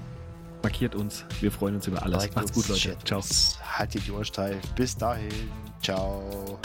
markiert 0.62 0.94
uns. 0.94 1.24
Wir 1.40 1.52
freuen 1.52 1.76
uns 1.76 1.86
über 1.86 2.02
alles. 2.02 2.22
Liked 2.22 2.36
Macht's 2.36 2.52
gut, 2.52 2.68
Leute. 2.68 2.98
Ciao. 3.04 3.22
Haltet 3.62 4.06
die 4.06 4.10
Ohren 4.10 4.24
steif. 4.24 4.60
Bis 4.74 4.96
dahin. 4.96 5.30
Ciao. 5.80 6.58